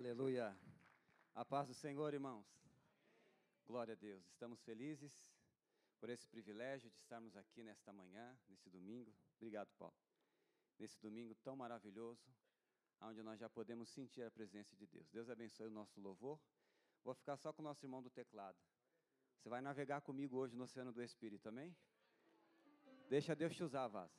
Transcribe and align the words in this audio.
Aleluia. 0.00 0.58
A 1.34 1.44
paz 1.44 1.68
do 1.68 1.74
Senhor, 1.74 2.14
irmãos. 2.14 2.46
Glória 3.66 3.92
a 3.92 3.94
Deus. 3.94 4.24
Estamos 4.28 4.58
felizes 4.62 5.30
por 5.98 6.08
esse 6.08 6.26
privilégio 6.26 6.88
de 6.88 6.96
estarmos 6.96 7.36
aqui 7.36 7.62
nesta 7.62 7.92
manhã, 7.92 8.34
nesse 8.48 8.70
domingo. 8.70 9.14
Obrigado, 9.36 9.68
Paulo. 9.78 9.94
Nesse 10.78 10.98
domingo 11.02 11.34
tão 11.44 11.54
maravilhoso, 11.54 12.26
onde 13.02 13.22
nós 13.22 13.38
já 13.38 13.50
podemos 13.50 13.90
sentir 13.90 14.22
a 14.22 14.30
presença 14.30 14.74
de 14.74 14.86
Deus. 14.86 15.06
Deus 15.10 15.28
abençoe 15.28 15.66
o 15.66 15.70
nosso 15.70 16.00
louvor. 16.00 16.40
Vou 17.04 17.12
ficar 17.12 17.36
só 17.36 17.52
com 17.52 17.60
o 17.60 17.66
nosso 17.66 17.84
irmão 17.84 18.02
do 18.02 18.08
teclado. 18.08 18.56
Você 19.36 19.50
vai 19.50 19.60
navegar 19.60 20.00
comigo 20.00 20.34
hoje 20.38 20.56
no 20.56 20.64
Oceano 20.64 20.94
do 20.94 21.02
Espírito, 21.02 21.46
amém? 21.50 21.76
Deixa 23.10 23.36
Deus 23.36 23.54
te 23.54 23.62
usar, 23.62 23.86
vaza. 23.86 24.18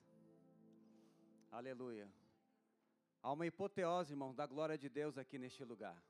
Aleluia. 1.50 2.21
Há 3.24 3.32
uma 3.32 3.46
hipoteose, 3.46 4.14
irmãos, 4.14 4.36
da 4.36 4.48
glória 4.48 4.78
de 4.78 4.90
Deus 4.90 5.18
aqui 5.18 5.38
neste 5.38 5.64
lugar. 5.64 6.02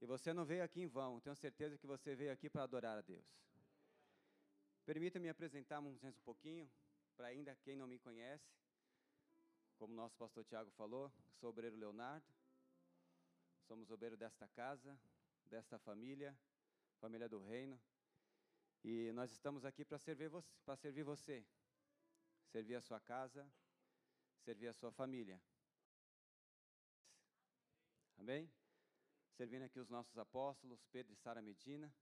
E 0.00 0.06
você 0.06 0.32
não 0.32 0.44
veio 0.44 0.62
aqui 0.62 0.82
em 0.82 0.86
vão, 0.86 1.18
tenho 1.20 1.34
certeza 1.34 1.76
que 1.76 1.86
você 1.86 2.14
veio 2.14 2.32
aqui 2.32 2.48
para 2.48 2.62
adorar 2.62 2.98
a 2.98 3.00
Deus. 3.00 3.26
Permita-me 4.86 5.28
apresentar 5.28 5.80
um 5.80 5.96
pouquinho, 6.24 6.70
para 7.16 7.26
ainda 7.26 7.56
quem 7.56 7.76
não 7.76 7.88
me 7.88 7.98
conhece. 7.98 8.48
Como 9.76 9.92
nosso 9.92 10.16
pastor 10.16 10.44
Tiago 10.44 10.70
falou, 10.70 11.12
sou 11.40 11.50
obreiro 11.50 11.76
Leonardo. 11.76 12.26
Somos 13.66 13.90
obreiro 13.90 14.16
desta 14.16 14.46
casa, 14.48 14.98
desta 15.44 15.78
família, 15.78 16.34
família 17.00 17.28
do 17.28 17.40
reino. 17.40 17.78
E 18.84 19.10
nós 19.12 19.32
estamos 19.32 19.64
aqui 19.64 19.84
para 19.84 19.98
servir 19.98 20.28
você, 20.28 20.48
para 20.64 20.76
servir 20.76 21.02
você, 21.02 21.44
servir 22.46 22.76
a 22.76 22.80
sua 22.80 23.00
casa, 23.00 23.46
servir 24.44 24.68
a 24.68 24.72
sua 24.72 24.90
família. 24.90 25.40
Amém? 28.18 28.50
Servindo 29.36 29.62
aqui 29.62 29.78
os 29.78 29.88
nossos 29.88 30.18
apóstolos, 30.18 30.84
Pedro 30.90 31.12
e 31.12 31.16
Sara 31.16 31.40
Medina. 31.40 31.94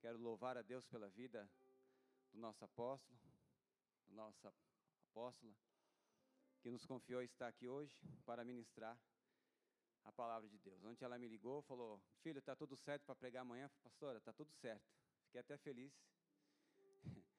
Quero 0.00 0.18
louvar 0.18 0.56
a 0.56 0.62
Deus 0.62 0.86
pela 0.86 1.08
vida 1.08 1.50
do 2.32 2.38
nosso 2.38 2.64
apóstolo, 2.64 3.18
da 4.06 4.14
nossa 4.14 4.54
apóstola, 5.10 5.52
que 6.60 6.70
nos 6.70 6.86
confiou 6.86 7.22
estar 7.22 7.48
aqui 7.48 7.66
hoje 7.66 8.00
para 8.24 8.44
ministrar 8.44 8.96
a 10.04 10.12
palavra 10.12 10.48
de 10.48 10.58
Deus. 10.58 10.84
Ontem 10.84 11.04
ela 11.04 11.18
me 11.18 11.26
ligou, 11.26 11.60
falou: 11.62 12.00
Filho, 12.22 12.38
está 12.38 12.54
tudo 12.54 12.76
certo 12.76 13.04
para 13.04 13.16
pregar 13.16 13.42
amanhã? 13.42 13.68
Pastora, 13.82 14.18
está 14.18 14.32
tudo 14.32 14.52
certo. 14.52 14.88
Fiquei 15.24 15.40
até 15.40 15.56
feliz. 15.58 15.92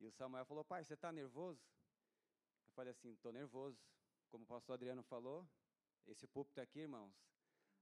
E 0.00 0.06
o 0.06 0.12
Samuel 0.12 0.44
falou: 0.44 0.64
Pai, 0.64 0.84
você 0.84 0.94
está 0.94 1.10
nervoso? 1.10 1.60
Eu 2.64 2.72
falei 2.72 2.92
assim: 2.92 3.10
Estou 3.10 3.32
nervoso. 3.32 3.76
Como 4.30 4.44
o 4.44 4.46
pastor 4.46 4.74
Adriano 4.74 5.02
falou, 5.02 5.44
esse 6.08 6.26
púlpito 6.26 6.60
aqui, 6.60 6.80
irmãos, 6.80 7.14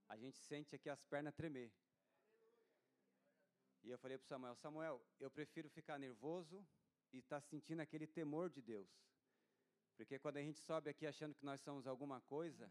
a 0.09 0.17
gente 0.17 0.39
sente 0.39 0.75
aqui 0.75 0.89
as 0.89 1.05
pernas 1.05 1.35
tremer. 1.35 1.73
E 3.83 3.91
eu 3.91 3.99
falei 3.99 4.19
para 4.19 4.27
Samuel: 4.27 4.55
Samuel, 4.57 5.07
eu 5.21 5.31
prefiro 5.31 5.69
ficar 5.71 5.99
nervoso 5.99 6.67
e 7.13 7.19
estar 7.19 7.41
tá 7.41 7.47
sentindo 7.47 7.81
aquele 7.81 8.07
temor 8.07 8.51
de 8.51 8.61
Deus. 8.61 8.89
Porque 9.97 10.19
quando 10.19 10.37
a 10.39 10.43
gente 10.43 10.59
sobe 10.59 10.91
aqui 10.91 11.07
achando 11.07 11.35
que 11.35 11.45
nós 11.45 11.61
somos 11.61 11.87
alguma 11.87 12.21
coisa, 12.23 12.71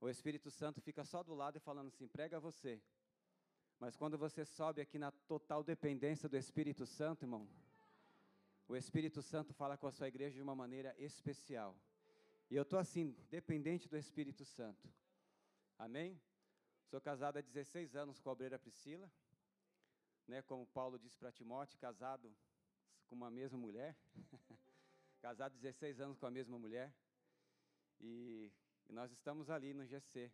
o 0.00 0.08
Espírito 0.08 0.50
Santo 0.50 0.80
fica 0.80 1.04
só 1.04 1.22
do 1.22 1.34
lado 1.34 1.56
e 1.56 1.60
falando 1.60 1.88
assim: 1.88 2.08
prega 2.08 2.40
você. 2.40 2.82
Mas 3.78 3.96
quando 3.96 4.16
você 4.18 4.44
sobe 4.44 4.80
aqui 4.80 4.98
na 4.98 5.10
total 5.10 5.62
dependência 5.62 6.28
do 6.28 6.36
Espírito 6.36 6.86
Santo, 6.86 7.24
irmão, 7.24 7.48
o 8.66 8.74
Espírito 8.74 9.22
Santo 9.22 9.54
fala 9.54 9.76
com 9.76 9.86
a 9.86 9.92
sua 9.92 10.08
igreja 10.08 10.34
de 10.34 10.42
uma 10.42 10.54
maneira 10.54 10.94
especial. 10.98 11.78
E 12.48 12.54
eu 12.54 12.62
estou 12.62 12.78
assim, 12.78 13.10
dependente 13.28 13.88
do 13.88 13.96
Espírito 13.96 14.44
Santo. 14.44 14.88
Amém? 15.76 16.20
Sou 16.88 17.00
casado 17.00 17.38
há 17.38 17.40
16 17.40 17.96
anos 17.96 18.20
com 18.20 18.28
a 18.28 18.32
obreira 18.32 18.58
Priscila. 18.58 19.10
Né, 20.28 20.42
como 20.42 20.66
Paulo 20.66 20.98
disse 20.98 21.16
para 21.16 21.32
Timóteo, 21.32 21.78
casado 21.78 22.34
com 23.06 23.14
uma 23.16 23.30
mesma 23.30 23.58
mulher. 23.58 23.96
casado 25.20 25.56
16 25.56 26.00
anos 26.00 26.18
com 26.18 26.26
a 26.26 26.30
mesma 26.30 26.58
mulher. 26.58 26.94
E, 28.00 28.52
e 28.88 28.92
nós 28.92 29.10
estamos 29.10 29.50
ali 29.50 29.74
no 29.74 29.84
GC. 29.84 30.32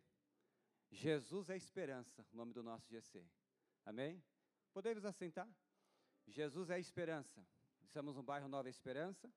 Jesus 0.91 1.49
é 1.49 1.57
esperança, 1.57 2.23
o 2.31 2.35
nome 2.35 2.53
do 2.53 2.61
nosso 2.61 2.87
GC. 2.89 3.25
Amém? 3.85 4.23
Podemos 4.71 5.03
assentar? 5.03 5.49
Jesus 6.27 6.69
é 6.69 6.79
esperança. 6.79 7.43
Estamos 7.81 8.15
no 8.15 8.23
bairro 8.23 8.47
Nova 8.47 8.69
Esperança. 8.69 9.31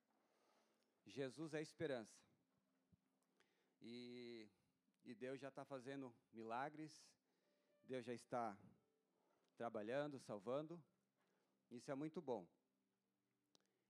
Jesus 1.06 1.55
é 1.55 1.62
esperança. 1.62 2.27
E, 3.81 4.49
e 5.05 5.15
Deus 5.15 5.41
já 5.41 5.49
está 5.49 5.65
fazendo 5.65 6.15
milagres, 6.33 7.05
Deus 7.85 8.05
já 8.05 8.15
está 8.15 8.59
trabalhando, 9.57 10.19
salvando. 10.21 10.83
Isso 11.71 11.91
é 11.91 11.95
muito 11.95 12.21
bom. 12.21 12.47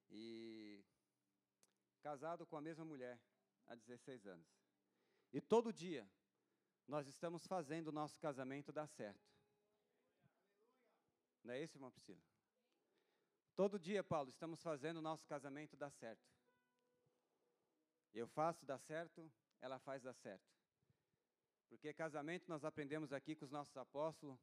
E 0.09 0.85
casado 2.01 2.47
com 2.47 2.57
a 2.57 2.61
mesma 2.61 2.85
mulher 2.85 3.21
há 3.67 3.75
16 3.75 4.27
anos. 4.27 4.47
E 5.33 5.41
todo 5.41 5.73
dia 5.73 6.09
nós 6.87 7.09
estamos 7.09 7.47
fazendo 7.47 7.89
o 7.89 7.93
nosso 7.93 8.19
casamento 8.21 8.73
dar 8.73 8.87
certo. 8.87 9.27
Não 11.43 11.53
é 11.53 11.63
isso, 11.63 11.77
irmã 11.77 11.91
Priscila? 11.91 12.23
Todo 13.55 13.79
dia, 13.79 14.05
Paulo, 14.05 14.29
estamos 14.29 14.63
fazendo 14.63 14.99
o 14.99 15.03
nosso 15.03 15.27
casamento 15.27 15.77
dar 15.77 15.91
certo. 15.91 16.29
Eu 18.13 18.27
faço 18.29 18.65
dar 18.67 18.79
certo, 18.79 19.33
ela 19.61 19.79
faz 19.79 20.03
dar 20.03 20.15
certo. 20.15 20.57
Porque 21.69 21.93
casamento 21.93 22.49
nós 22.49 22.65
aprendemos 22.65 23.13
aqui 23.13 23.35
com 23.35 23.45
os 23.45 23.51
nossos 23.51 23.77
apóstolos 23.77 24.39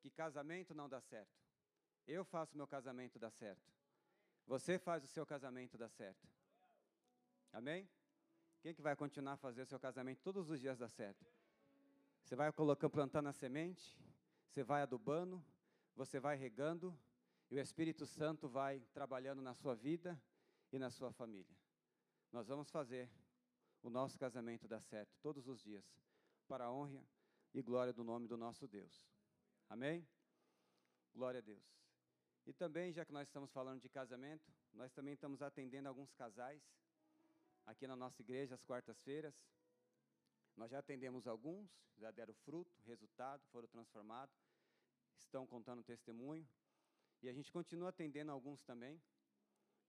que 0.00 0.10
casamento 0.10 0.74
não 0.74 0.88
dá 0.88 1.00
certo. 1.00 1.40
Eu 2.06 2.24
faço 2.24 2.56
meu 2.56 2.66
casamento 2.66 3.18
dar 3.18 3.30
certo. 3.30 3.72
Você 4.46 4.78
faz 4.78 5.04
o 5.04 5.06
seu 5.06 5.24
casamento 5.24 5.78
dar 5.78 5.88
certo. 5.88 6.28
Amém? 7.52 7.88
Quem 8.60 8.74
que 8.74 8.82
vai 8.82 8.96
continuar 8.96 9.34
a 9.34 9.36
fazer 9.36 9.62
o 9.62 9.66
seu 9.66 9.78
casamento 9.78 10.20
todos 10.22 10.50
os 10.50 10.60
dias 10.60 10.78
dar 10.78 10.88
certo? 10.88 11.24
Você 12.22 12.36
vai 12.36 12.52
colocando, 12.52 12.90
plantando 12.90 13.28
a 13.28 13.32
semente, 13.32 13.98
você 14.48 14.62
vai 14.62 14.82
adubando, 14.82 15.44
você 15.94 16.20
vai 16.20 16.36
regando, 16.36 16.96
e 17.50 17.56
o 17.56 17.60
Espírito 17.60 18.06
Santo 18.06 18.48
vai 18.48 18.80
trabalhando 18.92 19.42
na 19.42 19.54
sua 19.54 19.74
vida 19.74 20.20
e 20.72 20.78
na 20.78 20.90
sua 20.90 21.12
família. 21.12 21.54
Nós 22.30 22.48
vamos 22.48 22.70
fazer 22.70 23.10
o 23.82 23.90
nosso 23.90 24.18
casamento 24.18 24.68
dar 24.68 24.80
certo 24.82 25.14
todos 25.20 25.48
os 25.48 25.60
dias, 25.60 25.84
para 26.46 26.64
a 26.66 26.72
honra 26.72 27.04
e 27.52 27.60
glória 27.60 27.92
do 27.92 28.04
nome 28.04 28.28
do 28.28 28.36
nosso 28.36 28.66
Deus. 28.68 29.06
Amém? 29.68 30.06
Glória 31.12 31.38
a 31.38 31.42
Deus. 31.42 31.64
E 32.46 32.52
também, 32.52 32.92
já 32.92 33.04
que 33.04 33.12
nós 33.12 33.28
estamos 33.28 33.50
falando 33.52 33.80
de 33.80 33.88
casamento, 33.88 34.52
nós 34.72 34.92
também 34.92 35.14
estamos 35.14 35.42
atendendo 35.42 35.88
alguns 35.88 36.12
casais 36.12 36.62
aqui 37.66 37.86
na 37.86 37.96
nossa 37.96 38.20
igreja 38.22 38.54
às 38.54 38.64
quartas-feiras. 38.64 39.34
Nós 40.56 40.70
já 40.70 40.78
atendemos 40.78 41.26
alguns, 41.26 41.70
já 41.96 42.10
deram 42.10 42.34
fruto, 42.34 42.72
resultado, 42.84 43.44
foram 43.50 43.68
transformados, 43.68 44.34
estão 45.16 45.46
contando 45.46 45.82
testemunho. 45.82 46.46
E 47.22 47.28
a 47.28 47.32
gente 47.32 47.52
continua 47.52 47.90
atendendo 47.90 48.32
alguns 48.32 48.62
também. 48.62 49.00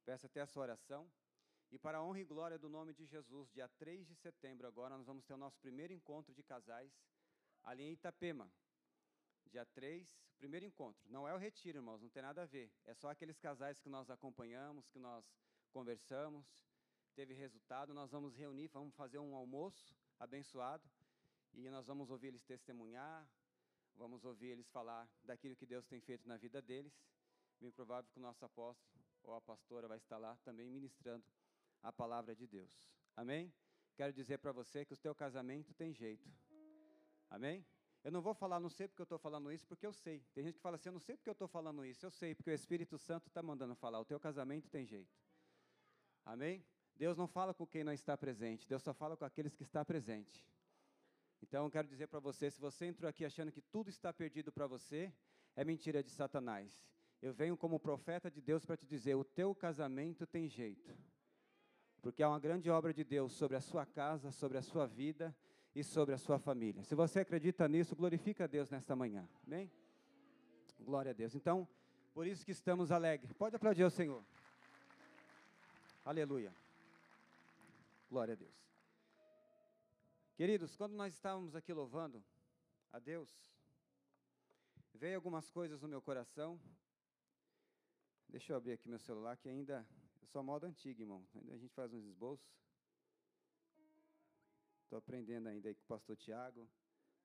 Peço 0.06 0.26
até 0.26 0.42
a 0.42 0.46
sua 0.46 0.64
oração. 0.64 1.10
E 1.74 1.80
para 1.80 1.98
a 1.98 2.04
honra 2.04 2.20
e 2.20 2.24
glória 2.24 2.60
do 2.60 2.70
nome 2.70 2.94
de 2.94 3.04
Jesus, 3.04 3.52
dia 3.52 3.68
3 3.68 4.06
de 4.06 4.14
setembro, 4.14 4.68
agora 4.68 4.96
nós 4.96 5.08
vamos 5.08 5.26
ter 5.26 5.34
o 5.34 5.38
nosso 5.38 5.58
primeiro 5.58 5.92
encontro 5.92 6.32
de 6.32 6.44
casais 6.44 6.94
ali 7.64 7.82
em 7.82 7.94
Itapema. 7.94 8.48
Dia 9.48 9.66
3, 9.66 10.08
primeiro 10.38 10.68
encontro. 10.68 11.04
Não 11.10 11.28
é 11.28 11.34
o 11.34 11.38
retiro, 11.38 11.80
irmãos, 11.80 12.00
não 12.00 12.10
tem 12.10 12.22
nada 12.22 12.44
a 12.44 12.46
ver. 12.46 12.72
É 12.86 12.94
só 12.94 13.10
aqueles 13.10 13.40
casais 13.40 13.80
que 13.80 13.90
nós 13.90 14.08
acompanhamos, 14.12 14.88
que 14.88 15.00
nós 15.00 15.26
conversamos, 15.72 16.46
teve 17.16 17.34
resultado. 17.34 17.92
Nós 17.92 18.12
vamos 18.12 18.36
reunir, 18.36 18.68
vamos 18.68 18.94
fazer 18.94 19.18
um 19.18 19.34
almoço 19.36 19.98
abençoado 20.20 20.88
e 21.56 21.68
nós 21.72 21.88
vamos 21.88 22.12
ouvir 22.12 22.28
eles 22.28 22.44
testemunhar, 22.44 23.28
vamos 23.96 24.24
ouvir 24.24 24.50
eles 24.50 24.70
falar 24.70 25.10
daquilo 25.24 25.56
que 25.56 25.66
Deus 25.66 25.88
tem 25.88 26.00
feito 26.00 26.28
na 26.28 26.38
vida 26.38 26.62
deles. 26.62 26.94
Bem 27.60 27.72
provável 27.72 28.12
que 28.12 28.20
o 28.20 28.22
nosso 28.22 28.46
apóstolo 28.46 29.04
ou 29.24 29.34
a 29.34 29.42
pastora 29.42 29.88
vai 29.88 29.98
estar 29.98 30.20
lá 30.20 30.38
também 30.44 30.70
ministrando 30.70 31.26
a 31.84 31.92
palavra 31.92 32.34
de 32.34 32.48
Deus. 32.48 32.90
Amém? 33.16 33.54
Quero 33.96 34.12
dizer 34.12 34.40
para 34.40 34.52
você 34.52 34.86
que 34.86 34.94
o 34.94 34.98
teu 34.98 35.14
casamento 35.14 35.74
tem 35.74 35.94
jeito. 35.94 36.28
Amém? 37.30 37.64
Eu 38.04 38.12
não 38.12 38.22
vou 38.22 38.34
falar, 38.34 38.60
não 38.60 38.70
sei 38.70 38.88
porque 38.88 39.02
eu 39.02 39.06
estou 39.06 39.20
falando 39.20 39.52
isso, 39.52 39.68
porque 39.68 39.86
eu 39.86 39.94
sei. 39.94 40.26
Tem 40.34 40.44
gente 40.44 40.56
que 40.56 40.62
fala 40.62 40.76
assim, 40.76 40.90
eu 40.90 40.94
não 40.94 41.00
sei 41.00 41.16
porque 41.16 41.30
eu 41.30 41.34
estou 41.34 41.48
falando 41.48 41.86
isso. 41.86 42.06
Eu 42.06 42.12
sei, 42.12 42.34
porque 42.34 42.50
o 42.50 42.54
Espírito 42.54 42.98
Santo 42.98 43.28
está 43.28 43.44
mandando 43.44 43.76
falar. 43.76 44.00
O 44.00 44.06
teu 44.06 44.20
casamento 44.20 44.70
tem 44.70 44.86
jeito. 44.86 45.16
Amém? 46.26 46.66
Deus 46.96 47.18
não 47.18 47.28
fala 47.28 47.54
com 47.54 47.66
quem 47.66 47.84
não 47.84 47.94
está 47.94 48.18
presente. 48.18 48.68
Deus 48.68 48.82
só 48.82 48.94
fala 48.94 49.16
com 49.16 49.26
aqueles 49.26 49.56
que 49.56 49.64
está 49.64 49.86
presente. 49.86 50.46
Então, 51.42 51.66
eu 51.66 51.72
quero 51.72 51.88
dizer 51.88 52.08
para 52.08 52.20
você, 52.20 52.50
se 52.50 52.60
você 52.60 52.86
entrou 52.86 53.10
aqui 53.10 53.26
achando 53.26 53.52
que 53.52 53.62
tudo 53.62 53.90
está 53.90 54.14
perdido 54.14 54.52
para 54.52 54.66
você, 54.66 55.14
é 55.56 55.64
mentira 55.64 56.04
de 56.04 56.10
Satanás. 56.10 56.86
Eu 57.22 57.34
venho 57.34 57.58
como 57.58 57.80
profeta 57.80 58.30
de 58.30 58.42
Deus 58.42 58.66
para 58.66 58.78
te 58.78 58.86
dizer, 58.86 59.16
o 59.16 59.24
teu 59.24 59.54
casamento 59.54 60.26
tem 60.26 60.48
jeito 60.48 60.94
porque 62.04 62.22
há 62.22 62.28
uma 62.28 62.40
grande 62.40 62.70
obra 62.70 62.94
de 62.94 63.02
Deus 63.02 63.32
sobre 63.32 63.56
a 63.56 63.62
sua 63.62 63.86
casa, 63.86 64.30
sobre 64.30 64.58
a 64.58 64.62
sua 64.62 64.86
vida 64.86 65.34
e 65.74 65.82
sobre 65.86 66.14
a 66.14 66.18
sua 66.18 66.38
família. 66.38 66.84
Se 66.84 66.94
você 66.94 67.22
acredita 67.22 67.66
nisso, 67.66 67.96
glorifica 67.96 68.44
a 68.44 68.48
Deus 68.48 68.70
nesta 68.70 68.94
manhã. 68.94 69.28
Amém? 69.48 69.72
Glória 70.82 71.12
a 71.12 71.14
Deus. 71.14 71.34
Então, 71.34 71.66
por 72.14 72.28
isso 72.28 72.46
que 72.46 72.52
estamos 72.52 72.92
alegres. 72.92 73.32
Pode 73.32 73.56
aplaudir 73.56 73.84
ao 73.84 73.90
Senhor. 73.90 74.22
Aleluia. 76.04 76.54
Glória 78.10 78.34
a 78.34 78.36
Deus. 78.36 78.54
Queridos, 80.36 80.76
quando 80.76 80.96
nós 80.96 81.14
estávamos 81.14 81.56
aqui 81.56 81.72
louvando 81.72 82.22
a 82.92 83.00
Deus, 83.00 83.30
veio 84.94 85.16
algumas 85.16 85.50
coisas 85.50 85.82
no 85.82 85.88
meu 85.88 86.02
coração. 86.02 86.60
Deixa 88.28 88.52
eu 88.52 88.58
abrir 88.58 88.74
aqui 88.74 88.90
meu 88.90 89.00
celular, 89.00 89.38
que 89.38 89.48
ainda. 89.48 89.88
Eu 90.24 90.28
sou 90.28 90.42
moda 90.42 90.66
antiga, 90.66 91.02
irmão. 91.02 91.28
A 91.52 91.58
gente 91.58 91.74
faz 91.74 91.92
uns 91.92 92.06
esboços. 92.06 92.48
Estou 94.84 94.98
aprendendo 94.98 95.50
ainda 95.50 95.68
aí 95.68 95.76
com 95.76 95.84
o 95.84 95.88
pastor 95.88 96.16
Tiago, 96.16 96.66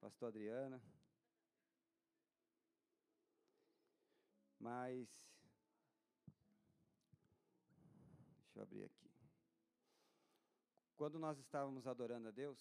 pastor 0.00 0.28
Adriana. 0.28 0.82
Mas. 4.58 5.08
Deixa 8.42 8.58
eu 8.58 8.62
abrir 8.64 8.84
aqui. 8.84 9.08
Quando 10.96 11.20
nós 11.20 11.38
estávamos 11.38 11.86
adorando 11.86 12.26
a 12.26 12.32
Deus, 12.32 12.58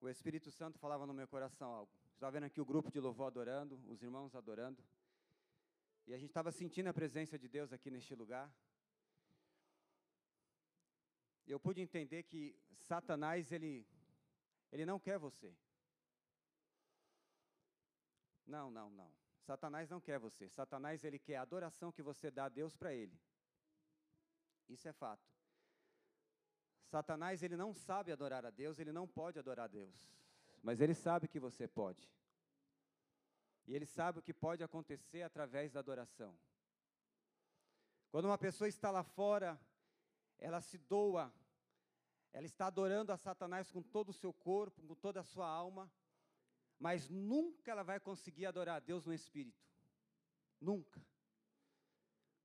o 0.00 0.08
Espírito 0.08 0.52
Santo 0.52 0.78
falava 0.78 1.04
no 1.04 1.12
meu 1.12 1.26
coração 1.26 1.72
algo. 1.72 1.92
Estava 2.14 2.30
vendo 2.30 2.44
aqui 2.44 2.60
o 2.60 2.64
grupo 2.64 2.92
de 2.92 3.00
louvor 3.00 3.26
adorando, 3.26 3.82
os 3.88 4.00
irmãos 4.02 4.36
adorando. 4.36 4.80
E 6.06 6.14
a 6.14 6.18
gente 6.18 6.30
estava 6.30 6.50
sentindo 6.50 6.88
a 6.88 6.94
presença 6.94 7.38
de 7.38 7.48
Deus 7.48 7.72
aqui 7.72 7.90
neste 7.90 8.14
lugar. 8.14 8.52
Eu 11.46 11.58
pude 11.58 11.80
entender 11.80 12.22
que 12.22 12.56
Satanás, 12.78 13.52
ele, 13.52 13.86
ele 14.72 14.84
não 14.86 14.98
quer 14.98 15.18
você. 15.18 15.54
Não, 18.46 18.70
não, 18.70 18.90
não. 18.90 19.12
Satanás 19.40 19.88
não 19.88 20.00
quer 20.00 20.18
você. 20.18 20.48
Satanás, 20.48 21.04
ele 21.04 21.18
quer 21.18 21.36
a 21.36 21.42
adoração 21.42 21.92
que 21.92 22.02
você 22.02 22.30
dá 22.30 22.44
a 22.44 22.48
Deus 22.48 22.76
para 22.76 22.94
ele. 22.94 23.18
Isso 24.68 24.88
é 24.88 24.92
fato. 24.92 25.28
Satanás, 26.84 27.42
ele 27.42 27.56
não 27.56 27.72
sabe 27.72 28.12
adorar 28.12 28.44
a 28.44 28.50
Deus, 28.50 28.78
ele 28.78 28.92
não 28.92 29.06
pode 29.06 29.38
adorar 29.38 29.64
a 29.66 29.68
Deus. 29.68 29.94
Mas 30.62 30.80
ele 30.80 30.94
sabe 30.94 31.28
que 31.28 31.40
você 31.40 31.66
pode. 31.66 32.08
E 33.70 33.74
ele 33.76 33.86
sabe 33.86 34.18
o 34.18 34.22
que 34.22 34.34
pode 34.34 34.64
acontecer 34.64 35.22
através 35.22 35.70
da 35.70 35.78
adoração. 35.78 36.36
Quando 38.10 38.24
uma 38.24 38.36
pessoa 38.36 38.66
está 38.66 38.90
lá 38.90 39.04
fora, 39.04 39.56
ela 40.40 40.60
se 40.60 40.76
doa, 40.76 41.32
ela 42.32 42.44
está 42.44 42.66
adorando 42.66 43.12
a 43.12 43.16
Satanás 43.16 43.70
com 43.70 43.80
todo 43.80 44.08
o 44.08 44.12
seu 44.12 44.32
corpo, 44.32 44.82
com 44.82 44.96
toda 44.96 45.20
a 45.20 45.22
sua 45.22 45.46
alma, 45.46 45.88
mas 46.80 47.08
nunca 47.08 47.70
ela 47.70 47.84
vai 47.84 48.00
conseguir 48.00 48.46
adorar 48.46 48.78
a 48.78 48.80
Deus 48.80 49.06
no 49.06 49.14
espírito. 49.14 49.64
Nunca. 50.60 51.00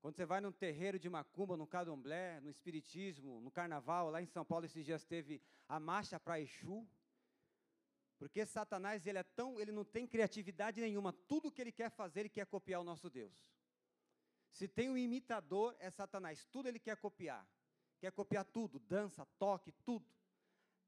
Quando 0.00 0.14
você 0.14 0.24
vai 0.24 0.40
num 0.40 0.52
terreiro 0.52 0.96
de 0.96 1.10
macumba, 1.10 1.56
no 1.56 1.66
candomblé, 1.66 2.38
no 2.38 2.50
espiritismo, 2.50 3.40
no 3.40 3.50
carnaval, 3.50 4.10
lá 4.10 4.22
em 4.22 4.26
São 4.26 4.44
Paulo 4.44 4.66
esses 4.66 4.84
dias 4.84 5.04
teve 5.04 5.42
a 5.68 5.80
marcha 5.80 6.20
para 6.20 6.38
Exu, 6.38 6.86
porque 8.18 8.46
Satanás 8.46 9.06
ele 9.06 9.18
é 9.18 9.22
tão, 9.22 9.60
ele 9.60 9.72
não 9.72 9.84
tem 9.84 10.06
criatividade 10.06 10.80
nenhuma. 10.80 11.12
Tudo 11.12 11.50
que 11.50 11.60
ele 11.60 11.72
quer 11.72 11.90
fazer, 11.90 12.20
ele 12.20 12.28
quer 12.28 12.46
copiar 12.46 12.80
o 12.80 12.84
nosso 12.84 13.10
Deus. 13.10 13.52
Se 14.50 14.66
tem 14.66 14.88
um 14.88 14.96
imitador, 14.96 15.76
é 15.78 15.90
Satanás. 15.90 16.46
Tudo 16.46 16.68
ele 16.68 16.78
quer 16.78 16.96
copiar. 16.96 17.46
Quer 17.98 18.12
copiar 18.12 18.44
tudo, 18.44 18.78
dança, 18.78 19.26
toque, 19.38 19.72
tudo. 19.84 20.06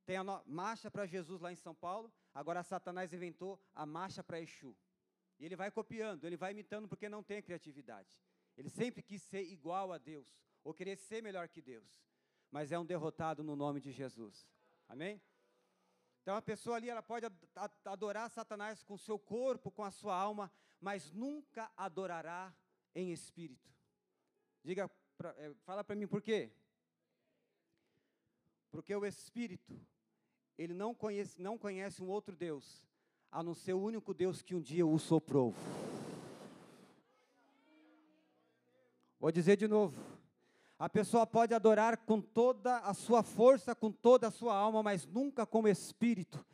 Tem 0.07 0.17
a 0.17 0.25
marcha 0.47 0.91
para 0.91 1.05
Jesus 1.05 1.41
lá 1.41 1.53
em 1.53 1.57
São 1.57 1.75
Paulo, 1.75 2.11
agora 2.33 2.63
Satanás 2.63 3.13
inventou 3.13 3.61
a 3.75 3.85
marcha 3.85 4.25
para 4.25 4.41
Exu. 4.41 4.75
E 5.39 5.45
ele 5.45 5.55
vai 5.55 5.71
copiando, 5.71 6.25
ele 6.25 6.37
vai 6.37 6.53
imitando 6.53 6.89
porque 6.89 7.11
não 7.11 7.23
tem 7.23 7.43
criatividade. 7.43 8.19
Ele 8.57 8.71
sempre 8.71 9.03
quis 9.03 9.23
ser 9.23 9.43
igual 9.43 9.93
a 9.93 9.99
Deus, 9.99 10.35
ou 10.65 10.73
querer 10.73 10.97
ser 10.97 11.23
melhor 11.23 11.47
que 11.49 11.61
Deus. 11.61 12.03
Mas 12.51 12.73
é 12.73 12.79
um 12.79 12.87
derrotado 12.87 13.45
no 13.45 13.55
nome 13.55 13.81
de 13.81 13.93
Jesus. 13.93 14.49
Amém? 14.89 15.21
Então 16.29 16.37
a 16.37 16.43
pessoa 16.43 16.77
ali 16.77 16.91
ela 16.91 17.03
pode 17.03 17.25
adorar 17.87 18.31
Satanás 18.31 18.83
com 18.83 18.99
seu 18.99 19.19
corpo, 19.19 19.71
com 19.71 19.83
a 19.83 19.91
sua 19.91 20.15
alma, 20.15 20.53
mas 20.79 21.11
nunca 21.11 21.73
adorará 21.75 22.55
em 22.95 23.11
espírito. 23.13 23.67
Diga, 24.63 24.91
é, 25.39 25.55
fala 25.65 25.83
para 25.83 25.97
mim 25.97 26.07
por 26.07 26.21
quê? 26.21 26.53
Porque 28.71 28.95
o 28.95 29.07
espírito 29.07 29.81
ele 30.59 30.75
não 30.75 30.95
conhece, 30.95 31.41
não 31.41 31.57
conhece 31.57 32.03
um 32.03 32.11
outro 32.11 32.37
Deus, 32.37 32.87
a 33.33 33.43
não 33.43 33.55
ser 33.55 33.73
o 33.73 33.81
único 33.81 34.13
Deus 34.13 34.43
que 34.43 34.55
um 34.55 34.61
dia 34.61 34.87
o 34.87 34.99
soprou. 34.99 35.55
Vou 39.19 39.33
dizer 39.33 39.57
de 39.57 39.67
novo. 39.67 40.18
A 40.79 40.89
pessoa 40.89 41.27
pode 41.27 41.53
adorar 41.53 41.97
com 41.97 42.21
toda 42.21 42.79
a 42.79 42.95
sua 42.95 43.25
força, 43.25 43.75
com 43.75 43.91
toda 43.91 44.29
a 44.29 44.31
sua 44.31 44.55
alma, 44.55 44.81
mas 44.81 45.05
nunca 45.05 45.45
como 45.45 45.67
espírito, 45.67 46.45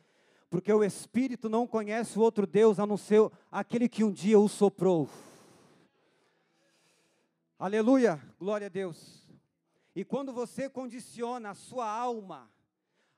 porque 0.49 0.73
o 0.73 0.83
espírito 0.83 1.47
não 1.47 1.67
conhece 1.67 2.17
o 2.17 2.21
outro 2.23 2.47
Deus 2.47 2.79
a 2.79 2.87
não 2.87 2.97
ser 2.97 3.29
aquele 3.51 3.87
que 3.87 4.03
um 4.03 4.11
dia 4.11 4.39
o 4.39 4.49
soprou. 4.49 5.07
Aleluia, 7.59 8.19
glória 8.39 8.65
a 8.65 8.69
Deus. 8.69 9.27
E 9.95 10.03
quando 10.03 10.33
você 10.33 10.67
condiciona 10.67 11.51
a 11.51 11.55
sua 11.55 11.87
alma, 11.87 12.49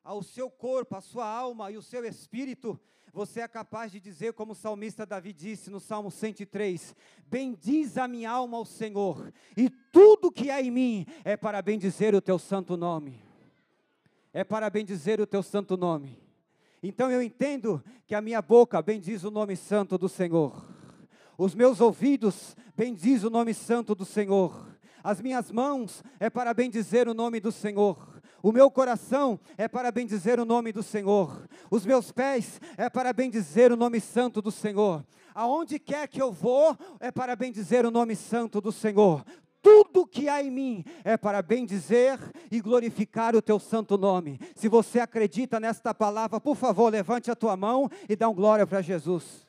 ao 0.03 0.21
seu 0.21 0.49
corpo, 0.49 0.95
a 0.95 1.01
sua 1.01 1.25
alma 1.25 1.71
e 1.71 1.77
o 1.77 1.81
seu 1.81 2.05
espírito, 2.05 2.77
você 3.17 3.39
é 3.39 3.47
capaz 3.47 3.91
de 3.91 3.99
dizer, 3.99 4.33
como 4.33 4.51
o 4.51 4.55
salmista 4.55 5.03
Davi 5.03 5.33
disse 5.33 5.71
no 5.71 5.79
Salmo 5.79 6.11
103: 6.11 6.95
Bendiz 7.25 7.97
a 7.97 8.07
minha 8.07 8.29
alma 8.29 8.57
ao 8.57 8.63
Senhor, 8.63 9.33
e 9.57 9.71
tudo 9.71 10.31
que 10.31 10.51
há 10.51 10.61
em 10.61 10.69
mim 10.69 11.05
é 11.25 11.35
para 11.35 11.59
bendizer 11.59 12.13
o 12.13 12.21
teu 12.21 12.37
santo 12.37 12.77
nome. 12.77 13.19
É 14.31 14.43
para 14.43 14.69
bendizer 14.69 15.19
o 15.19 15.25
teu 15.25 15.41
santo 15.41 15.75
nome. 15.75 16.21
Então 16.83 17.09
eu 17.09 17.19
entendo 17.19 17.83
que 18.05 18.13
a 18.13 18.21
minha 18.21 18.39
boca 18.39 18.79
bendiz 18.83 19.23
o 19.23 19.31
nome 19.31 19.55
santo 19.55 19.97
do 19.97 20.07
Senhor, 20.07 20.63
os 21.39 21.55
meus 21.55 21.81
ouvidos 21.81 22.55
bendiz 22.75 23.23
o 23.23 23.31
nome 23.31 23.51
santo 23.51 23.95
do 23.95 24.05
Senhor, 24.05 24.77
as 25.03 25.19
minhas 25.19 25.51
mãos 25.51 26.03
é 26.19 26.29
para 26.29 26.53
bendizer 26.53 27.07
o 27.07 27.15
nome 27.15 27.39
do 27.39 27.51
Senhor 27.51 28.16
o 28.41 28.51
meu 28.51 28.69
coração 28.69 29.39
é 29.57 29.67
para 29.67 29.91
bendizer 29.91 30.39
o 30.39 30.45
nome 30.45 30.71
do 30.71 30.83
Senhor. 30.83 31.47
Os 31.69 31.85
meus 31.85 32.11
pés 32.11 32.61
é 32.77 32.89
para 32.89 33.11
bendizer 33.13 33.71
o 33.71 33.75
nome 33.75 33.99
santo 33.99 34.41
do 34.41 34.51
Senhor. 34.51 35.05
Aonde 35.33 35.79
quer 35.79 36.07
que 36.07 36.21
eu 36.21 36.31
vou 36.31 36.77
é 36.99 37.11
para 37.11 37.35
bendizer 37.35 37.85
o 37.85 37.91
nome 37.91 38.15
santo 38.15 38.59
do 38.59 38.71
Senhor. 38.71 39.23
Tudo 39.61 40.07
que 40.07 40.29
há 40.29 40.41
em 40.41 40.49
mim 40.49 40.85
é 41.03 41.17
para 41.17 41.41
bendizer 41.41 42.19
e 42.49 42.61
glorificar 42.61 43.35
o 43.35 43.41
teu 43.41 43.59
santo 43.59 43.97
nome. 43.97 44.39
Se 44.55 44.69
você 44.69 44.99
acredita 44.99 45.59
nesta 45.59 45.93
palavra, 45.93 46.39
por 46.39 46.55
favor, 46.55 46.91
levante 46.91 47.29
a 47.29 47.35
tua 47.35 47.57
mão 47.57 47.89
e 48.07 48.15
dá 48.15 48.29
um 48.29 48.33
glória 48.33 48.65
para 48.65 48.81
Jesus. 48.81 49.45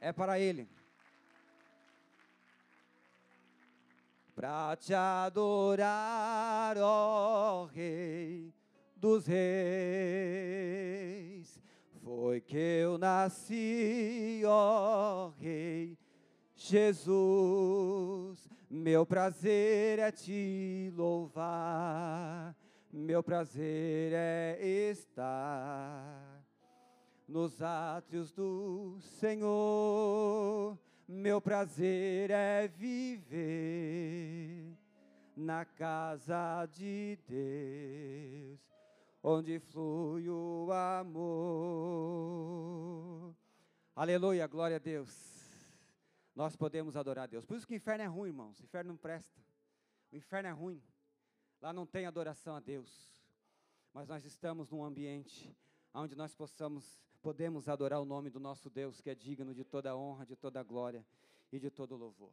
É 0.00 0.12
para 0.12 0.38
Ele. 0.38 0.66
Para 4.40 4.74
te 4.74 4.94
adorar, 4.94 6.78
ó 6.78 7.66
Rei 7.66 8.50
dos 8.96 9.26
Reis. 9.26 9.60
Foi 12.02 12.40
que 12.40 12.56
eu 12.56 12.96
nasci, 12.96 14.40
ó 14.46 15.28
Rei 15.38 15.98
Jesus. 16.56 18.48
Meu 18.70 19.04
prazer 19.04 19.98
é 19.98 20.10
te 20.10 20.90
louvar, 20.96 22.56
meu 22.90 23.22
prazer 23.22 24.14
é 24.14 24.58
estar 24.90 26.42
nos 27.28 27.60
átrios 27.60 28.32
do 28.32 28.96
Senhor 29.00 30.78
meu 31.10 31.40
prazer 31.40 32.30
é 32.30 32.68
viver 32.68 33.98
na 35.36 35.64
casa 35.64 36.66
de 36.66 37.18
Deus, 37.26 38.60
onde 39.20 39.58
flui 39.58 40.28
o 40.28 40.70
amor. 40.70 41.34
Aleluia, 43.96 44.46
glória 44.46 44.76
a 44.76 44.78
Deus. 44.78 45.10
Nós 46.32 46.54
podemos 46.54 46.96
adorar 46.96 47.24
a 47.24 47.26
Deus. 47.26 47.44
Por 47.44 47.56
isso 47.56 47.66
que 47.66 47.74
o 47.74 47.76
inferno 47.76 48.04
é 48.04 48.06
ruim, 48.06 48.28
irmãos. 48.28 48.60
O 48.60 48.62
inferno 48.62 48.90
não 48.90 48.96
presta. 48.96 49.40
O 50.12 50.16
inferno 50.16 50.48
é 50.48 50.52
ruim. 50.52 50.80
Lá 51.60 51.72
não 51.72 51.84
tem 51.86 52.06
adoração 52.06 52.54
a 52.54 52.60
Deus. 52.60 53.20
Mas 53.92 54.06
nós 54.06 54.24
estamos 54.24 54.70
num 54.70 54.84
ambiente 54.84 55.52
onde 55.92 56.14
nós 56.14 56.36
possamos 56.36 57.02
podemos 57.20 57.68
adorar 57.68 58.00
o 58.00 58.04
nome 58.04 58.30
do 58.30 58.40
nosso 58.40 58.70
Deus, 58.70 59.00
que 59.00 59.10
é 59.10 59.14
digno 59.14 59.54
de 59.54 59.64
toda 59.64 59.96
honra, 59.96 60.26
de 60.26 60.36
toda 60.36 60.62
glória 60.62 61.04
e 61.52 61.58
de 61.58 61.70
todo 61.70 61.96
louvor. 61.96 62.32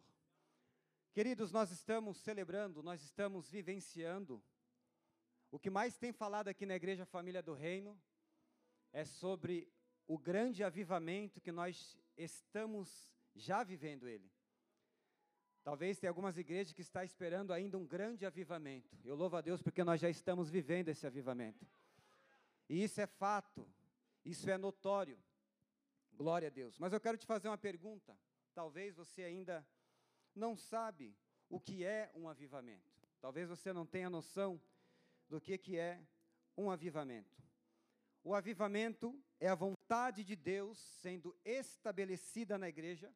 Queridos, 1.14 1.52
nós 1.52 1.72
estamos 1.72 2.18
celebrando, 2.18 2.84
nós 2.84 3.02
estamos 3.02 3.50
vivenciando. 3.50 4.42
O 5.50 5.60
que 5.60 5.70
mais 5.70 5.98
tem 5.98 6.12
falado 6.12 6.48
aqui 6.48 6.66
na 6.66 6.76
Igreja 6.76 7.06
Família 7.06 7.42
do 7.42 7.54
Reino 7.54 8.00
é 8.94 9.04
sobre 9.04 9.68
o 10.08 10.18
grande 10.18 10.64
avivamento 10.64 11.42
que 11.42 11.52
nós 11.52 11.98
estamos 12.16 13.10
já 13.36 13.64
vivendo 13.64 14.08
ele. 14.08 14.30
Talvez 15.64 16.00
tenha 16.00 16.10
algumas 16.10 16.38
igrejas 16.38 16.72
que 16.72 16.82
está 16.82 17.04
esperando 17.04 17.52
ainda 17.52 17.78
um 17.78 17.86
grande 17.86 18.26
avivamento. 18.26 18.98
Eu 19.04 19.16
louvo 19.16 19.36
a 19.36 19.42
Deus 19.42 19.62
porque 19.62 19.84
nós 19.84 20.00
já 20.00 20.10
estamos 20.10 20.50
vivendo 20.50 20.88
esse 20.88 21.06
avivamento. 21.06 21.68
E 22.70 22.84
isso 22.84 23.02
é 23.02 23.06
fato, 23.06 23.68
isso 24.28 24.50
é 24.50 24.58
notório. 24.58 25.18
Glória 26.14 26.50
a 26.50 26.52
Deus. 26.52 26.78
Mas 26.78 26.92
eu 26.92 27.00
quero 27.00 27.18
te 27.18 27.26
fazer 27.26 27.48
uma 27.48 27.58
pergunta. 27.58 28.18
Talvez 28.54 28.96
você 28.96 29.24
ainda 29.24 29.66
não 30.36 30.56
sabe 30.56 31.16
o 31.50 31.60
que 31.60 31.86
é 31.86 32.12
um 32.14 32.28
avivamento. 32.28 32.92
Talvez 33.22 33.48
você 33.48 33.72
não 33.72 33.86
tenha 33.86 34.10
noção 34.10 34.62
do 35.30 35.40
que, 35.40 35.58
que 35.58 35.78
é 35.78 36.06
um 36.58 36.70
avivamento. 36.70 37.42
O 38.22 38.36
avivamento 38.36 39.18
é 39.40 39.48
a 39.48 39.56
vontade 39.56 40.24
de 40.26 40.36
Deus 40.36 40.78
sendo 40.78 41.34
estabelecida 41.46 42.58
na 42.58 42.68
igreja 42.68 43.14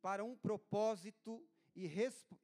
para 0.00 0.22
um 0.22 0.36
propósito 0.36 1.44
e, 1.74 1.90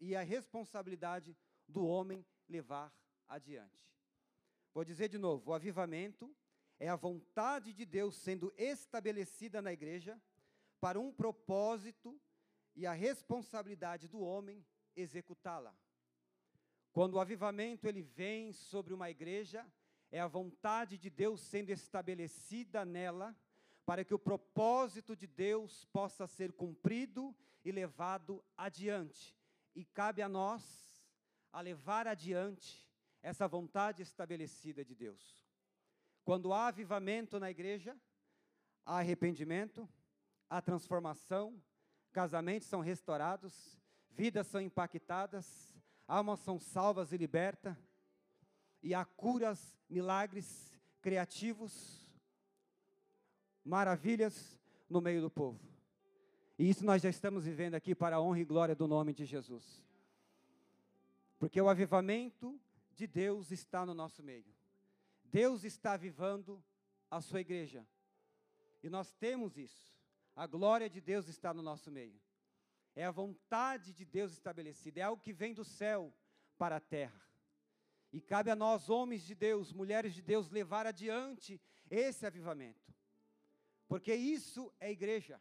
e 0.01 0.17
a 0.17 0.23
responsabilidade 0.23 1.37
do 1.69 1.87
homem 1.87 2.27
levar 2.49 2.93
adiante. 3.29 3.81
Vou 4.75 4.85
dizer 4.85 5.09
de 5.09 5.19
novo: 5.19 5.51
o 5.51 5.55
avivamento 5.55 6.35
é 6.83 6.89
a 6.89 6.97
vontade 6.97 7.73
de 7.73 7.87
Deus 7.87 8.17
sendo 8.17 8.53
estabelecida 8.59 9.63
na 9.63 9.73
igreja 9.73 10.21
para 10.81 10.99
um 10.99 11.13
propósito 11.13 12.21
e 12.75 12.85
a 12.85 12.93
responsabilidade 12.93 14.09
do 14.09 14.21
homem 14.21 14.67
executá-la. 14.97 15.73
Quando 16.91 17.15
o 17.15 17.21
avivamento 17.21 17.87
ele 17.87 18.03
vem 18.03 18.53
sobre 18.53 18.93
uma 18.93 19.09
igreja, 19.09 19.65
é 20.11 20.19
a 20.19 20.27
vontade 20.27 20.99
de 20.99 21.09
Deus 21.09 21.41
sendo 21.41 21.71
estabelecida 21.71 22.85
nela, 22.85 23.33
para 23.87 24.05
que 24.05 24.13
o 24.13 24.19
propósito 24.19 25.15
de 25.15 25.29
Deus 25.29 25.85
possa 25.85 26.27
ser 26.27 26.51
cumprido 26.51 27.33
e 27.65 27.71
levado 27.71 28.45
adiante. 28.57 29.39
E 29.73 29.85
cabe 29.85 30.21
a 30.21 30.29
nós 30.29 31.01
a 31.53 31.61
levar 31.61 32.09
adiante 32.09 32.91
essa 33.23 33.47
vontade 33.47 34.03
estabelecida 34.03 34.85
de 34.85 34.97
Deus. 34.97 35.42
Quando 36.25 36.53
há 36.53 36.69
avivamento 36.69 37.41
na 37.41 37.51
igreja, 37.51 37.97
há 38.85 38.99
arrependimento, 38.99 39.89
há 40.49 40.61
transformação, 40.61 41.61
casamentos 42.13 42.69
são 42.69 42.81
restaurados, 42.81 43.79
vidas 44.11 44.47
são 44.47 44.61
impactadas, 44.61 45.75
almas 46.07 46.41
são 46.41 46.59
salvas 46.59 47.13
e 47.13 47.17
libertas, 47.17 47.77
e 48.83 48.95
há 48.95 49.05
curas, 49.05 49.79
milagres 49.89 50.73
criativos, 51.01 52.07
maravilhas 53.65 54.59
no 54.89 55.01
meio 55.01 55.21
do 55.21 55.31
povo. 55.31 55.61
E 56.59 56.69
isso 56.69 56.85
nós 56.85 57.03
já 57.03 57.09
estamos 57.09 57.45
vivendo 57.45 57.75
aqui 57.75 57.95
para 57.95 58.17
a 58.17 58.21
honra 58.21 58.41
e 58.41 58.45
glória 58.45 58.75
do 58.75 58.87
nome 58.87 59.13
de 59.13 59.25
Jesus. 59.25 59.83
Porque 61.39 61.61
o 61.61 61.69
avivamento 61.69 62.61
de 62.95 63.07
Deus 63.07 63.51
está 63.51 63.85
no 63.85 63.95
nosso 63.95 64.23
meio. 64.23 64.53
Deus 65.33 65.65
está 65.65 65.95
avivando 65.95 66.63
a 67.11 67.21
sua 67.23 67.41
igreja. 67.41 67.89
E 68.83 68.91
nós 68.91 69.15
temos 69.15 69.57
isso. 69.57 69.91
A 70.37 70.47
glória 70.47 70.91
de 70.91 71.01
Deus 71.01 71.27
está 71.27 71.55
no 71.55 71.63
nosso 71.63 71.91
meio. 71.91 72.21
É 72.95 73.07
a 73.07 73.11
vontade 73.11 73.95
de 73.95 74.05
Deus 74.05 74.33
estabelecida, 74.33 75.01
é 75.01 75.03
algo 75.03 75.23
que 75.23 75.33
vem 75.33 75.55
do 75.55 75.65
céu 75.65 76.15
para 76.59 76.77
a 76.77 76.81
terra. 76.81 77.21
E 78.13 78.21
cabe 78.21 78.51
a 78.51 78.57
nós, 78.57 78.91
homens 78.91 79.23
de 79.23 79.35
Deus, 79.35 79.73
mulheres 79.73 80.13
de 80.13 80.21
Deus, 80.21 80.51
levar 80.51 80.87
adiante 80.87 81.59
esse 81.89 82.27
avivamento. 82.27 82.95
Porque 83.89 84.15
isso 84.15 84.71
é 84.79 84.91
igreja. 84.91 85.41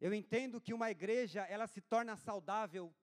Eu 0.00 0.14
entendo 0.14 0.60
que 0.60 0.72
uma 0.72 0.92
igreja, 0.92 1.42
ela 1.42 1.66
se 1.66 1.80
torna 1.80 2.16
saudável 2.16 2.94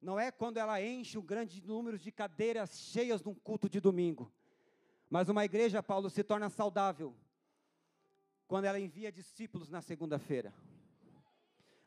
não 0.00 0.20
é 0.20 0.30
quando 0.30 0.58
ela 0.58 0.80
enche 0.80 1.18
um 1.18 1.24
grande 1.24 1.62
número 1.62 1.98
de 1.98 2.12
cadeiras 2.12 2.78
cheias 2.78 3.22
num 3.22 3.34
culto 3.34 3.68
de 3.68 3.80
domingo. 3.80 4.32
Mas 5.08 5.28
uma 5.28 5.44
igreja, 5.44 5.82
Paulo, 5.82 6.10
se 6.10 6.24
torna 6.24 6.48
saudável 6.48 7.14
quando 8.46 8.64
ela 8.64 8.78
envia 8.78 9.10
discípulos 9.10 9.70
na 9.70 9.80
segunda-feira. 9.80 10.52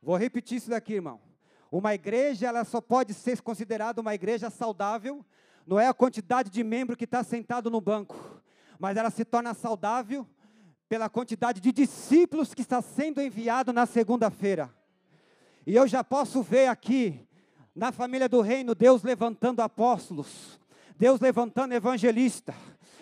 Vou 0.02 0.16
repetir 0.16 0.58
isso 0.58 0.70
daqui, 0.70 0.94
irmão. 0.94 1.20
Uma 1.72 1.94
igreja, 1.94 2.48
ela 2.48 2.64
só 2.64 2.80
pode 2.80 3.14
ser 3.14 3.42
considerada 3.42 4.00
uma 4.00 4.16
igreja 4.16 4.50
saudável, 4.50 5.26
não 5.66 5.80
é 5.80 5.88
a 5.88 5.94
quantidade 5.94 6.50
de 6.50 6.64
membro 6.64 6.96
que 6.96 7.04
está 7.04 7.24
sentado 7.24 7.70
no 7.70 7.82
banco, 7.82 8.42
mas 8.80 8.96
ela 8.96 9.10
se 9.10 9.26
torna 9.26 9.54
saudável 9.54 10.26
pela 10.88 11.10
quantidade 11.10 11.60
de 11.60 11.72
discípulos 11.74 12.54
que 12.54 12.62
está 12.62 12.82
sendo 12.82 13.22
enviado 13.22 13.74
na 13.74 13.86
segunda-feira. 13.86 14.74
E 15.66 15.76
eu 15.76 15.86
já 15.86 16.04
posso 16.04 16.42
ver 16.42 16.68
aqui 16.68 17.28
na 17.76 17.92
família 17.92 18.30
do 18.30 18.40
reino, 18.42 18.74
Deus 18.74 19.04
levantando 19.04 19.62
apóstolos, 19.62 20.58
Deus 20.98 21.20
levantando 21.20 21.74
evangelistas, 21.74 22.56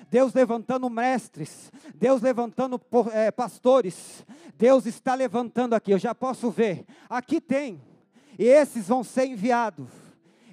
Deus 0.10 0.34
levantando 0.34 0.90
mestres, 0.90 1.72
Deus 1.96 2.22
levantando 2.22 2.80
é, 3.12 3.32
pastores, 3.32 4.26
Deus 4.58 4.86
está 4.86 5.16
levantando 5.16 5.74
aqui, 5.74 5.92
eu 5.92 6.00
já 6.00 6.14
posso 6.14 6.50
ver, 6.50 6.86
aqui 7.10 7.42
tem, 7.42 7.82
e 8.38 8.46
esses 8.46 8.88
vão 8.88 9.04
ser 9.04 9.26
enviados, 9.26 9.90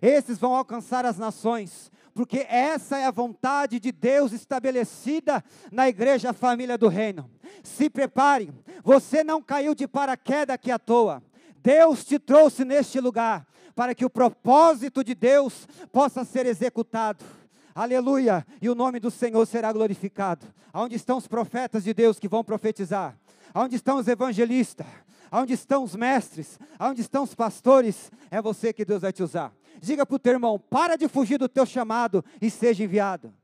esses 0.01 0.39
vão 0.39 0.55
alcançar 0.55 1.05
as 1.05 1.19
nações, 1.19 1.91
porque 2.15 2.47
essa 2.49 2.99
é 2.99 3.07
a 3.07 3.11
vontade 3.11 3.81
de 3.81 3.91
Deus 3.91 4.33
estabelecida 4.33 5.43
na 5.71 5.89
igreja 5.89 6.33
família 6.33 6.77
do 6.77 6.89
reino. 6.89 7.31
Se 7.63 7.89
prepare, 7.89 8.53
você 8.85 9.25
não 9.25 9.41
caiu 9.41 9.75
de 9.75 9.87
paraquedas 9.89 10.55
aqui 10.55 10.71
à 10.71 10.79
toa. 10.79 11.23
Deus 11.63 12.05
te 12.05 12.19
trouxe 12.19 12.65
neste 12.65 13.01
lugar 13.01 13.47
para 13.75 13.95
que 13.95 14.05
o 14.05 14.11
propósito 14.11 15.03
de 15.03 15.15
Deus 15.15 15.67
possa 15.91 16.25
ser 16.25 16.45
executado. 16.47 17.25
Aleluia! 17.75 18.47
E 18.61 18.69
o 18.69 18.75
nome 18.75 19.01
do 19.01 19.11
Senhor 19.11 19.47
será 19.47 19.73
glorificado. 19.73 20.47
Aonde 20.73 20.97
estão 20.97 21.19
os 21.19 21.27
profetas 21.27 21.85
de 21.85 21.95
Deus 21.95 22.19
que 22.19 22.29
vão 22.29 22.45
profetizar? 22.45 23.19
Aonde 23.55 23.77
estão 23.77 23.99
os 23.99 24.09
evangelistas? 24.09 24.87
Aonde 25.31 25.55
estão 25.55 25.83
os 25.83 25.97
mestres? 25.97 26.59
Aonde 26.79 27.01
estão 27.01 27.25
os 27.25 27.35
pastores? 27.35 28.11
É 28.31 28.41
você 28.41 28.73
que 28.73 28.85
Deus 28.85 29.03
vai 29.03 29.13
te 29.13 29.23
usar. 29.23 29.53
Diga 29.81 30.05
para 30.05 30.17
o 30.17 30.19
teu 30.19 30.35
irmão: 30.35 30.59
para 30.59 30.97
de 30.97 31.09
fugir 31.09 31.39
do 31.39 31.49
teu 31.49 31.65
chamado 31.65 32.25
e 32.41 32.51
seja 32.51 32.85
enviado. 32.85 33.35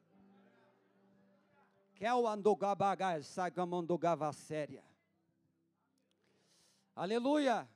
Aleluia. 6.94 7.68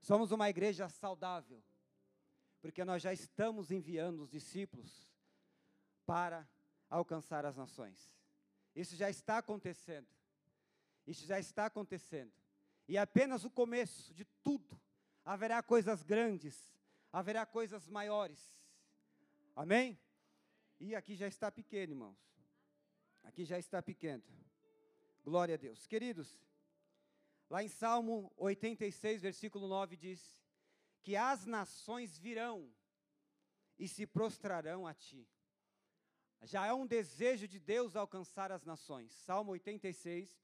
Somos 0.00 0.32
uma 0.32 0.48
igreja 0.48 0.88
saudável, 0.88 1.62
porque 2.60 2.84
nós 2.84 3.02
já 3.02 3.12
estamos 3.12 3.70
enviando 3.70 4.22
os 4.22 4.30
discípulos 4.30 5.10
para 6.06 6.48
alcançar 6.88 7.44
as 7.44 7.56
nações. 7.56 8.12
Isso 8.74 8.96
já 8.96 9.10
está 9.10 9.38
acontecendo. 9.38 10.08
Isso 11.06 11.26
já 11.26 11.38
está 11.38 11.66
acontecendo. 11.66 12.32
E 12.88 12.96
é 12.96 13.00
apenas 13.00 13.44
o 13.44 13.50
começo 13.50 14.12
de 14.14 14.24
tudo. 14.42 14.80
Haverá 15.24 15.62
coisas 15.62 16.02
grandes, 16.02 16.72
haverá 17.12 17.44
coisas 17.46 17.88
maiores. 17.88 18.40
Amém? 19.54 19.98
E 20.78 20.94
aqui 20.94 21.14
já 21.14 21.28
está 21.28 21.52
pequeno, 21.52 21.92
irmãos. 21.92 22.18
Aqui 23.22 23.44
já 23.44 23.58
está 23.58 23.82
pequeno. 23.82 24.24
Glória 25.22 25.54
a 25.54 25.58
Deus. 25.58 25.86
Queridos, 25.86 26.40
lá 27.50 27.64
em 27.64 27.68
Salmo 27.68 28.32
86, 28.36 29.20
versículo 29.20 29.66
9 29.66 29.96
diz: 29.96 30.38
Que 31.02 31.16
as 31.16 31.44
nações 31.44 32.16
virão 32.16 32.72
e 33.78 33.88
se 33.88 34.06
prostrarão 34.06 34.86
a 34.86 34.94
ti. 34.94 35.28
Já 36.42 36.66
é 36.66 36.72
um 36.72 36.86
desejo 36.86 37.46
de 37.46 37.58
Deus 37.58 37.96
alcançar 37.96 38.50
as 38.50 38.64
nações. 38.64 39.12
Salmo 39.12 39.50
86, 39.52 40.40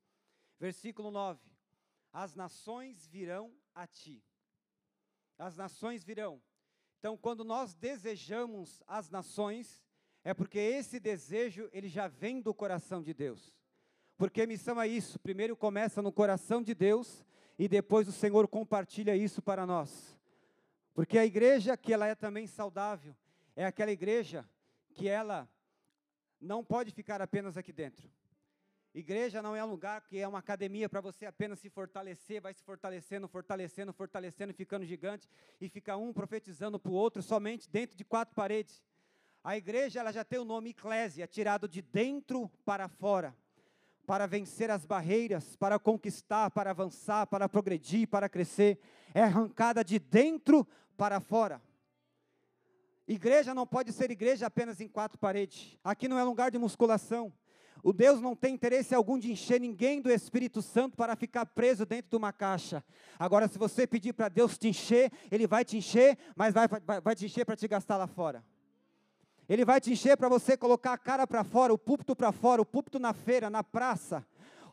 versículo 0.59 1.11
9: 1.11 1.41
As 2.13 2.35
nações 2.35 3.07
virão 3.07 3.57
a 3.75 3.87
ti. 3.87 4.23
As 5.39 5.57
nações 5.57 6.03
virão. 6.03 6.43
Então, 6.99 7.17
quando 7.17 7.45
nós 7.45 7.75
desejamos 7.75 8.83
as 8.87 9.11
nações, 9.11 9.83
é 10.25 10.35
porque 10.35 10.59
esse 10.59 10.99
desejo 10.99 11.69
ele 11.73 11.89
já 11.89 12.09
vem 12.09 12.41
do 12.41 12.53
coração 12.53 13.03
de 13.03 13.15
Deus. 13.15 13.55
Porque 14.17 14.47
missão 14.47 14.81
é 14.81 14.89
isso. 14.89 15.19
Primeiro 15.19 15.57
começa 15.57 16.01
no 16.01 16.11
coração 16.11 16.63
de 16.63 16.75
Deus 16.75 17.25
e 17.59 17.69
depois 17.69 18.09
o 18.09 18.13
Senhor 18.13 18.49
compartilha 18.49 19.15
isso 19.15 19.43
para 19.43 19.67
nós. 19.67 20.19
Porque 20.95 21.19
a 21.19 21.27
igreja 21.27 21.77
que 21.77 21.93
ela 21.93 22.07
é 22.07 22.15
também 22.15 22.47
saudável 22.47 23.15
é 23.55 23.67
aquela 23.67 23.93
igreja 23.93 24.49
que 24.95 25.09
ela 25.09 25.49
não 26.41 26.65
pode 26.65 26.91
ficar 26.93 27.21
apenas 27.21 27.57
aqui 27.57 27.73
dentro. 27.73 28.11
Igreja 28.95 29.43
não 29.43 29.55
é 29.55 29.63
um 29.63 29.69
lugar 29.69 30.01
que 30.01 30.19
é 30.19 30.27
uma 30.27 30.39
academia 30.39 30.89
para 30.89 31.03
você 31.03 31.27
apenas 31.27 31.59
se 31.59 31.69
fortalecer, 31.69 32.41
vai 32.41 32.55
se 32.55 32.63
fortalecendo, 32.65 33.29
fortalecendo, 33.29 33.93
fortalecendo, 33.93 34.55
ficando 34.55 34.87
gigante 34.87 35.29
e 35.61 35.69
fica 35.69 35.99
um 35.99 36.15
profetizando 36.15 36.79
para 36.79 36.91
o 36.91 36.95
outro 36.95 37.23
somente 37.23 37.69
dentro 37.69 37.95
de 37.95 38.07
quatro 38.07 38.35
paredes. 38.35 38.83
A 39.45 39.55
igreja 39.55 40.01
ela 40.01 40.13
já 40.13 40.25
tem 40.25 40.39
o 40.39 40.47
nome 40.47 40.71
eclésia, 40.71 41.27
tirado 41.27 41.69
de 41.69 41.83
dentro 41.83 42.49
para 42.65 42.89
fora, 42.89 43.37
para 44.07 44.27
vencer 44.27 44.71
as 44.71 44.87
barreiras, 44.87 45.57
para 45.57 45.79
conquistar, 45.79 46.51
para 46.51 46.71
avançar, 46.71 47.27
para 47.27 47.49
progredir, 47.49 48.09
para 48.09 48.29
crescer. 48.29 48.79
É 49.13 49.23
arrancada 49.23 49.85
de 49.85 49.99
dentro 49.99 50.67
para 50.97 51.21
fora. 51.21 51.61
Igreja 53.07 53.55
não 53.55 53.67
pode 53.67 53.93
ser 53.93 54.11
igreja 54.11 54.47
apenas 54.47 54.81
em 54.81 54.89
quatro 54.89 55.19
paredes. 55.19 55.77
Aqui 55.83 56.09
não 56.09 56.19
é 56.19 56.25
lugar 56.25 56.51
de 56.51 56.59
musculação. 56.59 57.33
O 57.83 57.93
Deus 57.93 58.21
não 58.21 58.35
tem 58.35 58.55
interesse 58.55 58.95
algum 58.95 59.19
de 59.19 59.31
encher 59.31 59.61
ninguém 59.61 60.01
do 60.01 60.11
Espírito 60.11 60.63
Santo 60.63 60.97
para 60.97 61.15
ficar 61.15 61.47
preso 61.47 61.85
dentro 61.85 62.11
de 62.11 62.17
uma 62.17 62.33
caixa. 62.33 62.83
Agora, 63.19 63.47
se 63.47 63.59
você 63.59 63.87
pedir 63.87 64.13
para 64.13 64.29
Deus 64.29 64.59
te 64.59 64.69
encher, 64.69 65.13
Ele 65.31 65.47
vai 65.47 65.65
te 65.65 65.77
encher, 65.77 66.19
mas 66.35 66.55
vai, 66.55 66.67
vai, 66.67 67.01
vai 67.01 67.15
te 67.15 67.27
encher 67.27 67.45
para 67.45 67.55
te 67.55 67.69
gastar 67.69 67.97
lá 67.97 68.07
fora. 68.07 68.43
Ele 69.49 69.65
vai 69.65 69.81
te 69.81 69.93
encher 69.93 70.17
para 70.17 70.29
você 70.29 70.57
colocar 70.57 70.93
a 70.93 70.99
cara 70.99 71.27
para 71.27 71.45
fora, 71.45 71.73
o 71.73 71.79
púlpito 71.79 72.17
para 72.17 72.33
fora, 72.33 72.61
o 72.61 72.67
púlpito 72.67 72.99
na 72.99 73.13
feira, 73.13 73.49
na 73.49 73.63
praça, 73.63 74.25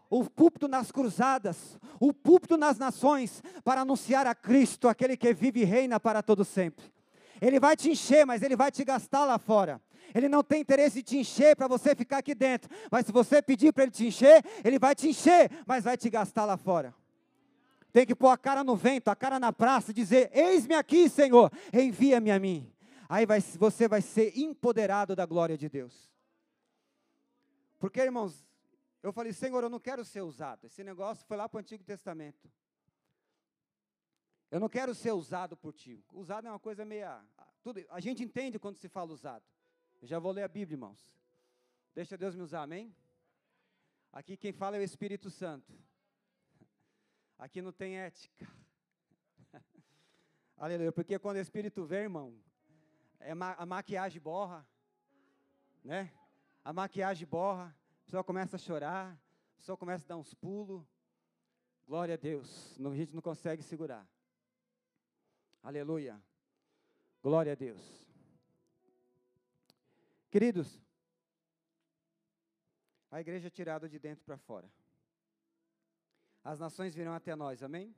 o 0.09 0.27
púlpito 0.29 0.67
nas 0.67 0.91
cruzadas, 0.91 1.79
o 1.99 2.11
púlpito 2.11 2.57
nas 2.57 2.77
nações, 2.77 3.43
para 3.63 3.81
anunciar 3.81 4.25
a 4.25 4.33
Cristo, 4.33 4.87
aquele 4.87 5.15
que 5.15 5.33
vive 5.33 5.61
e 5.61 5.65
reina 5.65 5.99
para 5.99 6.23
todo 6.23 6.43
sempre. 6.43 6.85
Ele 7.41 7.59
vai 7.59 7.75
te 7.75 7.89
encher, 7.91 8.25
mas 8.25 8.41
ele 8.41 8.55
vai 8.55 8.71
te 8.71 8.83
gastar 8.83 9.25
lá 9.25 9.37
fora. 9.37 9.81
Ele 10.13 10.29
não 10.29 10.43
tem 10.43 10.61
interesse 10.61 10.99
em 10.99 11.03
te 11.03 11.17
encher 11.17 11.55
para 11.55 11.67
você 11.67 11.95
ficar 11.95 12.19
aqui 12.19 12.35
dentro. 12.35 12.69
Mas 12.91 13.05
se 13.05 13.11
você 13.11 13.41
pedir 13.41 13.73
para 13.73 13.83
ele 13.83 13.91
te 13.91 14.05
encher, 14.05 14.43
ele 14.63 14.77
vai 14.77 14.95
te 14.95 15.07
encher, 15.07 15.49
mas 15.65 15.83
vai 15.83 15.97
te 15.97 16.09
gastar 16.09 16.45
lá 16.45 16.55
fora. 16.57 16.93
Tem 17.91 18.05
que 18.05 18.15
pôr 18.15 18.29
a 18.29 18.37
cara 18.37 18.63
no 18.63 18.75
vento, 18.75 19.09
a 19.09 19.15
cara 19.15 19.39
na 19.39 19.51
praça 19.51 19.91
e 19.91 19.93
dizer: 19.93 20.31
Eis-me 20.33 20.73
aqui, 20.73 21.09
Senhor, 21.09 21.51
envia-me 21.71 22.31
a 22.31 22.39
mim. 22.39 22.72
Aí 23.09 23.25
vai, 23.25 23.39
você 23.41 23.87
vai 23.87 24.01
ser 24.01 24.37
empoderado 24.37 25.15
da 25.15 25.25
glória 25.25 25.57
de 25.57 25.69
Deus. 25.69 26.11
Porque, 27.79 27.99
irmãos, 27.99 28.45
eu 29.01 29.11
falei, 29.11 29.33
Senhor, 29.33 29.61
eu 29.63 29.69
não 29.69 29.79
quero 29.79 30.05
ser 30.05 30.21
usado. 30.21 30.65
Esse 30.65 30.83
negócio 30.83 31.25
foi 31.25 31.35
lá 31.35 31.49
para 31.49 31.57
o 31.57 31.59
Antigo 31.59 31.83
Testamento. 31.83 32.49
Eu 34.49 34.59
não 34.59 34.69
quero 34.69 34.93
ser 34.95 35.11
usado 35.11 35.57
por 35.57 35.73
ti. 35.73 36.05
Usado 36.13 36.47
é 36.47 36.49
uma 36.49 36.59
coisa 36.59 36.85
meia. 36.85 37.21
Tudo, 37.61 37.83
a 37.89 37.99
gente 37.99 38.23
entende 38.23 38.59
quando 38.59 38.77
se 38.77 38.87
fala 38.87 39.11
usado. 39.11 39.43
Eu 40.01 40.07
já 40.07 40.19
vou 40.19 40.31
ler 40.31 40.43
a 40.43 40.47
Bíblia, 40.47 40.75
irmãos. 40.75 41.19
Deixa 41.93 42.17
Deus 42.17 42.35
me 42.35 42.41
usar, 42.41 42.61
amém? 42.61 42.95
Aqui 44.11 44.37
quem 44.37 44.53
fala 44.53 44.77
é 44.77 44.79
o 44.79 44.83
Espírito 44.83 45.29
Santo. 45.29 45.73
Aqui 47.37 47.61
não 47.61 47.71
tem 47.71 47.97
ética. 47.97 48.47
Aleluia, 50.55 50.91
porque 50.91 51.17
quando 51.19 51.37
o 51.37 51.41
Espírito 51.41 51.83
vem, 51.83 52.01
irmão, 52.01 52.39
a 53.31 53.65
maquiagem 53.65 54.21
borra, 54.21 54.67
né? 55.83 56.11
A 56.63 56.71
maquiagem 56.71 57.27
borra, 57.27 57.75
a 58.01 58.05
pessoa 58.05 58.23
começa 58.23 58.55
a 58.55 58.59
chorar, 58.59 59.11
a 59.11 59.55
pessoa 59.57 59.77
começa 59.77 60.05
a 60.05 60.09
dar 60.09 60.17
uns 60.17 60.33
pulos. 60.33 60.85
Glória 61.85 62.13
a 62.13 62.17
Deus, 62.17 62.79
a 62.79 62.95
gente 62.95 63.13
não 63.13 63.21
consegue 63.21 63.61
segurar. 63.61 64.07
Aleluia. 65.61 66.21
Glória 67.21 67.53
a 67.53 67.55
Deus. 67.55 67.81
Queridos, 70.29 70.81
a 73.11 73.21
igreja 73.21 73.47
é 73.47 73.51
tirada 73.51 73.87
de 73.87 73.99
dentro 73.99 74.25
para 74.25 74.37
fora. 74.37 74.67
As 76.43 76.59
nações 76.59 76.95
virão 76.95 77.13
até 77.13 77.35
nós, 77.35 77.61
amém? 77.61 77.95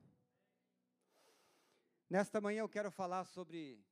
Nesta 2.10 2.40
manhã 2.40 2.60
eu 2.60 2.70
quero 2.70 2.92
falar 2.92 3.26
sobre 3.26 3.84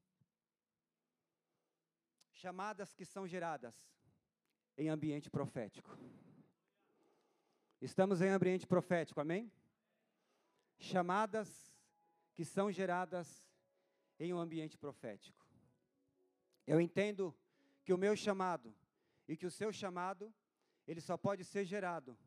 chamadas 2.44 2.94
que 2.94 3.06
são 3.06 3.26
geradas 3.26 3.74
em 4.78 4.90
ambiente 4.90 5.30
profético. 5.30 5.98
Estamos 7.80 8.20
em 8.20 8.28
ambiente 8.28 8.68
profético, 8.68 9.22
amém? 9.22 9.50
Chamadas 10.78 11.50
que 12.34 12.44
são 12.44 12.70
geradas 12.70 13.48
em 14.20 14.34
um 14.34 14.40
ambiente 14.40 14.78
profético. 14.78 15.48
Eu 16.68 16.82
entendo 16.82 17.34
que 17.86 17.94
o 17.94 17.98
meu 17.98 18.14
chamado 18.14 18.76
e 19.26 19.38
que 19.38 19.46
o 19.46 19.52
seu 19.60 19.72
chamado, 19.72 20.34
ele 20.86 21.00
só 21.00 21.16
pode 21.16 21.46
ser 21.46 21.64
gerado 21.64 22.18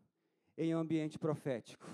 em 0.56 0.74
um 0.74 0.78
ambiente 0.78 1.18
profético. 1.18 1.86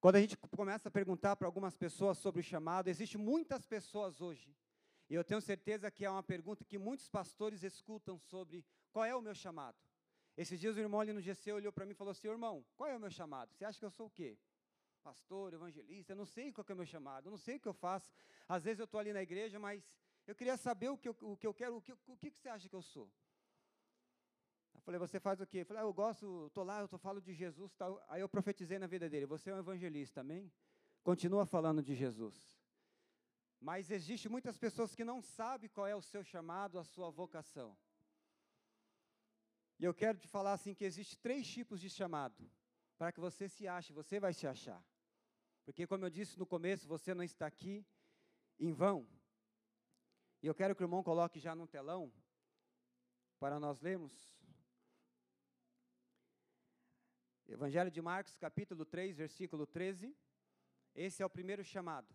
Quando 0.00 0.16
a 0.16 0.20
gente 0.22 0.38
começa 0.56 0.88
a 0.88 0.90
perguntar 0.90 1.36
para 1.36 1.46
algumas 1.46 1.76
pessoas 1.76 2.16
sobre 2.16 2.40
o 2.40 2.42
chamado, 2.42 2.88
existem 2.88 3.20
muitas 3.20 3.66
pessoas 3.66 4.22
hoje, 4.22 4.56
e 5.10 5.14
eu 5.16 5.24
tenho 5.24 5.40
certeza 5.40 5.90
que 5.90 6.04
é 6.04 6.10
uma 6.10 6.22
pergunta 6.22 6.64
que 6.64 6.78
muitos 6.78 7.08
pastores 7.08 7.64
escutam 7.64 8.16
sobre 8.16 8.64
qual 8.92 9.04
é 9.04 9.14
o 9.14 9.20
meu 9.20 9.34
chamado. 9.34 9.76
Esses 10.36 10.60
dias 10.60 10.76
o 10.76 10.78
irmão 10.78 11.00
ali 11.00 11.12
no 11.12 11.20
GC 11.20 11.52
olhou 11.52 11.72
para 11.72 11.84
mim 11.84 11.90
e 11.90 11.96
falou 11.96 12.12
assim, 12.12 12.28
irmão, 12.28 12.64
qual 12.76 12.88
é 12.88 12.96
o 12.96 13.00
meu 13.00 13.10
chamado? 13.10 13.52
Você 13.52 13.64
acha 13.64 13.76
que 13.76 13.84
eu 13.84 13.90
sou 13.90 14.06
o 14.06 14.10
quê? 14.10 14.38
Pastor, 15.02 15.52
evangelista, 15.52 16.12
eu 16.12 16.16
não 16.16 16.24
sei 16.24 16.52
qual 16.52 16.64
é 16.68 16.72
o 16.72 16.76
meu 16.76 16.86
chamado, 16.86 17.26
eu 17.26 17.30
não 17.32 17.38
sei 17.38 17.56
o 17.56 17.60
que 17.60 17.66
eu 17.66 17.74
faço. 17.74 18.08
Às 18.48 18.62
vezes 18.62 18.78
eu 18.78 18.84
estou 18.84 19.00
ali 19.00 19.12
na 19.12 19.20
igreja, 19.20 19.58
mas 19.58 19.82
eu 20.28 20.34
queria 20.34 20.56
saber 20.56 20.90
o 20.90 20.96
que 20.96 21.08
eu, 21.08 21.16
o 21.22 21.36
que 21.36 21.46
eu 21.46 21.52
quero, 21.52 21.76
o 21.76 21.82
que, 21.82 21.92
o 21.92 22.16
que 22.16 22.30
você 22.30 22.48
acha 22.48 22.68
que 22.68 22.76
eu 22.76 22.82
sou? 22.82 23.10
Eu 24.72 24.80
falei, 24.82 25.00
você 25.00 25.18
faz 25.18 25.40
o 25.40 25.46
quê? 25.46 25.62
Eu 25.62 25.66
falei, 25.66 25.82
ah, 25.82 25.86
eu 25.86 25.92
gosto, 25.92 26.46
estou 26.46 26.62
lá, 26.62 26.80
eu 26.80 26.88
tô, 26.88 26.98
falo 26.98 27.20
de 27.20 27.34
Jesus. 27.34 27.74
Tal. 27.74 28.00
Aí 28.08 28.20
eu 28.20 28.28
profetizei 28.28 28.78
na 28.78 28.86
vida 28.86 29.10
dele, 29.10 29.26
você 29.26 29.50
é 29.50 29.54
um 29.54 29.58
evangelista, 29.58 30.20
amém? 30.20 30.52
Continua 31.02 31.44
falando 31.44 31.82
de 31.82 31.96
Jesus. 31.96 32.59
Mas 33.60 33.90
existe 33.90 34.28
muitas 34.28 34.56
pessoas 34.56 34.94
que 34.94 35.04
não 35.04 35.20
sabem 35.20 35.68
qual 35.68 35.86
é 35.86 35.94
o 35.94 36.00
seu 36.00 36.24
chamado, 36.24 36.78
a 36.78 36.84
sua 36.84 37.10
vocação. 37.10 37.76
E 39.78 39.84
eu 39.84 39.92
quero 39.92 40.18
te 40.18 40.26
falar 40.26 40.54
assim 40.54 40.74
que 40.74 40.84
existe 40.84 41.18
três 41.18 41.46
tipos 41.46 41.80
de 41.80 41.90
chamado 41.90 42.50
para 42.96 43.12
que 43.12 43.20
você 43.20 43.48
se 43.48 43.68
ache, 43.68 43.92
você 43.92 44.18
vai 44.18 44.32
se 44.32 44.46
achar. 44.46 44.82
Porque 45.64 45.86
como 45.86 46.04
eu 46.04 46.10
disse 46.10 46.38
no 46.38 46.46
começo, 46.46 46.88
você 46.88 47.14
não 47.14 47.22
está 47.22 47.46
aqui 47.46 47.86
em 48.58 48.72
vão. 48.72 49.06
E 50.42 50.46
eu 50.46 50.54
quero 50.54 50.74
que 50.74 50.82
o 50.82 50.84
irmão 50.84 51.02
coloque 51.02 51.38
já 51.38 51.54
no 51.54 51.66
telão, 51.66 52.12
para 53.38 53.60
nós 53.60 53.80
lermos. 53.80 54.12
Evangelho 57.46 57.90
de 57.90 58.00
Marcos, 58.00 58.36
capítulo 58.36 58.84
3, 58.84 59.16
versículo 59.16 59.66
13. 59.66 60.16
Esse 60.94 61.22
é 61.22 61.26
o 61.26 61.30
primeiro 61.30 61.64
chamado. 61.64 62.14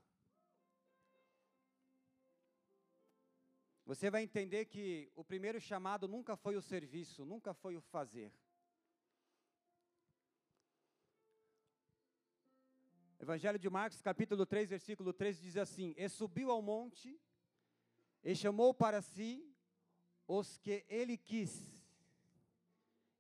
Você 3.86 4.10
vai 4.10 4.24
entender 4.24 4.66
que 4.66 5.12
o 5.16 5.24
primeiro 5.24 5.62
chamado 5.62 6.08
nunca 6.08 6.36
foi 6.36 6.56
o 6.56 6.62
serviço, 6.62 7.24
nunca 7.24 7.54
foi 7.54 7.78
o 7.78 7.82
fazer. 7.82 8.34
Evangelho 13.20 13.60
de 13.60 13.70
Marcos, 13.70 14.02
capítulo 14.02 14.44
3, 14.44 14.72
versículo 14.72 15.14
13 15.14 15.40
diz 15.40 15.58
assim: 15.58 15.94
E 15.98 16.10
subiu 16.10 16.50
ao 16.50 16.64
monte 16.64 17.20
e 18.24 18.36
chamou 18.36 18.74
para 18.74 19.04
si 19.04 19.56
os 20.28 20.58
que 20.58 20.84
ele 20.90 21.16
quis. 21.16 21.86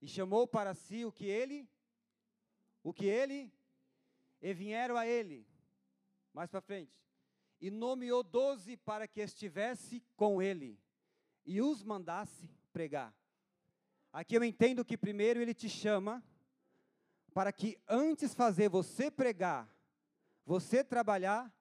E 0.01 0.07
chamou 0.07 0.47
para 0.47 0.73
si 0.73 1.05
o 1.05 1.11
que 1.11 1.27
ele, 1.27 1.69
o 2.83 2.91
que 2.91 3.05
ele, 3.05 3.53
e 4.41 4.51
vieram 4.51 4.97
a 4.97 5.05
ele. 5.05 5.47
Mais 6.33 6.49
para 6.49 6.59
frente. 6.59 6.99
E 7.59 7.69
nomeou 7.69 8.21
doze 8.23 8.77
para 8.77 9.07
que 9.07 9.21
estivesse 9.21 10.03
com 10.15 10.41
ele 10.41 10.79
e 11.45 11.61
os 11.61 11.83
mandasse 11.83 12.49
pregar. 12.73 13.15
Aqui 14.11 14.35
eu 14.35 14.43
entendo 14.43 14.85
que 14.85 14.97
primeiro 14.97 15.41
ele 15.41 15.53
te 15.53 15.69
chama 15.69 16.23
para 17.33 17.51
que 17.51 17.77
antes 17.87 18.33
fazer 18.33 18.69
você 18.69 19.11
pregar, 19.11 19.69
você 20.45 20.83
trabalhar, 20.83 21.53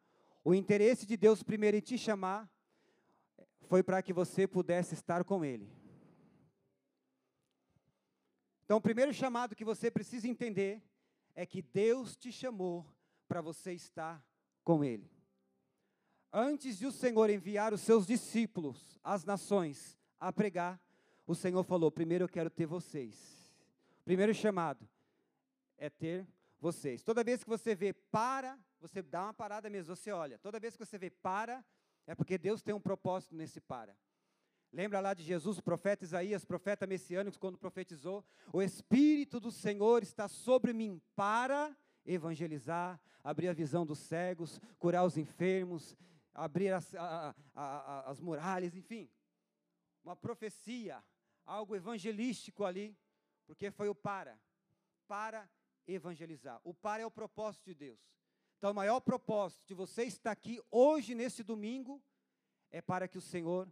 o 0.44 0.54
interesse 0.54 1.06
de 1.06 1.16
Deus 1.16 1.42
primeiro 1.42 1.76
em 1.76 1.80
te 1.80 1.96
chamar 1.96 2.48
foi 3.62 3.82
para 3.82 4.02
que 4.02 4.12
você 4.12 4.46
pudesse 4.46 4.94
estar 4.94 5.24
com 5.24 5.44
Ele. 5.44 5.68
Então, 8.64 8.76
o 8.76 8.80
primeiro 8.80 9.12
chamado 9.12 9.54
que 9.54 9.64
você 9.64 9.90
precisa 9.90 10.28
entender 10.28 10.82
é 11.34 11.44
que 11.44 11.60
Deus 11.60 12.16
te 12.16 12.30
chamou 12.30 12.86
para 13.26 13.40
você 13.40 13.72
estar 13.72 14.24
com 14.62 14.84
Ele. 14.84 15.10
Antes 16.36 16.80
de 16.80 16.86
o 16.86 16.90
Senhor 16.90 17.30
enviar 17.30 17.72
os 17.72 17.80
seus 17.80 18.04
discípulos 18.04 18.98
às 19.04 19.24
nações 19.24 19.96
a 20.18 20.32
pregar, 20.32 20.80
o 21.28 21.32
Senhor 21.32 21.62
falou: 21.62 21.92
primeiro 21.92 22.24
eu 22.24 22.28
quero 22.28 22.50
ter 22.50 22.66
vocês. 22.66 23.54
Primeiro 24.04 24.34
chamado 24.34 24.84
é 25.78 25.88
ter 25.88 26.26
vocês. 26.58 27.04
Toda 27.04 27.22
vez 27.22 27.44
que 27.44 27.48
você 27.48 27.72
vê 27.76 27.92
para, 27.92 28.58
você 28.80 29.00
dá 29.00 29.22
uma 29.22 29.32
parada 29.32 29.70
mesmo, 29.70 29.94
você 29.94 30.10
olha. 30.10 30.36
Toda 30.40 30.58
vez 30.58 30.76
que 30.76 30.84
você 30.84 30.98
vê 30.98 31.08
para, 31.08 31.64
é 32.04 32.16
porque 32.16 32.36
Deus 32.36 32.62
tem 32.62 32.74
um 32.74 32.80
propósito 32.80 33.36
nesse 33.36 33.60
para. 33.60 33.96
Lembra 34.72 34.98
lá 34.98 35.14
de 35.14 35.22
Jesus, 35.22 35.58
o 35.58 35.62
profeta 35.62 36.02
Isaías, 36.02 36.44
profeta 36.44 36.84
messiânico, 36.84 37.38
quando 37.38 37.56
profetizou: 37.56 38.24
O 38.52 38.60
Espírito 38.60 39.38
do 39.38 39.52
Senhor 39.52 40.02
está 40.02 40.26
sobre 40.26 40.72
mim 40.72 41.00
para 41.14 41.76
evangelizar, 42.04 43.00
abrir 43.22 43.46
a 43.46 43.52
visão 43.52 43.86
dos 43.86 44.00
cegos, 44.00 44.60
curar 44.80 45.04
os 45.04 45.16
enfermos, 45.16 45.96
abrir 46.34 46.72
as, 46.72 46.94
a, 46.94 47.34
a, 47.54 47.64
a, 47.64 48.10
as 48.10 48.20
muralhas, 48.20 48.74
enfim. 48.74 49.08
Uma 50.02 50.16
profecia, 50.16 51.02
algo 51.46 51.76
evangelístico 51.76 52.64
ali, 52.64 52.96
porque 53.46 53.70
foi 53.70 53.88
o 53.88 53.94
para, 53.94 54.38
para 55.06 55.48
evangelizar. 55.86 56.60
O 56.64 56.74
para 56.74 57.02
é 57.02 57.06
o 57.06 57.10
propósito 57.10 57.64
de 57.64 57.74
Deus. 57.74 58.00
Então, 58.58 58.70
o 58.70 58.74
maior 58.74 59.00
propósito 59.00 59.64
de 59.66 59.74
você 59.74 60.04
estar 60.04 60.32
aqui 60.32 60.60
hoje, 60.70 61.14
nesse 61.14 61.42
domingo, 61.42 62.02
é 62.70 62.80
para 62.82 63.06
que 63.06 63.18
o 63.18 63.22
Senhor 63.22 63.70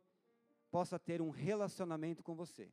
possa 0.71 0.99
ter 0.99 1.21
um 1.21 1.31
relacionamento 1.31 2.23
com 2.23 2.35
você. 2.35 2.73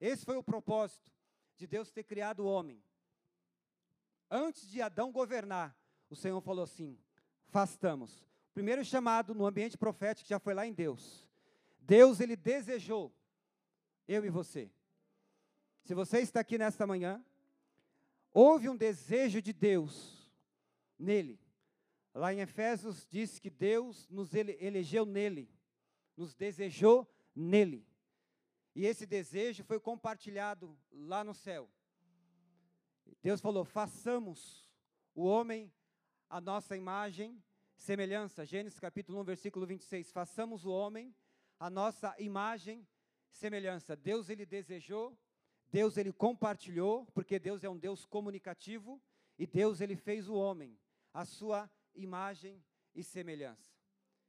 Esse 0.00 0.24
foi 0.24 0.36
o 0.36 0.42
propósito 0.42 1.12
de 1.56 1.66
Deus 1.66 1.90
ter 1.90 2.04
criado 2.04 2.40
o 2.40 2.46
homem. 2.46 2.82
Antes 4.30 4.68
de 4.68 4.82
Adão 4.82 5.10
governar, 5.10 5.76
o 6.10 6.16
Senhor 6.16 6.40
falou 6.40 6.64
assim: 6.64 6.98
fastamos. 7.48 8.27
Primeiro 8.58 8.84
chamado 8.84 9.36
no 9.36 9.46
ambiente 9.46 9.78
profético 9.78 10.28
já 10.28 10.40
foi 10.40 10.52
lá 10.52 10.66
em 10.66 10.72
Deus. 10.72 11.24
Deus, 11.78 12.18
ele 12.18 12.34
desejou 12.34 13.14
eu 14.08 14.24
e 14.24 14.30
você. 14.30 14.68
Se 15.84 15.94
você 15.94 16.18
está 16.18 16.40
aqui 16.40 16.58
nesta 16.58 16.84
manhã, 16.84 17.24
houve 18.32 18.68
um 18.68 18.76
desejo 18.76 19.40
de 19.40 19.52
Deus 19.52 20.28
nele. 20.98 21.38
Lá 22.12 22.34
em 22.34 22.40
Efésios 22.40 23.06
diz 23.08 23.38
que 23.38 23.48
Deus 23.48 24.08
nos 24.08 24.34
elegeu 24.34 25.06
nele, 25.06 25.48
nos 26.16 26.34
desejou 26.34 27.08
nele. 27.36 27.86
E 28.74 28.86
esse 28.86 29.06
desejo 29.06 29.62
foi 29.62 29.78
compartilhado 29.78 30.76
lá 30.90 31.22
no 31.22 31.32
céu. 31.32 31.70
Deus 33.22 33.40
falou: 33.40 33.64
façamos 33.64 34.68
o 35.14 35.22
homem 35.22 35.72
a 36.28 36.40
nossa 36.40 36.76
imagem, 36.76 37.40
semelhança. 37.78 38.44
Gênesis 38.44 38.78
capítulo 38.78 39.20
1, 39.20 39.24
versículo 39.24 39.66
26. 39.66 40.10
Façamos 40.10 40.66
o 40.66 40.70
homem 40.70 41.14
a 41.58 41.70
nossa 41.70 42.14
imagem, 42.18 42.86
semelhança. 43.30 43.96
Deus 43.96 44.28
ele 44.28 44.44
desejou, 44.44 45.16
Deus 45.70 45.96
ele 45.96 46.12
compartilhou, 46.12 47.06
porque 47.06 47.38
Deus 47.38 47.64
é 47.64 47.70
um 47.70 47.78
Deus 47.78 48.04
comunicativo, 48.04 49.00
e 49.38 49.46
Deus 49.46 49.80
ele 49.80 49.96
fez 49.96 50.28
o 50.28 50.34
homem 50.34 50.78
a 51.14 51.24
sua 51.24 51.70
imagem 51.94 52.62
e 52.94 53.02
semelhança. 53.02 53.72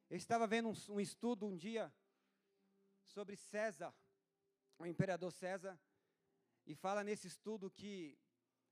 Eu 0.10 0.18
estava 0.18 0.48
vendo 0.48 0.70
um, 0.70 0.94
um 0.94 1.00
estudo 1.00 1.46
um 1.46 1.56
dia 1.56 1.92
sobre 3.04 3.36
César, 3.36 3.94
o 4.78 4.86
imperador 4.86 5.32
César, 5.32 5.80
e 6.66 6.76
fala 6.76 7.04
nesse 7.04 7.28
estudo 7.28 7.70
que 7.70 8.18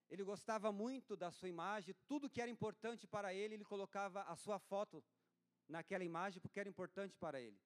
ele 0.09 0.23
gostava 0.23 0.71
muito 0.71 1.15
da 1.15 1.31
sua 1.31 1.49
imagem, 1.49 1.95
tudo 2.07 2.29
que 2.29 2.41
era 2.41 2.49
importante 2.49 3.05
para 3.05 3.33
ele, 3.33 3.55
ele 3.55 3.65
colocava 3.65 4.21
a 4.23 4.35
sua 4.35 4.57
foto 4.59 5.03
naquela 5.67 6.03
imagem 6.03 6.41
porque 6.41 6.59
era 6.59 6.69
importante 6.69 7.15
para 7.17 7.41
ele. 7.41 7.59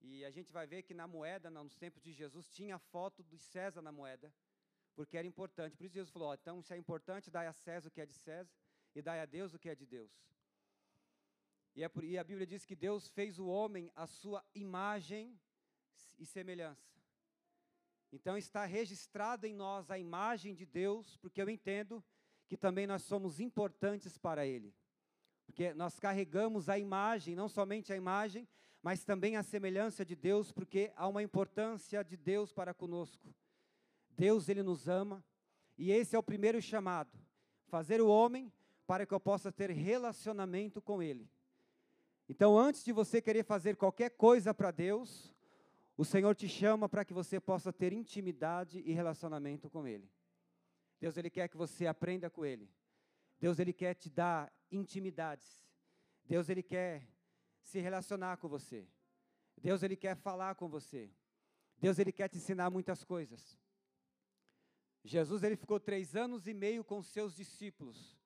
E 0.00 0.24
a 0.24 0.30
gente 0.30 0.50
vai 0.50 0.66
ver 0.66 0.82
que 0.82 0.94
na 0.94 1.06
moeda, 1.06 1.50
nos 1.50 1.76
tempos 1.76 2.02
de 2.02 2.12
Jesus, 2.12 2.48
tinha 2.48 2.76
a 2.76 2.78
foto 2.78 3.22
de 3.22 3.38
César 3.38 3.82
na 3.82 3.92
moeda, 3.92 4.32
porque 4.94 5.16
era 5.18 5.26
importante. 5.26 5.76
Por 5.76 5.84
isso 5.84 5.94
Jesus 5.94 6.10
falou: 6.10 6.28
ó, 6.28 6.34
então, 6.34 6.62
se 6.62 6.72
é 6.72 6.76
importante, 6.76 7.30
dai 7.30 7.46
a 7.46 7.52
César 7.52 7.88
o 7.88 7.90
que 7.90 8.00
é 8.00 8.06
de 8.06 8.14
César 8.14 8.52
e 8.94 9.02
dai 9.02 9.20
a 9.20 9.26
Deus 9.26 9.52
o 9.52 9.58
que 9.58 9.68
é 9.68 9.74
de 9.74 9.84
Deus. 9.84 10.10
E, 11.74 11.84
é 11.84 11.88
por, 11.88 12.02
e 12.02 12.18
a 12.18 12.24
Bíblia 12.24 12.46
diz 12.46 12.64
que 12.64 12.74
Deus 12.74 13.08
fez 13.08 13.38
o 13.38 13.46
homem 13.46 13.92
a 13.94 14.06
sua 14.06 14.44
imagem 14.54 15.38
e 16.18 16.24
semelhança. 16.24 16.99
Então 18.12 18.36
está 18.36 18.64
registrado 18.64 19.46
em 19.46 19.54
nós 19.54 19.90
a 19.90 19.98
imagem 19.98 20.54
de 20.54 20.66
Deus, 20.66 21.16
porque 21.18 21.40
eu 21.40 21.48
entendo 21.48 22.02
que 22.48 22.56
também 22.56 22.86
nós 22.86 23.02
somos 23.02 23.38
importantes 23.38 24.18
para 24.18 24.46
Ele. 24.46 24.74
Porque 25.46 25.72
nós 25.74 25.98
carregamos 25.98 26.68
a 26.68 26.78
imagem, 26.78 27.36
não 27.36 27.48
somente 27.48 27.92
a 27.92 27.96
imagem, 27.96 28.48
mas 28.82 29.04
também 29.04 29.36
a 29.36 29.42
semelhança 29.42 30.04
de 30.04 30.16
Deus, 30.16 30.50
porque 30.50 30.92
há 30.96 31.06
uma 31.06 31.22
importância 31.22 32.02
de 32.02 32.16
Deus 32.16 32.52
para 32.52 32.74
conosco. 32.74 33.34
Deus, 34.10 34.48
Ele 34.48 34.62
nos 34.62 34.88
ama, 34.88 35.24
e 35.78 35.90
esse 35.90 36.16
é 36.16 36.18
o 36.18 36.22
primeiro 36.22 36.60
chamado: 36.60 37.18
fazer 37.66 38.00
o 38.00 38.08
homem 38.08 38.52
para 38.86 39.06
que 39.06 39.14
eu 39.14 39.20
possa 39.20 39.52
ter 39.52 39.70
relacionamento 39.70 40.82
com 40.82 41.02
Ele. 41.02 41.28
Então, 42.28 42.58
antes 42.58 42.84
de 42.84 42.92
você 42.92 43.20
querer 43.20 43.44
fazer 43.44 43.76
qualquer 43.76 44.10
coisa 44.10 44.54
para 44.54 44.70
Deus, 44.70 45.34
o 45.96 46.04
Senhor 46.04 46.34
te 46.34 46.48
chama 46.48 46.88
para 46.88 47.04
que 47.04 47.12
você 47.12 47.38
possa 47.38 47.72
ter 47.72 47.92
intimidade 47.92 48.80
e 48.80 48.92
relacionamento 48.92 49.68
com 49.68 49.86
Ele. 49.86 50.10
Deus, 50.98 51.16
Ele 51.16 51.30
quer 51.30 51.48
que 51.48 51.56
você 51.56 51.86
aprenda 51.86 52.30
com 52.30 52.44
Ele. 52.44 52.70
Deus, 53.38 53.58
Ele 53.58 53.72
quer 53.72 53.94
te 53.94 54.10
dar 54.10 54.52
intimidades. 54.70 55.62
Deus, 56.24 56.48
Ele 56.48 56.62
quer 56.62 57.06
se 57.62 57.80
relacionar 57.80 58.36
com 58.36 58.48
você. 58.48 58.86
Deus, 59.60 59.82
Ele 59.82 59.96
quer 59.96 60.16
falar 60.16 60.54
com 60.54 60.68
você. 60.68 61.10
Deus, 61.78 61.98
Ele 61.98 62.12
quer 62.12 62.28
te 62.28 62.36
ensinar 62.36 62.70
muitas 62.70 63.04
coisas. 63.04 63.58
Jesus, 65.04 65.42
Ele 65.42 65.56
ficou 65.56 65.80
três 65.80 66.14
anos 66.14 66.46
e 66.46 66.52
meio 66.52 66.84
com 66.84 67.02
seus 67.02 67.34
discípulos, 67.34 68.18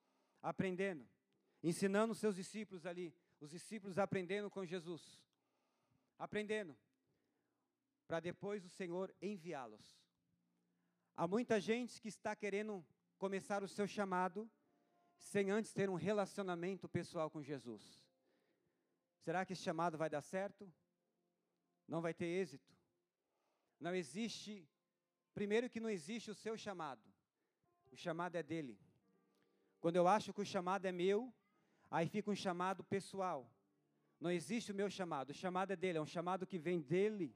aprendendo, 0.43 1.07
ensinando 1.63 2.15
seus 2.15 2.35
discípulos 2.35 2.85
ali, 2.85 3.15
os 3.41 3.51
discípulos 3.51 3.99
aprendendo 3.99 4.51
com 4.51 4.65
Jesus, 4.65 5.21
aprendendo 6.19 6.77
para 8.07 8.21
depois 8.21 8.65
o 8.65 8.69
Senhor 8.69 9.15
enviá-los. 9.21 9.99
Há 11.17 11.27
muita 11.27 11.61
gente 11.61 12.01
que 12.01 12.09
está 12.09 12.35
querendo 12.35 12.85
começar 13.19 13.63
o 13.63 13.69
seu 13.69 13.87
chamado 13.87 14.51
sem 15.17 15.51
antes 15.51 15.73
ter 15.73 15.89
um 15.89 15.95
relacionamento 15.95 16.89
pessoal 16.89 17.31
com 17.31 17.43
Jesus. 17.43 18.03
Será 19.21 19.45
que 19.45 19.53
esse 19.53 19.63
chamado 19.63 19.97
vai 19.97 20.11
dar 20.11 20.21
certo? 20.21 20.71
Não 21.89 22.03
vai 22.03 22.13
ter 22.13 22.27
êxito? 22.27 22.73
Não 23.81 23.95
existe, 23.95 24.69
primeiro 25.33 25.71
que 25.71 25.81
não 25.81 25.89
existe 25.89 26.31
o 26.31 26.35
seu 26.35 26.57
chamado. 26.57 27.03
O 27.91 27.97
chamado 27.97 28.37
é 28.37 28.43
dele. 28.43 28.79
Quando 29.81 29.97
eu 29.97 30.09
acho 30.09 30.33
que 30.33 30.41
o 30.41 30.47
chamado 30.47 30.85
é 30.87 30.93
meu, 30.93 31.33
aí 31.91 32.09
fica 32.09 32.31
um 32.31 32.35
chamado 32.35 32.83
pessoal. 32.83 33.49
Não 34.21 34.31
existe 34.31 34.73
o 34.73 34.75
meu 34.75 34.91
chamado, 34.91 35.31
o 35.31 35.35
chamado 35.35 35.73
é 35.73 35.77
dele, 35.77 35.99
é 35.99 36.01
um 36.01 36.07
chamado 36.07 36.47
que 36.47 36.59
vem 36.59 36.81
dele 36.81 37.35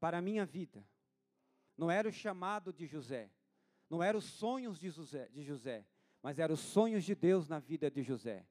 para 0.00 0.18
a 0.18 0.22
minha 0.22 0.44
vida. 0.44 0.84
Não 1.76 1.90
era 1.90 2.08
o 2.08 2.12
chamado 2.12 2.72
de 2.72 2.86
José, 2.86 3.30
não 3.88 4.02
eram 4.02 4.18
os 4.18 4.24
sonhos 4.24 4.78
de 4.78 4.90
José, 4.90 5.28
de 5.28 5.42
José, 5.42 5.86
mas 6.22 6.38
eram 6.38 6.54
os 6.54 6.60
sonhos 6.60 7.04
de 7.04 7.14
Deus 7.14 7.48
na 7.48 7.58
vida 7.58 7.90
de 7.90 8.02
José. 8.02 8.44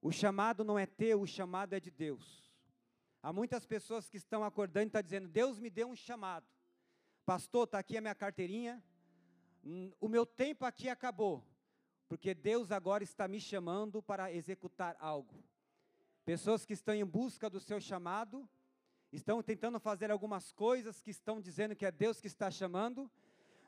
O 0.00 0.12
chamado 0.12 0.64
não 0.64 0.78
é 0.78 0.86
teu, 0.86 1.20
o 1.20 1.26
chamado 1.26 1.74
é 1.74 1.80
de 1.80 1.90
Deus. 1.90 2.52
Há 3.22 3.32
muitas 3.32 3.66
pessoas 3.66 4.08
que 4.08 4.16
estão 4.16 4.44
acordando 4.44 4.86
e 4.86 4.88
estão 4.88 5.02
dizendo: 5.02 5.28
Deus 5.28 5.58
me 5.58 5.70
deu 5.70 5.88
um 5.88 5.96
chamado. 5.96 6.46
Pastor, 7.24 7.64
está 7.64 7.78
aqui 7.78 7.96
a 7.96 8.00
minha 8.00 8.14
carteirinha. 8.14 8.82
Hum, 9.64 9.92
o 10.00 10.08
meu 10.08 10.24
tempo 10.24 10.64
aqui 10.64 10.88
acabou, 10.88 11.44
porque 12.08 12.32
Deus 12.32 12.70
agora 12.70 13.02
está 13.02 13.26
me 13.26 13.40
chamando 13.40 14.02
para 14.02 14.32
executar 14.32 14.96
algo. 15.00 15.44
Pessoas 16.24 16.64
que 16.64 16.72
estão 16.72 16.94
em 16.94 17.04
busca 17.04 17.50
do 17.50 17.58
seu 17.58 17.80
chamado, 17.80 18.48
estão 19.12 19.42
tentando 19.42 19.80
fazer 19.80 20.10
algumas 20.10 20.52
coisas 20.52 21.00
que 21.00 21.10
estão 21.10 21.40
dizendo 21.40 21.74
que 21.74 21.86
é 21.86 21.90
Deus 21.90 22.20
que 22.20 22.26
está 22.26 22.50
chamando, 22.50 23.10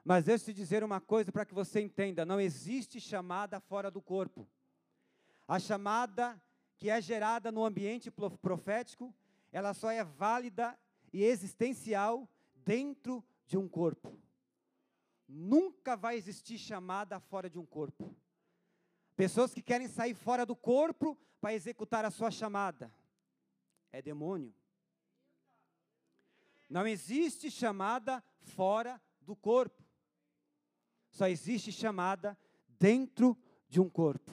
mas 0.05 0.25
deixa 0.25 0.51
eu 0.51 0.55
te 0.55 0.57
dizer 0.57 0.85
uma 0.85 1.01
coisa 1.01 1.31
para 1.33 1.45
que 1.45 1.55
você 1.55 1.81
entenda: 1.81 2.25
não 2.25 2.41
existe 2.41 3.01
chamada 3.01 3.61
fora 3.61 3.91
do 3.91 4.01
corpo. 4.01 4.47
A 5.47 5.59
chamada 5.59 6.41
que 6.77 6.89
é 6.89 7.01
gerada 7.01 7.53
no 7.53 7.65
ambiente 7.65 8.11
profético, 8.11 9.15
ela 9.53 9.75
só 9.75 9.91
é 9.91 10.03
válida 10.03 10.79
e 11.13 11.23
existencial 11.25 12.29
dentro 12.65 13.23
de 13.47 13.59
um 13.59 13.69
corpo. 13.69 14.19
Nunca 15.29 15.97
vai 15.97 16.17
existir 16.17 16.57
chamada 16.57 17.21
fora 17.21 17.51
de 17.51 17.59
um 17.59 17.67
corpo. 17.67 18.17
Pessoas 19.15 19.53
que 19.53 19.61
querem 19.61 19.89
sair 19.89 20.15
fora 20.15 20.47
do 20.47 20.57
corpo 20.57 21.19
para 21.41 21.55
executar 21.55 22.05
a 22.05 22.11
sua 22.11 22.31
chamada. 22.31 22.93
É 23.93 24.01
demônio. 24.01 24.55
Não 26.71 26.87
existe 26.87 27.51
chamada 27.51 28.23
fora 28.39 29.03
do 29.21 29.35
corpo. 29.35 29.83
Só 31.11 31.27
existe 31.27 31.73
chamada 31.73 32.39
dentro 32.79 33.37
de 33.69 33.81
um 33.81 33.91
corpo. 33.91 34.31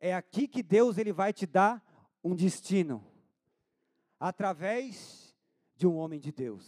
É 0.00 0.12
aqui 0.12 0.48
que 0.48 0.62
Deus 0.62 0.98
ele 0.98 1.12
vai 1.12 1.32
te 1.32 1.46
dar 1.46 1.82
um 2.22 2.34
destino 2.34 3.04
através 4.18 5.36
de 5.76 5.86
um 5.86 5.96
homem 5.96 6.18
de 6.18 6.32
Deus. 6.32 6.66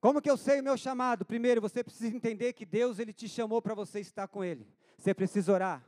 Como 0.00 0.22
que 0.22 0.30
eu 0.30 0.36
sei 0.36 0.60
o 0.60 0.62
meu 0.62 0.76
chamado? 0.76 1.24
Primeiro, 1.24 1.60
você 1.60 1.82
precisa 1.82 2.14
entender 2.14 2.52
que 2.52 2.64
Deus 2.64 3.00
ele 3.00 3.12
te 3.12 3.28
chamou 3.28 3.60
para 3.60 3.74
você 3.74 3.98
estar 3.98 4.28
com 4.28 4.44
ele. 4.44 4.64
Você 4.96 5.12
precisa 5.12 5.52
orar. 5.52 5.84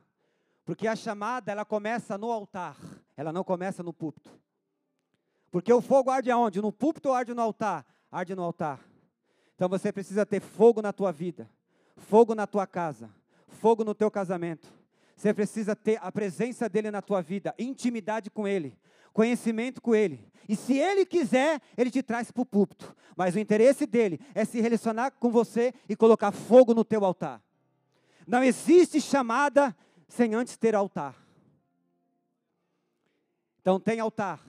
Porque 0.64 0.88
a 0.88 0.96
chamada 0.96 1.52
ela 1.52 1.64
começa 1.64 2.18
no 2.18 2.32
altar. 2.32 2.76
ela 3.16 3.32
não 3.32 3.44
começa 3.44 3.82
no 3.82 3.92
púlpito. 3.92 4.47
Porque 5.50 5.72
o 5.72 5.80
fogo 5.80 6.10
arde 6.10 6.30
aonde? 6.30 6.60
No 6.60 6.72
púlpito 6.72 7.08
ou 7.08 7.14
arde 7.14 7.34
no 7.34 7.42
altar? 7.42 7.84
Arde 8.10 8.34
no 8.34 8.42
altar. 8.42 8.80
Então 9.54 9.68
você 9.68 9.90
precisa 9.92 10.24
ter 10.24 10.40
fogo 10.40 10.80
na 10.80 10.92
tua 10.92 11.10
vida, 11.10 11.50
fogo 11.96 12.34
na 12.34 12.46
tua 12.46 12.66
casa, 12.66 13.10
fogo 13.48 13.82
no 13.82 13.94
teu 13.94 14.10
casamento. 14.10 14.72
Você 15.16 15.34
precisa 15.34 15.74
ter 15.74 15.98
a 16.00 16.12
presença 16.12 16.68
dele 16.68 16.92
na 16.92 17.02
tua 17.02 17.20
vida, 17.20 17.52
intimidade 17.58 18.30
com 18.30 18.46
ele, 18.46 18.78
conhecimento 19.12 19.82
com 19.82 19.96
ele. 19.96 20.30
E 20.48 20.54
se 20.54 20.78
ele 20.78 21.04
quiser, 21.04 21.60
ele 21.76 21.90
te 21.90 22.04
traz 22.04 22.30
para 22.30 22.40
o 22.40 22.46
púlpito. 22.46 22.94
Mas 23.16 23.34
o 23.34 23.40
interesse 23.40 23.84
dele 23.84 24.20
é 24.32 24.44
se 24.44 24.60
relacionar 24.60 25.10
com 25.10 25.28
você 25.28 25.74
e 25.88 25.96
colocar 25.96 26.30
fogo 26.30 26.72
no 26.72 26.84
teu 26.84 27.04
altar. 27.04 27.42
Não 28.28 28.44
existe 28.44 29.00
chamada 29.00 29.76
sem 30.06 30.34
antes 30.34 30.56
ter 30.56 30.74
altar. 30.74 31.16
Então 33.60 33.80
tem 33.80 33.98
altar, 33.98 34.40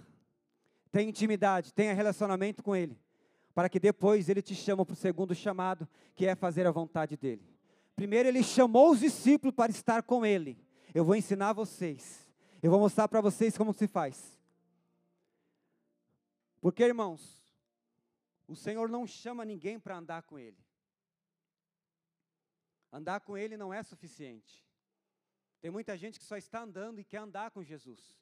tem 0.92 1.10
intimidade, 1.10 1.74
tenha 1.74 1.94
relacionamento 1.94 2.64
com 2.64 2.76
ele, 2.76 3.00
para 3.54 3.70
que 3.70 3.80
depois 3.80 4.30
ele 4.30 4.42
te 4.42 4.56
chama 4.56 4.86
para 4.86 4.94
o 4.94 4.96
segundo 4.96 5.36
chamado, 5.36 5.88
que 6.16 6.26
é 6.26 6.36
fazer 6.36 6.66
a 6.66 6.72
vontade 6.72 7.16
dele. 7.16 7.48
Primeiro 7.96 8.30
ele 8.30 8.44
chamou 8.44 8.92
os 8.92 9.00
discípulos 9.00 9.54
para 9.54 9.72
estar 9.72 10.04
com 10.04 10.26
ele. 10.26 10.58
Eu 10.94 11.04
vou 11.04 11.16
ensinar 11.16 11.54
vocês. 11.54 12.28
Eu 12.62 12.72
vou 12.72 12.80
mostrar 12.80 13.08
para 13.08 13.22
vocês 13.22 13.58
como 13.58 13.74
se 13.74 13.88
faz. 13.88 14.40
Porque, 16.62 16.84
irmãos, 16.84 17.40
o 18.48 18.56
Senhor 18.56 18.90
não 18.90 19.06
chama 19.06 19.46
ninguém 19.46 19.80
para 19.80 19.98
andar 19.98 20.24
com 20.24 20.38
ele. 20.40 20.58
Andar 22.92 23.20
com 23.20 23.38
ele 23.38 23.56
não 23.56 23.74
é 23.74 23.84
suficiente. 23.84 24.66
Tem 25.62 25.70
muita 25.70 25.98
gente 25.98 26.20
que 26.20 26.26
só 26.26 26.38
está 26.38 26.62
andando 26.62 27.00
e 27.00 27.04
quer 27.04 27.18
andar 27.18 27.52
com 27.52 27.64
Jesus. 27.64 28.18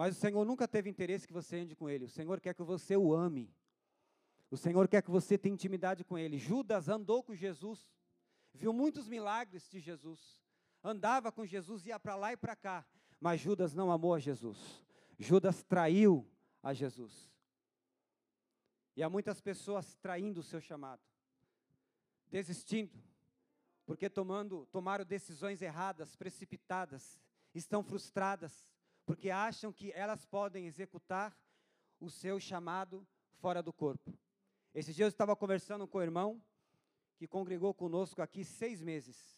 Mas 0.00 0.16
o 0.16 0.18
Senhor 0.18 0.46
nunca 0.46 0.66
teve 0.66 0.88
interesse 0.88 1.26
que 1.26 1.32
você 1.34 1.58
ande 1.58 1.76
com 1.76 1.86
Ele. 1.86 2.06
O 2.06 2.08
Senhor 2.08 2.40
quer 2.40 2.54
que 2.54 2.62
você 2.62 2.96
o 2.96 3.14
ame. 3.14 3.54
O 4.50 4.56
Senhor 4.56 4.88
quer 4.88 5.02
que 5.02 5.10
você 5.10 5.36
tenha 5.36 5.52
intimidade 5.52 6.04
com 6.04 6.16
Ele. 6.16 6.38
Judas 6.38 6.88
andou 6.88 7.22
com 7.22 7.34
Jesus, 7.34 7.86
viu 8.54 8.72
muitos 8.72 9.06
milagres 9.06 9.68
de 9.68 9.78
Jesus, 9.78 10.42
andava 10.82 11.30
com 11.30 11.44
Jesus, 11.44 11.84
ia 11.84 12.00
para 12.00 12.16
lá 12.16 12.32
e 12.32 12.36
para 12.38 12.56
cá. 12.56 12.86
Mas 13.20 13.42
Judas 13.42 13.74
não 13.74 13.92
amou 13.92 14.14
a 14.14 14.18
Jesus. 14.18 14.82
Judas 15.18 15.62
traiu 15.62 16.26
a 16.62 16.72
Jesus. 16.72 17.30
E 18.96 19.02
há 19.02 19.10
muitas 19.10 19.38
pessoas 19.38 19.96
traindo 19.96 20.40
o 20.40 20.42
seu 20.42 20.62
chamado, 20.62 21.02
desistindo, 22.30 22.98
porque 23.84 24.08
tomando, 24.08 24.64
tomaram 24.72 25.04
decisões 25.04 25.60
erradas, 25.60 26.16
precipitadas, 26.16 27.20
estão 27.54 27.82
frustradas, 27.82 28.69
porque 29.10 29.28
acham 29.28 29.72
que 29.72 29.90
elas 29.90 30.24
podem 30.24 30.68
executar 30.68 31.36
o 31.98 32.08
seu 32.08 32.38
chamado 32.38 33.04
fora 33.40 33.60
do 33.60 33.72
corpo. 33.72 34.16
Esses 34.72 34.94
dias 34.94 35.06
eu 35.06 35.08
estava 35.08 35.34
conversando 35.34 35.84
com 35.88 35.98
o 35.98 36.02
irmão 36.02 36.40
que 37.16 37.26
congregou 37.26 37.74
conosco 37.74 38.22
aqui 38.22 38.44
seis 38.44 38.80
meses. 38.80 39.36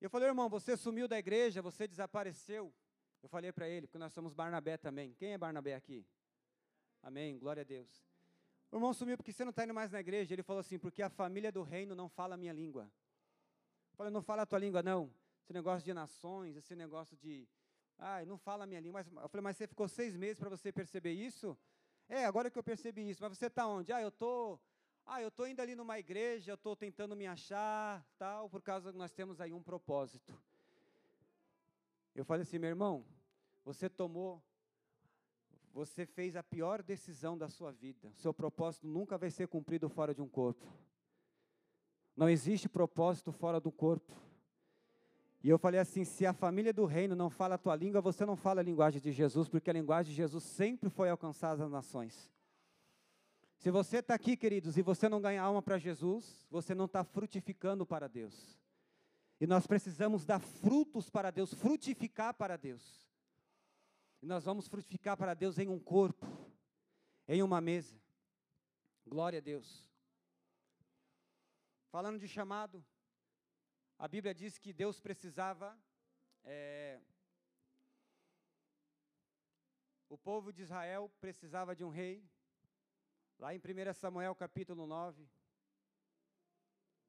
Eu 0.00 0.08
falei, 0.08 0.28
irmão, 0.28 0.48
você 0.48 0.76
sumiu 0.76 1.08
da 1.08 1.18
igreja, 1.18 1.60
você 1.60 1.88
desapareceu. 1.88 2.72
Eu 3.20 3.28
falei 3.28 3.50
para 3.50 3.68
ele, 3.68 3.88
porque 3.88 3.98
nós 3.98 4.12
somos 4.12 4.32
Barnabé 4.32 4.76
também. 4.76 5.12
Quem 5.14 5.32
é 5.32 5.38
Barnabé 5.38 5.74
aqui? 5.74 6.06
Amém, 7.02 7.36
glória 7.40 7.62
a 7.62 7.64
Deus. 7.64 8.06
O 8.70 8.76
irmão 8.76 8.94
sumiu 8.94 9.16
porque 9.16 9.32
você 9.32 9.44
não 9.44 9.50
está 9.50 9.64
indo 9.64 9.74
mais 9.74 9.90
na 9.90 9.98
igreja. 9.98 10.32
Ele 10.32 10.44
falou 10.44 10.60
assim, 10.60 10.78
porque 10.78 11.02
a 11.02 11.10
família 11.10 11.50
do 11.50 11.64
reino 11.64 11.96
não 11.96 12.08
fala 12.08 12.36
a 12.36 12.38
minha 12.38 12.52
língua. 12.52 12.84
Eu 13.90 13.96
falei, 13.96 14.12
não 14.12 14.22
fala 14.22 14.42
a 14.42 14.46
tua 14.46 14.60
língua 14.60 14.84
não. 14.84 15.12
Esse 15.42 15.52
negócio 15.52 15.84
de 15.84 15.92
nações, 15.92 16.54
esse 16.54 16.76
negócio 16.76 17.16
de 17.16 17.48
Ai, 17.98 18.24
não 18.24 18.36
fala 18.36 18.64
a 18.64 18.66
minha 18.66 18.80
língua. 18.80 19.04
Mas, 19.04 19.22
eu 19.22 19.28
falei, 19.28 19.42
mas 19.42 19.56
você 19.56 19.66
ficou 19.66 19.88
seis 19.88 20.16
meses 20.16 20.38
para 20.38 20.50
você 20.50 20.70
perceber 20.70 21.12
isso? 21.12 21.56
É, 22.08 22.24
agora 22.24 22.50
que 22.50 22.58
eu 22.58 22.62
percebi 22.62 23.08
isso. 23.08 23.22
Mas 23.22 23.36
você 23.36 23.46
está 23.46 23.66
onde? 23.66 23.92
Ah, 23.92 24.00
eu 24.00 24.10
tô, 24.10 24.58
ah, 25.04 25.22
eu 25.22 25.30
tô 25.30 25.46
indo 25.46 25.60
ali 25.60 25.74
numa 25.74 25.98
igreja, 25.98 26.52
eu 26.52 26.56
estou 26.56 26.76
tentando 26.76 27.16
me 27.16 27.26
achar, 27.26 28.04
tal, 28.18 28.48
por 28.50 28.60
causa 28.60 28.92
que 28.92 28.98
nós 28.98 29.12
temos 29.12 29.40
aí 29.40 29.52
um 29.52 29.62
propósito. 29.62 30.34
Eu 32.14 32.24
falei 32.24 32.42
assim, 32.42 32.58
meu 32.58 32.68
irmão, 32.68 33.04
você 33.64 33.88
tomou, 33.88 34.42
você 35.72 36.06
fez 36.06 36.36
a 36.36 36.42
pior 36.42 36.82
decisão 36.82 37.36
da 37.36 37.48
sua 37.48 37.72
vida. 37.72 38.10
Seu 38.14 38.32
propósito 38.32 38.86
nunca 38.86 39.18
vai 39.18 39.30
ser 39.30 39.48
cumprido 39.48 39.88
fora 39.88 40.14
de 40.14 40.22
um 40.22 40.28
corpo. 40.28 40.66
Não 42.16 42.28
existe 42.28 42.68
propósito 42.68 43.30
fora 43.30 43.60
do 43.60 43.70
corpo. 43.70 44.12
E 45.42 45.48
eu 45.48 45.58
falei 45.58 45.80
assim: 45.80 46.04
se 46.04 46.26
a 46.26 46.32
família 46.32 46.72
do 46.72 46.84
reino 46.84 47.14
não 47.14 47.30
fala 47.30 47.54
a 47.54 47.58
tua 47.58 47.76
língua, 47.76 48.00
você 48.00 48.24
não 48.24 48.36
fala 48.36 48.60
a 48.60 48.64
linguagem 48.64 49.00
de 49.00 49.12
Jesus, 49.12 49.48
porque 49.48 49.70
a 49.70 49.72
linguagem 49.72 50.10
de 50.10 50.16
Jesus 50.16 50.44
sempre 50.44 50.90
foi 50.90 51.08
alcançada 51.08 51.62
nas 51.62 51.70
nações. 51.70 52.32
Se 53.58 53.70
você 53.70 53.98
está 53.98 54.14
aqui, 54.14 54.36
queridos, 54.36 54.76
e 54.76 54.82
você 54.82 55.08
não 55.08 55.20
ganha 55.20 55.42
alma 55.42 55.62
para 55.62 55.78
Jesus, 55.78 56.46
você 56.50 56.74
não 56.74 56.84
está 56.84 57.02
frutificando 57.02 57.86
para 57.86 58.08
Deus. 58.08 58.58
E 59.40 59.46
nós 59.46 59.66
precisamos 59.66 60.24
dar 60.24 60.40
frutos 60.40 61.10
para 61.10 61.30
Deus, 61.30 61.52
frutificar 61.52 62.34
para 62.34 62.56
Deus. 62.56 63.06
E 64.22 64.26
nós 64.26 64.44
vamos 64.44 64.66
frutificar 64.66 65.16
para 65.16 65.34
Deus 65.34 65.58
em 65.58 65.68
um 65.68 65.78
corpo, 65.78 66.26
em 67.28 67.42
uma 67.42 67.60
mesa. 67.60 67.96
Glória 69.06 69.38
a 69.38 69.42
Deus. 69.42 69.86
Falando 71.90 72.18
de 72.18 72.26
chamado, 72.26 72.84
a 73.98 74.06
Bíblia 74.06 74.34
diz 74.34 74.58
que 74.58 74.72
Deus 74.72 75.00
precisava. 75.00 75.78
É, 76.44 77.00
o 80.08 80.18
povo 80.18 80.52
de 80.52 80.62
Israel 80.62 81.10
precisava 81.20 81.74
de 81.74 81.82
um 81.82 81.88
rei. 81.88 82.24
Lá 83.38 83.54
em 83.54 83.58
1 83.58 83.94
Samuel 83.94 84.34
capítulo 84.34 84.86
9. 84.86 85.28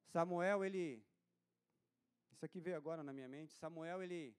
Samuel, 0.06 0.64
ele. 0.64 1.04
Isso 2.32 2.44
aqui 2.44 2.60
veio 2.60 2.76
agora 2.76 3.02
na 3.02 3.12
minha 3.12 3.28
mente. 3.28 3.52
Samuel, 3.52 4.02
ele 4.02 4.34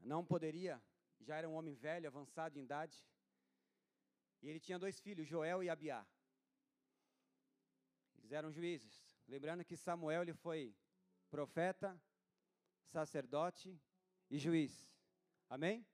não 0.00 0.24
poderia, 0.24 0.80
já 1.20 1.36
era 1.36 1.48
um 1.48 1.54
homem 1.54 1.74
velho, 1.74 2.06
avançado 2.06 2.58
em 2.58 2.62
idade. 2.62 2.96
E 4.40 4.48
ele 4.48 4.60
tinha 4.60 4.78
dois 4.78 5.00
filhos, 5.00 5.26
Joel 5.26 5.62
e 5.62 5.68
Abiá. 5.68 6.06
Eles 8.18 8.30
eram 8.30 8.52
juízes. 8.52 8.97
Lembrando 9.28 9.62
que 9.62 9.76
Samuel 9.76 10.22
ele 10.22 10.32
foi 10.32 10.74
profeta, 11.30 12.00
sacerdote 12.82 13.78
e 14.30 14.38
juiz. 14.38 14.90
Amém? 15.50 15.86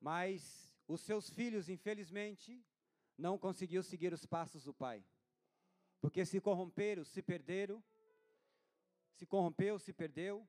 Mas 0.00 0.74
os 0.86 1.02
seus 1.02 1.28
filhos, 1.28 1.68
infelizmente, 1.68 2.64
não 3.16 3.36
conseguiu 3.38 3.82
seguir 3.82 4.12
os 4.12 4.24
passos 4.24 4.64
do 4.64 4.72
pai. 4.72 5.04
Porque 6.00 6.24
se 6.24 6.40
corromperam, 6.40 7.04
se 7.04 7.20
perderam, 7.20 7.84
se 9.12 9.26
corrompeu, 9.26 9.78
se 9.78 9.92
perdeu. 9.92 10.48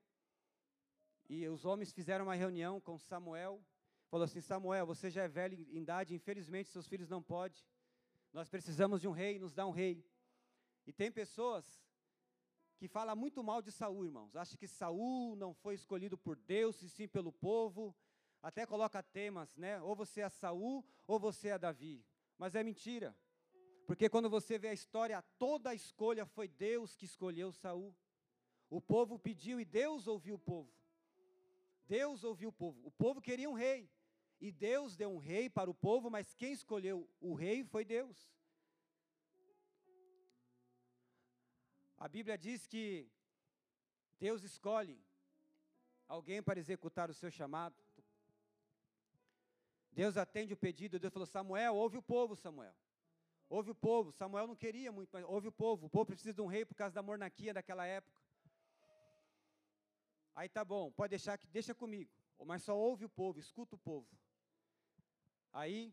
E 1.28 1.46
os 1.46 1.66
homens 1.66 1.92
fizeram 1.92 2.24
uma 2.24 2.34
reunião 2.34 2.80
com 2.80 2.98
Samuel. 2.98 3.62
Falou 4.08 4.24
assim: 4.24 4.40
Samuel, 4.40 4.86
você 4.86 5.10
já 5.10 5.24
é 5.24 5.28
velho 5.28 5.60
em 5.70 5.82
idade, 5.82 6.14
infelizmente 6.14 6.70
seus 6.70 6.86
filhos 6.86 7.08
não 7.08 7.22
podem. 7.22 7.62
Nós 8.32 8.48
precisamos 8.48 9.00
de 9.00 9.08
um 9.08 9.12
rei, 9.12 9.38
nos 9.38 9.52
dá 9.52 9.66
um 9.66 9.72
rei. 9.72 10.04
E 10.90 10.92
tem 10.92 11.08
pessoas 11.08 11.64
que 12.76 12.88
falam 12.88 13.14
muito 13.14 13.44
mal 13.44 13.62
de 13.62 13.70
Saul, 13.70 14.04
irmãos. 14.04 14.34
Acha 14.34 14.56
que 14.56 14.66
Saul 14.66 15.36
não 15.36 15.54
foi 15.54 15.76
escolhido 15.76 16.18
por 16.18 16.34
Deus, 16.34 16.82
e 16.82 16.88
sim 16.88 17.06
pelo 17.06 17.32
povo. 17.32 17.94
Até 18.42 18.66
coloca 18.66 19.00
temas, 19.00 19.56
né? 19.56 19.80
Ou 19.82 19.94
você 19.94 20.20
é 20.20 20.28
Saul, 20.28 20.84
ou 21.06 21.16
você 21.20 21.50
é 21.50 21.56
Davi. 21.56 22.04
Mas 22.36 22.56
é 22.56 22.64
mentira. 22.64 23.16
Porque 23.86 24.08
quando 24.08 24.28
você 24.28 24.58
vê 24.58 24.66
a 24.66 24.72
história, 24.72 25.22
toda 25.38 25.70
a 25.70 25.76
escolha 25.76 26.26
foi 26.26 26.48
Deus 26.48 26.96
que 26.96 27.04
escolheu 27.04 27.52
Saul. 27.52 27.94
O 28.68 28.80
povo 28.80 29.16
pediu 29.16 29.60
e 29.60 29.64
Deus 29.64 30.08
ouviu 30.08 30.34
o 30.34 30.40
povo. 30.40 30.74
Deus 31.86 32.24
ouviu 32.24 32.48
o 32.48 32.52
povo. 32.52 32.84
O 32.84 32.90
povo 32.90 33.20
queria 33.20 33.48
um 33.48 33.54
rei. 33.54 33.88
E 34.40 34.50
Deus 34.50 34.96
deu 34.96 35.12
um 35.12 35.18
rei 35.18 35.48
para 35.48 35.70
o 35.70 35.74
povo, 35.74 36.10
mas 36.10 36.34
quem 36.34 36.52
escolheu 36.52 37.08
o 37.20 37.32
rei 37.32 37.62
foi 37.62 37.84
Deus. 37.84 38.39
A 42.00 42.08
Bíblia 42.08 42.38
diz 42.38 42.66
que 42.66 43.06
Deus 44.18 44.42
escolhe 44.42 44.98
alguém 46.08 46.42
para 46.42 46.58
executar 46.58 47.10
o 47.10 47.14
seu 47.14 47.30
chamado. 47.30 47.76
Deus 49.92 50.16
atende 50.16 50.54
o 50.54 50.56
pedido, 50.56 50.98
Deus 50.98 51.12
falou: 51.12 51.26
Samuel, 51.26 51.74
ouve 51.76 51.98
o 51.98 52.02
povo, 52.02 52.34
Samuel. 52.34 52.74
Ouve 53.50 53.72
o 53.72 53.74
povo. 53.74 54.10
Samuel 54.12 54.46
não 54.46 54.56
queria 54.56 54.90
muito, 54.90 55.10
mas 55.12 55.24
ouve 55.26 55.48
o 55.48 55.52
povo. 55.52 55.86
O 55.88 55.90
povo 55.90 56.06
precisa 56.06 56.32
de 56.32 56.40
um 56.40 56.46
rei 56.46 56.64
por 56.64 56.74
causa 56.74 56.94
da 56.94 57.02
monarquia 57.02 57.52
daquela 57.52 57.84
época. 57.84 58.18
Aí 60.34 60.48
tá 60.48 60.64
bom, 60.64 60.90
pode 60.90 61.10
deixar 61.10 61.36
que 61.36 61.46
deixa 61.48 61.74
comigo. 61.74 62.10
Mas 62.46 62.62
só 62.62 62.74
ouve 62.74 63.04
o 63.04 63.10
povo, 63.10 63.38
escuta 63.38 63.74
o 63.74 63.78
povo. 63.78 64.08
Aí 65.52 65.92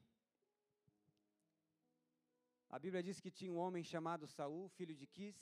a 2.69 2.79
Bíblia 2.79 3.03
diz 3.03 3.19
que 3.19 3.29
tinha 3.29 3.51
um 3.51 3.57
homem 3.57 3.83
chamado 3.83 4.25
Saul, 4.25 4.69
filho 4.69 4.95
de 4.95 5.05
Quis, 5.05 5.35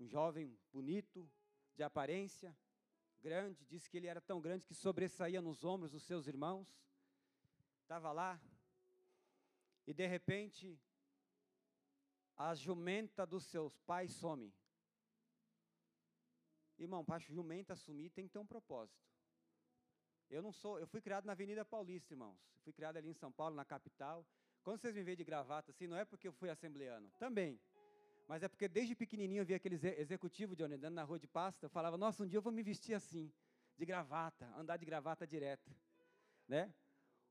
um 0.00 0.08
jovem 0.08 0.58
bonito, 0.72 1.30
de 1.76 1.82
aparência, 1.82 2.56
grande, 3.20 3.64
disse 3.66 3.88
que 3.88 3.98
ele 3.98 4.06
era 4.06 4.20
tão 4.20 4.40
grande 4.40 4.64
que 4.64 4.74
sobressaía 4.74 5.40
nos 5.40 5.62
ombros 5.62 5.92
dos 5.92 6.02
seus 6.02 6.26
irmãos. 6.26 6.74
Estava 7.82 8.10
lá, 8.10 8.40
e 9.86 9.92
de 9.92 10.06
repente, 10.06 10.80
a 12.36 12.54
jumenta 12.54 13.26
dos 13.26 13.44
seus 13.44 13.76
pais 13.80 14.12
some. 14.12 14.52
Irmão, 16.78 17.04
para 17.04 17.16
a 17.16 17.18
jumenta 17.18 17.76
sumir 17.76 18.10
tem 18.10 18.26
que 18.26 18.32
ter 18.32 18.38
um 18.38 18.46
propósito. 18.46 19.04
Eu 20.30 20.40
não 20.40 20.52
sou, 20.52 20.78
eu 20.78 20.86
fui 20.86 21.00
criado 21.00 21.26
na 21.26 21.32
Avenida 21.32 21.64
Paulista, 21.64 22.14
irmãos. 22.14 22.38
Eu 22.54 22.60
fui 22.60 22.72
criado 22.72 22.96
ali 22.96 23.10
em 23.10 23.14
São 23.14 23.32
Paulo, 23.32 23.56
na 23.56 23.64
capital. 23.64 24.24
Quando 24.62 24.80
vocês 24.80 24.94
me 24.94 25.02
veem 25.02 25.16
de 25.16 25.24
gravata 25.24 25.72
assim, 25.72 25.86
não 25.86 25.96
é 25.96 26.04
porque 26.04 26.28
eu 26.28 26.32
fui 26.32 26.48
assembleano, 26.48 27.10
também. 27.18 27.60
Mas 28.30 28.44
é 28.44 28.48
porque 28.48 28.68
desde 28.68 28.94
pequenininho 28.94 29.40
eu 29.40 29.44
via 29.44 29.56
aqueles 29.56 29.82
executivo 29.82 30.54
de 30.54 30.62
andando 30.62 30.94
na 30.94 31.02
rua 31.02 31.18
de 31.18 31.26
pasta, 31.26 31.66
eu 31.66 31.68
falava, 31.68 31.98
nossa, 31.98 32.22
um 32.22 32.28
dia 32.28 32.36
eu 32.38 32.42
vou 32.42 32.52
me 32.52 32.62
vestir 32.62 32.94
assim, 32.94 33.28
de 33.76 33.84
gravata, 33.84 34.46
andar 34.56 34.76
de 34.76 34.86
gravata 34.86 35.26
direto, 35.26 35.68
né? 36.46 36.72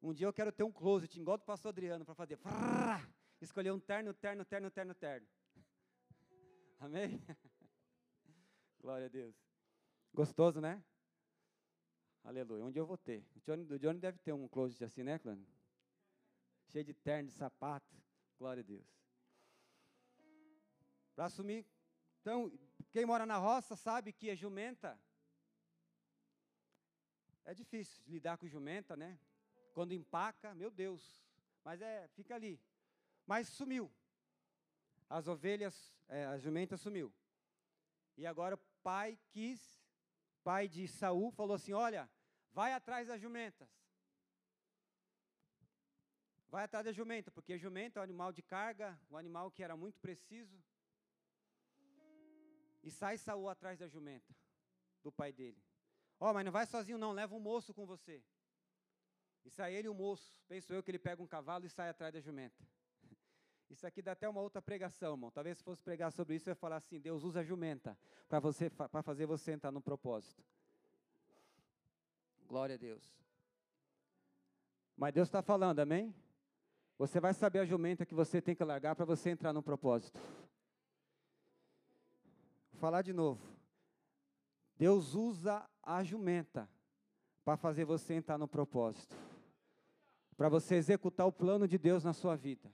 Um 0.02 0.14
dia 0.14 0.28
eu 0.28 0.34
quero 0.34 0.52
ter 0.52 0.64
um 0.64 0.72
closet, 0.74 1.18
igual 1.18 1.38
do 1.38 1.46
pastor 1.46 1.70
Adriano, 1.70 2.04
para 2.04 2.14
fazer, 2.14 2.36
frrr, 2.36 3.10
escolher 3.40 3.72
um 3.72 3.80
terno, 3.80 4.14
terno, 4.14 4.44
terno, 4.44 4.70
terno, 4.70 4.94
terno. 4.94 5.26
Amém? 6.80 7.24
Glória 8.82 9.06
a 9.06 9.10
Deus. 9.10 9.34
Gostoso, 10.14 10.60
né? 10.60 10.84
Aleluia. 12.26 12.66
Onde 12.66 12.78
eu 12.78 12.86
vou 12.86 12.98
ter? 12.98 13.26
O 13.38 13.40
Johnny, 13.40 13.64
o 13.74 13.80
Johnny 13.80 14.02
deve 14.02 14.18
ter 14.18 14.34
um 14.34 14.50
closet 14.50 14.84
assim, 14.84 15.04
né, 15.04 15.18
Clã? 15.18 15.40
Cheio 16.66 16.84
de 16.84 16.94
terno, 16.94 17.30
de 17.30 17.36
sapato. 17.36 17.96
Glória 18.38 18.60
a 18.60 18.66
Deus. 18.66 18.99
Para 21.20 21.26
assumir. 21.26 21.66
Então, 22.22 22.50
quem 22.92 23.06
mora 23.06 23.26
na 23.26 23.36
roça 23.36 23.76
sabe 23.76 24.14
que 24.14 24.30
a 24.30 24.36
jumenta. 24.36 24.98
É 27.44 27.54
difícil 27.54 28.02
lidar 28.08 28.38
com 28.38 28.48
jumenta, 28.48 28.96
né? 28.96 29.20
Quando 29.74 29.92
empaca, 29.92 30.56
meu 30.56 30.72
Deus. 30.72 31.22
Mas 31.62 31.82
é, 31.82 32.08
fica 32.16 32.36
ali. 32.36 32.58
Mas 33.28 33.50
sumiu. 33.50 33.92
As 35.10 35.28
ovelhas, 35.28 36.00
é, 36.08 36.26
a 36.26 36.38
jumenta 36.38 36.78
sumiu. 36.78 37.14
E 38.16 38.26
agora 38.26 38.56
o 38.56 38.60
pai 38.82 39.20
quis 39.30 39.78
pai 40.42 40.70
de 40.70 40.88
Saul, 40.88 41.32
falou 41.32 41.56
assim: 41.58 41.74
Olha, 41.74 42.10
vai 42.54 42.72
atrás 42.72 43.10
das 43.10 43.20
jumentas. 43.20 43.68
Vai 46.48 46.64
atrás 46.64 46.86
da 46.86 46.94
jumenta, 46.94 47.30
porque 47.30 47.52
a 47.52 47.58
jumenta 47.58 48.00
é 48.00 48.02
um 48.02 48.04
animal 48.04 48.32
de 48.32 48.42
carga, 48.42 48.98
um 49.12 49.18
animal 49.18 49.52
que 49.52 49.62
era 49.62 49.76
muito 49.76 50.00
preciso. 50.00 50.58
E 52.84 52.92
sai 52.92 53.18
Saul 53.18 53.50
atrás 53.50 53.78
da 53.78 53.88
jumenta, 53.88 54.36
do 55.04 55.12
pai 55.12 55.32
dele. 55.32 55.62
Ó, 56.20 56.30
oh, 56.30 56.34
mas 56.34 56.46
não 56.46 56.52
vai 56.52 56.66
sozinho 56.66 56.98
não, 56.98 57.12
leva 57.12 57.36
um 57.36 57.40
moço 57.40 57.74
com 57.74 57.86
você. 57.86 58.22
E 59.46 59.50
sai 59.50 59.74
ele 59.74 59.88
o 59.88 59.94
moço. 59.94 60.38
Penso 60.48 60.74
eu 60.74 60.84
que 60.84 60.92
ele 60.92 61.00
pega 61.00 61.22
um 61.22 61.28
cavalo 61.28 61.66
e 61.66 61.70
sai 61.70 61.90
atrás 61.90 62.14
da 62.14 62.20
jumenta. 62.20 62.64
Isso 63.70 63.88
aqui 63.88 64.02
dá 64.02 64.12
até 64.12 64.28
uma 64.28 64.42
outra 64.42 64.62
pregação, 64.62 65.14
irmão. 65.14 65.32
Talvez 65.32 65.58
se 65.58 65.64
fosse 65.64 65.82
pregar 65.82 66.12
sobre 66.12 66.36
isso, 66.36 66.50
eu 66.50 66.52
ia 66.52 66.56
falar 66.56 66.78
assim: 66.78 67.00
Deus 67.00 67.24
usa 67.24 67.42
a 67.42 67.44
jumenta 67.44 67.98
para 68.28 68.40
você 68.40 68.70
para 68.70 69.04
fazer 69.04 69.26
você 69.26 69.52
entrar 69.52 69.72
no 69.72 69.82
propósito. 69.82 70.44
Glória 72.48 72.76
a 72.76 72.78
Deus. 72.78 73.04
Mas 74.98 75.14
Deus 75.14 75.28
está 75.28 75.42
falando, 75.42 75.80
amém? 75.80 76.14
Você 76.98 77.20
vai 77.20 77.34
saber 77.34 77.60
a 77.60 77.66
jumenta 77.66 78.06
que 78.06 78.14
você 78.14 78.42
tem 78.42 78.54
que 78.54 78.64
largar 78.64 78.96
para 78.96 79.06
você 79.06 79.30
entrar 79.30 79.54
no 79.54 79.64
propósito. 79.64 80.20
Falar 82.80 83.02
de 83.02 83.12
novo. 83.12 83.46
Deus 84.78 85.14
usa 85.14 85.70
a 85.84 86.02
jumenta 86.02 86.70
para 87.44 87.58
fazer 87.58 87.84
você 87.84 88.14
entrar 88.14 88.38
no 88.38 88.48
propósito. 88.48 89.14
Para 90.38 90.48
você 90.48 90.76
executar 90.76 91.28
o 91.28 91.32
plano 91.32 91.68
de 91.68 91.78
Deus 91.78 92.06
na 92.06 92.14
sua 92.14 92.38
vida. 92.38 92.74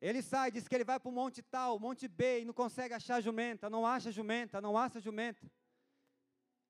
Ele 0.00 0.22
sai, 0.22 0.52
diz 0.52 0.68
que 0.68 0.74
ele 0.76 0.84
vai 0.84 1.00
para 1.00 1.08
o 1.08 1.12
monte 1.12 1.42
tal, 1.42 1.80
monte 1.80 2.06
B, 2.06 2.42
e 2.42 2.44
não 2.44 2.54
consegue 2.54 2.94
achar 2.94 3.20
jumenta, 3.20 3.68
não 3.68 3.84
acha 3.84 4.12
jumenta, 4.12 4.60
não 4.60 4.76
acha 4.78 5.00
jumenta. 5.00 5.50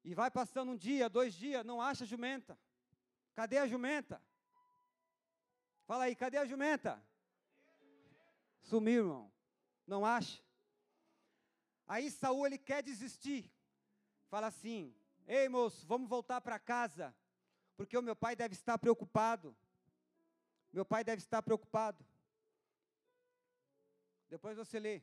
E 0.04 0.14
vai 0.14 0.30
passando 0.30 0.72
um 0.72 0.76
dia, 0.76 1.10
dois 1.10 1.34
dias, 1.34 1.64
não 1.66 1.82
acha 1.82 2.06
jumenta. 2.06 2.58
Cadê 3.34 3.58
a 3.58 3.66
jumenta? 3.66 4.22
Fala 5.92 6.04
aí, 6.04 6.16
cadê 6.16 6.38
a 6.38 6.46
jumenta? 6.46 6.98
Sumiu, 8.62 9.04
irmão. 9.04 9.32
Não 9.86 10.06
acha. 10.06 10.42
Aí 11.86 12.10
Saul 12.10 12.46
ele 12.46 12.56
quer 12.56 12.82
desistir. 12.82 13.52
Fala 14.30 14.46
assim: 14.46 14.96
"Ei, 15.26 15.50
moço, 15.50 15.86
vamos 15.86 16.08
voltar 16.08 16.40
para 16.40 16.58
casa 16.58 17.14
porque 17.76 17.94
o 17.98 18.00
meu 18.00 18.16
pai 18.16 18.34
deve 18.34 18.54
estar 18.54 18.78
preocupado. 18.78 19.54
Meu 20.72 20.86
pai 20.86 21.04
deve 21.04 21.20
estar 21.20 21.42
preocupado. 21.42 22.02
Depois 24.30 24.56
você 24.56 24.80
lê. 24.80 25.02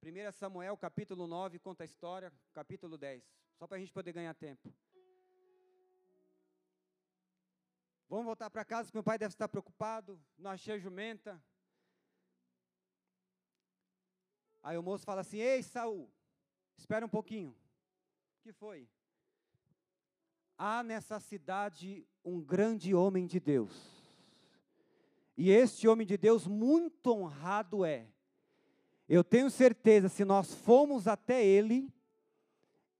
1 0.00 0.30
Samuel, 0.30 0.76
capítulo 0.76 1.26
9, 1.26 1.58
conta 1.58 1.82
a 1.82 1.84
história, 1.84 2.32
capítulo 2.52 2.96
10. 2.96 3.24
Só 3.58 3.66
para 3.66 3.76
a 3.78 3.80
gente 3.80 3.92
poder 3.92 4.12
ganhar 4.12 4.34
tempo. 4.34 4.72
Vamos 8.08 8.24
voltar 8.24 8.50
para 8.50 8.64
casa, 8.64 8.90
meu 8.92 9.02
pai 9.02 9.18
deve 9.18 9.32
estar 9.32 9.48
preocupado. 9.48 10.20
Não 10.38 10.50
achei 10.50 10.74
a 10.74 10.78
jumenta. 10.78 11.42
Aí 14.62 14.78
o 14.78 14.82
moço 14.82 15.04
fala 15.04 15.22
assim: 15.22 15.38
Ei, 15.38 15.62
Saul, 15.62 16.10
espera 16.76 17.04
um 17.04 17.08
pouquinho. 17.08 17.50
O 17.50 18.42
que 18.42 18.52
foi? 18.52 18.88
há 20.58 20.82
nessa 20.82 21.20
cidade 21.20 22.06
um 22.24 22.40
grande 22.40 22.94
homem 22.94 23.26
de 23.26 23.40
Deus. 23.40 23.92
E 25.36 25.50
este 25.50 25.88
homem 25.88 26.06
de 26.06 26.16
Deus 26.16 26.46
muito 26.46 27.12
honrado 27.12 27.84
é. 27.84 28.06
Eu 29.08 29.22
tenho 29.22 29.50
certeza, 29.50 30.08
se 30.08 30.24
nós 30.24 30.54
formos 30.54 31.06
até 31.06 31.44
ele, 31.44 31.92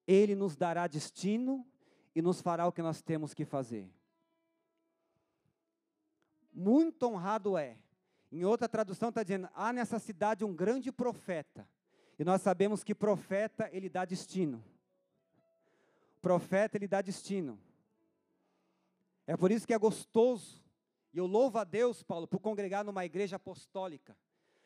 ele 0.06 0.34
nos 0.34 0.56
dará 0.56 0.86
destino 0.86 1.66
e 2.14 2.20
nos 2.20 2.40
fará 2.40 2.66
o 2.66 2.72
que 2.72 2.82
nós 2.82 3.00
temos 3.00 3.32
que 3.32 3.44
fazer. 3.44 3.88
Muito 6.54 7.06
honrado 7.06 7.58
é. 7.58 7.76
Em 8.30 8.44
outra 8.44 8.68
tradução 8.68 9.08
está 9.08 9.22
dizendo: 9.22 9.48
há 9.54 9.72
nessa 9.72 9.98
cidade 9.98 10.44
um 10.44 10.54
grande 10.54 10.92
profeta. 10.92 11.68
E 12.18 12.24
nós 12.24 12.42
sabemos 12.42 12.84
que 12.84 12.94
profeta, 12.94 13.68
ele 13.72 13.88
dá 13.88 14.04
destino 14.04 14.62
profeta, 16.24 16.78
ele 16.78 16.88
dá 16.88 17.02
destino. 17.02 17.60
É 19.26 19.36
por 19.36 19.50
isso 19.50 19.66
que 19.66 19.74
é 19.74 19.78
gostoso, 19.78 20.64
e 21.12 21.18
eu 21.18 21.26
louvo 21.26 21.58
a 21.58 21.64
Deus, 21.64 22.02
Paulo, 22.02 22.26
por 22.26 22.40
congregar 22.40 22.82
numa 22.82 23.04
igreja 23.04 23.36
apostólica, 23.36 24.16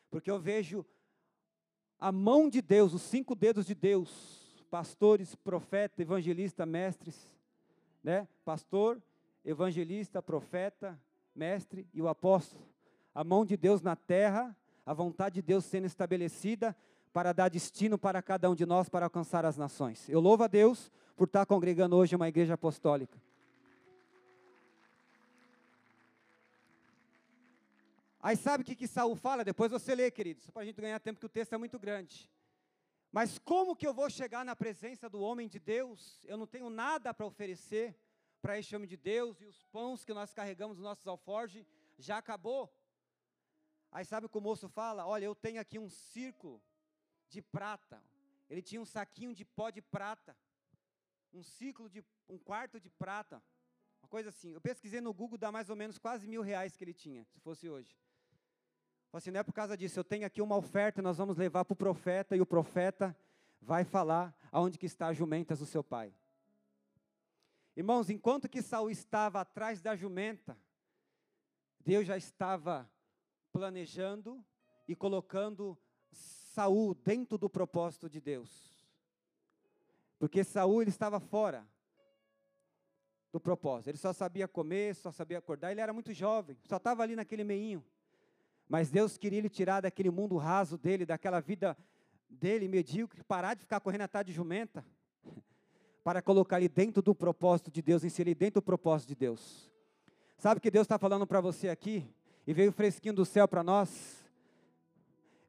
porque 0.09 0.31
eu 0.31 0.39
vejo 0.39 0.85
a 1.99 2.13
mão 2.13 2.49
de 2.49 2.61
Deus, 2.61 2.93
os 2.93 3.01
cinco 3.01 3.35
dedos 3.35 3.65
de 3.65 3.75
Deus, 3.75 4.65
pastores, 4.71 5.35
profeta, 5.35 6.01
evangelista, 6.01 6.65
mestres, 6.65 7.37
né? 8.01 8.25
Pastor, 8.45 9.03
evangelista, 9.43 10.21
profeta, 10.21 10.97
mestre 11.35 11.87
e 11.93 12.01
o 12.01 12.07
apóstolo. 12.07 12.67
A 13.13 13.23
mão 13.23 13.45
de 13.45 13.57
Deus 13.57 13.81
na 13.81 13.95
terra, 13.95 14.55
a 14.85 14.93
vontade 14.93 15.35
de 15.35 15.41
Deus 15.41 15.65
sendo 15.65 15.85
estabelecida 15.85 16.75
para 17.11 17.33
dar 17.33 17.49
destino 17.49 17.97
para 17.97 18.21
cada 18.21 18.49
um 18.49 18.55
de 18.55 18.65
nós 18.65 18.89
para 18.89 19.05
alcançar 19.05 19.45
as 19.45 19.57
nações. 19.57 20.07
Eu 20.09 20.19
louvo 20.19 20.43
a 20.43 20.47
Deus 20.47 20.91
por 21.15 21.25
estar 21.25 21.45
congregando 21.45 21.95
hoje 21.95 22.15
uma 22.15 22.27
igreja 22.27 22.53
apostólica. 22.53 23.17
Aí 28.21 28.35
sabe 28.35 28.63
o 28.63 28.65
que, 28.65 28.75
que 28.75 28.87
Saul 28.87 29.15
fala? 29.15 29.45
Depois 29.45 29.71
você 29.71 29.95
lê, 29.95 30.11
querido, 30.11 30.41
só 30.41 30.51
para 30.51 30.63
a 30.63 30.65
gente 30.65 30.79
ganhar 30.79 30.99
tempo, 30.99 31.19
que 31.19 31.25
o 31.25 31.29
texto 31.29 31.53
é 31.53 31.57
muito 31.57 31.79
grande. 31.79 32.29
Mas 33.11 33.39
como 33.39 33.75
que 33.75 33.87
eu 33.87 33.93
vou 33.93 34.09
chegar 34.09 34.43
na 34.43 34.55
presença 34.55 35.09
do 35.09 35.21
homem 35.21 35.47
de 35.47 35.57
Deus? 35.57 36.23
Eu 36.27 36.37
não 36.37 36.45
tenho 36.45 36.69
nada 36.69 37.13
para 37.13 37.25
oferecer 37.25 37.95
para 38.41 38.57
este 38.57 38.75
homem 38.75 38.87
de 38.87 38.97
Deus, 38.97 39.41
e 39.41 39.45
os 39.45 39.63
pães 39.65 40.03
que 40.05 40.13
nós 40.13 40.33
carregamos 40.33 40.77
nos 40.77 40.83
nossos 40.83 41.05
alforjes 41.07 41.65
já 41.97 42.17
acabou. 42.17 42.73
Aí 43.91 44.05
sabe 44.05 44.25
o 44.25 44.29
que 44.29 44.37
o 44.37 44.41
moço 44.41 44.69
fala? 44.69 45.05
Olha, 45.05 45.25
eu 45.25 45.35
tenho 45.35 45.59
aqui 45.59 45.77
um 45.79 45.89
círculo 45.89 46.61
de 47.27 47.41
prata. 47.41 48.01
Ele 48.49 48.61
tinha 48.61 48.81
um 48.81 48.85
saquinho 48.85 49.33
de 49.33 49.43
pó 49.43 49.69
de 49.69 49.81
prata 49.81 50.35
um 51.33 51.43
ciclo 51.43 51.89
de 51.89 52.03
um 52.27 52.37
quarto 52.37 52.79
de 52.79 52.89
prata, 52.89 53.41
uma 54.01 54.09
coisa 54.09 54.29
assim. 54.29 54.51
Eu 54.53 54.61
pesquisei 54.61 55.01
no 55.01 55.13
Google, 55.13 55.37
dá 55.37 55.51
mais 55.51 55.69
ou 55.69 55.75
menos 55.75 55.97
quase 55.97 56.27
mil 56.27 56.41
reais 56.41 56.75
que 56.75 56.83
ele 56.83 56.93
tinha, 56.93 57.25
se 57.25 57.39
fosse 57.39 57.69
hoje. 57.69 57.95
Falei 59.11 59.19
assim, 59.19 59.31
não 59.31 59.39
é 59.39 59.43
por 59.43 59.53
causa 59.53 59.75
disso, 59.75 59.99
eu 59.99 60.03
tenho 60.03 60.25
aqui 60.25 60.41
uma 60.41 60.55
oferta, 60.55 61.01
nós 61.01 61.17
vamos 61.17 61.37
levar 61.37 61.65
para 61.65 61.73
o 61.73 61.75
profeta, 61.75 62.35
e 62.35 62.41
o 62.41 62.45
profeta 62.45 63.15
vai 63.61 63.83
falar 63.83 64.35
aonde 64.51 64.77
que 64.77 64.85
está 64.85 65.09
as 65.09 65.17
jumentas 65.17 65.59
do 65.59 65.65
seu 65.65 65.83
pai. 65.83 66.13
Irmãos, 67.79 68.09
enquanto 68.09 68.49
que 68.49 68.61
Saul 68.61 68.89
estava 68.89 69.39
atrás 69.39 69.81
da 69.81 69.95
jumenta, 69.95 70.57
Deus 71.79 72.05
já 72.05 72.17
estava 72.17 72.91
planejando 73.53 74.43
e 74.85 74.93
colocando 74.93 75.77
Saul 76.11 76.93
dentro 76.93 77.37
do 77.37 77.49
propósito 77.49 78.09
de 78.09 78.19
Deus. 78.19 78.85
Porque 80.17 80.43
Saul 80.43 80.81
ele 80.81 80.89
estava 80.89 81.21
fora 81.21 81.65
do 83.31 83.39
propósito. 83.39 83.87
Ele 83.91 83.97
só 83.97 84.11
sabia 84.11 84.45
comer, 84.45 84.93
só 84.93 85.09
sabia 85.09 85.37
acordar, 85.37 85.71
ele 85.71 85.79
era 85.79 85.93
muito 85.93 86.11
jovem, 86.11 86.57
só 86.65 86.75
estava 86.75 87.01
ali 87.01 87.15
naquele 87.15 87.45
meinho. 87.45 87.81
Mas 88.67 88.91
Deus 88.91 89.17
queria 89.17 89.39
ele 89.39 89.49
tirar 89.49 89.79
daquele 89.79 90.09
mundo 90.09 90.35
raso 90.35 90.77
dele, 90.77 91.05
daquela 91.05 91.39
vida 91.39 91.77
dele 92.29 92.67
medíocre, 92.67 93.23
parar 93.23 93.53
de 93.53 93.61
ficar 93.61 93.79
correndo 93.79 94.01
atrás 94.01 94.25
de 94.25 94.33
jumenta, 94.33 94.85
para 96.03 96.21
colocar 96.21 96.59
ele 96.59 96.69
dentro 96.69 97.01
do 97.01 97.13
propósito 97.13 97.69
de 97.71 97.81
Deus, 97.81 98.03
inserir 98.03 98.35
dentro 98.35 98.61
do 98.61 98.63
propósito 98.63 99.09
de 99.09 99.15
Deus. 99.15 99.71
Sabe 100.37 100.59
o 100.59 100.61
que 100.61 100.71
Deus 100.71 100.85
está 100.85 100.97
falando 100.97 101.27
para 101.27 101.41
você 101.41 101.69
aqui? 101.69 102.05
E 102.47 102.53
veio 102.53 102.71
fresquinho 102.71 103.13
do 103.13 103.25
céu 103.25 103.47
para 103.47 103.63
nós. 103.63 104.23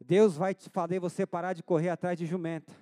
Deus 0.05 0.37
vai 0.37 0.55
te 0.55 0.69
fazer 0.69 0.99
você 0.99 1.25
parar 1.25 1.53
de 1.53 1.63
correr 1.63 1.91
atrás 1.91 2.19
de 2.19 2.27
jumenta. 2.27 2.73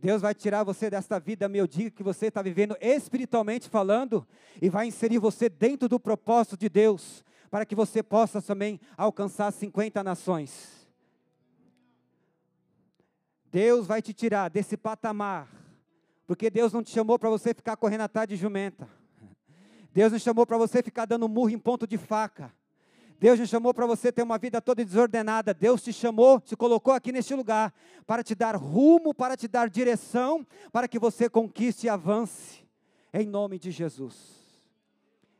Deus 0.00 0.22
vai 0.22 0.34
tirar 0.34 0.62
você 0.62 0.88
desta 0.88 1.18
vida 1.18 1.48
medíocre 1.48 1.90
que 1.90 2.02
você 2.02 2.26
está 2.26 2.40
vivendo 2.40 2.76
espiritualmente 2.80 3.68
falando 3.68 4.26
e 4.62 4.70
vai 4.70 4.86
inserir 4.86 5.18
você 5.18 5.48
dentro 5.48 5.88
do 5.88 5.98
propósito 5.98 6.56
de 6.56 6.68
Deus, 6.68 7.24
para 7.50 7.66
que 7.66 7.74
você 7.74 8.02
possa 8.02 8.40
também 8.40 8.80
alcançar 8.96 9.52
50 9.52 10.02
nações. 10.04 10.88
Deus 13.50 13.86
vai 13.86 14.00
te 14.00 14.12
tirar 14.12 14.48
desse 14.48 14.76
patamar, 14.76 15.48
porque 16.28 16.50
Deus 16.50 16.74
não 16.74 16.82
te 16.82 16.90
chamou 16.90 17.18
para 17.18 17.30
você 17.30 17.54
ficar 17.54 17.74
correndo 17.74 18.02
atrás 18.02 18.28
de 18.28 18.36
jumenta. 18.36 18.86
Deus 19.94 20.12
não 20.12 20.18
chamou 20.18 20.44
para 20.44 20.58
você 20.58 20.82
ficar 20.82 21.06
dando 21.06 21.26
murro 21.26 21.48
em 21.48 21.58
ponto 21.58 21.86
de 21.86 21.96
faca. 21.96 22.52
Deus 23.18 23.38
te 23.40 23.46
chamou 23.46 23.72
para 23.72 23.86
você 23.86 24.12
ter 24.12 24.22
uma 24.22 24.36
vida 24.36 24.60
toda 24.60 24.84
desordenada. 24.84 25.54
Deus 25.54 25.82
te 25.82 25.90
chamou, 25.90 26.38
te 26.38 26.54
colocou 26.54 26.92
aqui 26.92 27.12
neste 27.12 27.34
lugar 27.34 27.72
para 28.06 28.22
te 28.22 28.34
dar 28.34 28.54
rumo, 28.56 29.14
para 29.14 29.38
te 29.38 29.48
dar 29.48 29.70
direção, 29.70 30.46
para 30.70 30.86
que 30.86 30.98
você 30.98 31.30
conquiste 31.30 31.86
e 31.86 31.88
avance. 31.88 32.62
Em 33.10 33.26
nome 33.26 33.58
de 33.58 33.70
Jesus. 33.70 34.14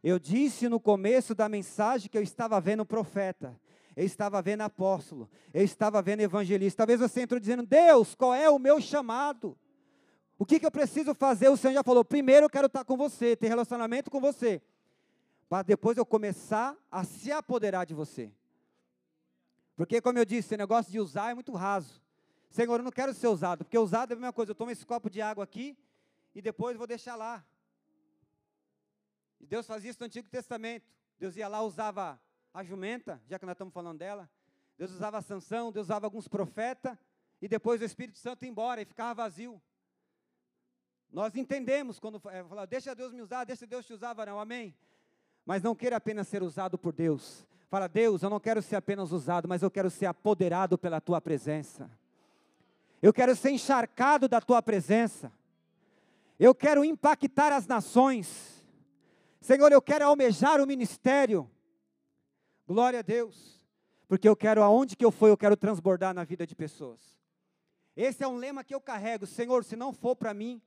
Eu 0.02 0.18
disse 0.18 0.70
no 0.70 0.80
começo 0.80 1.34
da 1.34 1.50
mensagem 1.50 2.08
que 2.08 2.16
eu 2.16 2.22
estava 2.22 2.58
vendo 2.62 2.86
profeta, 2.86 3.54
eu 3.94 4.06
estava 4.06 4.40
vendo 4.40 4.62
apóstolo, 4.62 5.28
eu 5.52 5.62
estava 5.62 6.00
vendo 6.00 6.20
evangelista. 6.20 6.78
Talvez 6.78 6.98
você 6.98 7.20
entrou 7.20 7.38
dizendo: 7.38 7.66
Deus, 7.66 8.14
qual 8.14 8.34
é 8.34 8.48
o 8.48 8.58
meu 8.58 8.80
chamado? 8.80 9.54
O 10.38 10.46
que, 10.46 10.60
que 10.60 10.66
eu 10.66 10.70
preciso 10.70 11.14
fazer? 11.14 11.48
O 11.48 11.56
Senhor 11.56 11.74
já 11.74 11.82
falou: 11.82 12.04
primeiro 12.04 12.46
eu 12.46 12.50
quero 12.50 12.66
estar 12.66 12.84
com 12.84 12.96
você, 12.96 13.36
ter 13.36 13.48
relacionamento 13.48 14.10
com 14.10 14.20
você 14.20 14.62
para 15.48 15.62
depois 15.62 15.96
eu 15.96 16.04
começar 16.04 16.76
a 16.90 17.02
se 17.04 17.32
apoderar 17.32 17.86
de 17.86 17.94
você. 17.94 18.30
Porque, 19.74 20.00
como 20.00 20.18
eu 20.18 20.24
disse, 20.24 20.48
esse 20.48 20.56
negócio 20.56 20.92
de 20.92 21.00
usar 21.00 21.30
é 21.30 21.34
muito 21.34 21.52
raso. 21.52 22.02
Senhor, 22.50 22.78
eu 22.78 22.82
não 22.82 22.90
quero 22.90 23.14
ser 23.14 23.28
usado, 23.28 23.64
porque 23.64 23.78
usado 23.78 24.12
é 24.12 24.14
a 24.14 24.16
mesma 24.16 24.32
coisa. 24.32 24.50
Eu 24.50 24.54
tomo 24.54 24.70
esse 24.70 24.84
copo 24.84 25.08
de 25.08 25.22
água 25.22 25.44
aqui 25.44 25.76
e 26.34 26.42
depois 26.42 26.76
vou 26.76 26.86
deixar 26.86 27.16
lá. 27.16 27.44
E 29.40 29.46
Deus 29.46 29.66
fazia 29.66 29.90
isso 29.90 30.00
no 30.00 30.06
Antigo 30.06 30.28
Testamento. 30.28 30.86
Deus 31.18 31.36
ia 31.36 31.48
lá, 31.48 31.62
usava 31.62 32.20
a 32.52 32.62
jumenta, 32.62 33.20
já 33.26 33.38
que 33.38 33.46
nós 33.46 33.54
estamos 33.54 33.72
falando 33.72 33.98
dela. 33.98 34.28
Deus 34.76 34.90
usava 34.90 35.18
a 35.18 35.22
Sansão, 35.22 35.72
Deus 35.72 35.86
usava 35.86 36.06
alguns 36.06 36.28
profetas, 36.28 36.96
e 37.40 37.48
depois 37.48 37.80
o 37.80 37.84
Espírito 37.84 38.18
Santo 38.18 38.44
ia 38.44 38.50
embora 38.50 38.82
e 38.82 38.84
ficava 38.84 39.14
vazio. 39.14 39.60
Nós 41.12 41.34
entendemos 41.34 41.98
quando 41.98 42.20
é, 42.30 42.44
fala, 42.44 42.66
deixa 42.66 42.94
Deus 42.94 43.12
me 43.12 43.22
usar, 43.22 43.44
deixa 43.44 43.66
Deus 43.66 43.86
te 43.86 43.92
usar, 43.92 44.12
varão, 44.12 44.38
amém? 44.38 44.74
mas 45.48 45.62
não 45.62 45.74
queira 45.74 45.96
apenas 45.96 46.28
ser 46.28 46.42
usado 46.42 46.76
por 46.76 46.92
Deus. 46.92 47.46
Fala, 47.70 47.88
Deus, 47.88 48.22
eu 48.22 48.28
não 48.28 48.38
quero 48.38 48.60
ser 48.60 48.76
apenas 48.76 49.12
usado, 49.12 49.48
mas 49.48 49.62
eu 49.62 49.70
quero 49.70 49.88
ser 49.88 50.04
apoderado 50.04 50.76
pela 50.76 51.00
tua 51.00 51.22
presença. 51.22 51.90
Eu 53.00 53.14
quero 53.14 53.34
ser 53.34 53.52
encharcado 53.52 54.28
da 54.28 54.42
tua 54.42 54.60
presença. 54.60 55.32
Eu 56.38 56.54
quero 56.54 56.84
impactar 56.84 57.50
as 57.50 57.66
nações. 57.66 58.62
Senhor, 59.40 59.72
eu 59.72 59.80
quero 59.80 60.04
almejar 60.04 60.60
o 60.60 60.66
ministério. 60.66 61.50
Glória 62.66 62.98
a 62.98 63.02
Deus. 63.02 63.66
Porque 64.06 64.28
eu 64.28 64.36
quero, 64.36 64.62
aonde 64.62 64.94
que 64.94 65.04
eu 65.04 65.10
for, 65.10 65.28
eu 65.28 65.36
quero 65.38 65.56
transbordar 65.56 66.12
na 66.12 66.24
vida 66.24 66.46
de 66.46 66.54
pessoas. 66.54 67.00
Esse 67.96 68.22
é 68.22 68.28
um 68.28 68.36
lema 68.36 68.62
que 68.62 68.74
eu 68.74 68.82
carrego. 68.82 69.26
Senhor, 69.26 69.64
se 69.64 69.76
não 69.76 69.94
for 69.94 70.14
para 70.14 70.34
mim 70.34 70.60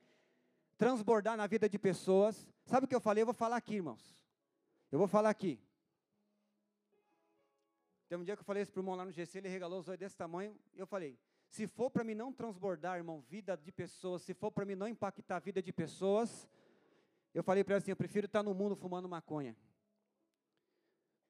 transbordar 0.82 1.38
na 1.38 1.46
vida 1.46 1.70
de 1.70 1.78
pessoas, 1.78 2.50
sabe 2.66 2.86
o 2.86 2.90
que 2.90 2.96
eu 2.96 3.00
falei? 3.00 3.22
Eu 3.22 3.28
vou 3.28 3.36
falar 3.36 3.58
aqui, 3.58 3.76
irmãos. 3.76 4.18
Eu 4.92 4.98
vou 4.98 5.08
falar 5.08 5.30
aqui. 5.30 5.62
Tem 8.10 8.18
um 8.18 8.24
dia 8.24 8.36
que 8.36 8.42
eu 8.42 8.44
falei 8.44 8.64
isso 8.64 8.72
para 8.72 8.80
o 8.80 8.82
irmão 8.82 8.96
lá 8.96 9.06
no 9.06 9.12
GC, 9.12 9.38
ele 9.38 9.48
regalou 9.48 9.80
os 9.80 9.88
olhos 9.88 10.00
desse 10.00 10.18
tamanho, 10.18 10.60
e 10.74 10.80
eu 10.80 10.88
falei, 10.88 11.20
se 11.48 11.68
for 11.68 11.92
para 11.92 12.04
mim 12.04 12.16
não 12.16 12.34
transbordar, 12.34 12.98
irmão, 12.98 13.22
vida 13.22 13.56
de 13.56 13.72
pessoas, 13.72 14.24
se 14.24 14.34
for 14.34 14.50
para 14.50 14.66
mim 14.66 14.74
não 14.74 14.88
impactar 14.88 15.36
a 15.36 15.40
vida 15.40 15.62
de 15.62 15.72
pessoas, 15.72 16.50
eu 17.32 17.44
falei 17.44 17.64
para 17.64 17.76
ele 17.76 17.84
assim, 17.84 17.92
eu 17.92 17.96
prefiro 17.96 18.26
estar 18.26 18.42
no 18.42 18.56
mundo 18.56 18.76
fumando 18.76 19.08
maconha. 19.08 19.56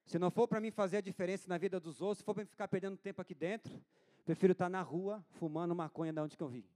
Se 0.06 0.18
não 0.18 0.30
for 0.30 0.48
para 0.48 0.62
mim 0.62 0.70
fazer 0.70 0.96
a 0.96 1.02
diferença 1.02 1.46
na 1.46 1.58
vida 1.58 1.78
dos 1.78 2.00
outros, 2.00 2.20
se 2.20 2.24
for 2.24 2.32
para 2.32 2.44
mim 2.44 2.48
ficar 2.48 2.68
perdendo 2.68 2.96
tempo 2.96 3.20
aqui 3.20 3.34
dentro, 3.34 3.84
prefiro 4.24 4.52
estar 4.52 4.70
na 4.70 4.80
rua 4.80 5.22
fumando 5.32 5.74
maconha 5.74 6.10
da 6.10 6.22
onde 6.22 6.38
que 6.38 6.42
eu 6.42 6.48
vim. 6.48 6.66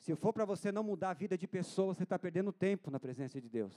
Se 0.00 0.16
for 0.16 0.32
para 0.32 0.46
você 0.46 0.72
não 0.72 0.82
mudar 0.82 1.10
a 1.10 1.14
vida 1.14 1.36
de 1.36 1.46
pessoas, 1.46 1.98
você 1.98 2.04
está 2.04 2.18
perdendo 2.18 2.50
tempo 2.52 2.90
na 2.90 2.98
presença 2.98 3.38
de 3.38 3.50
Deus. 3.50 3.74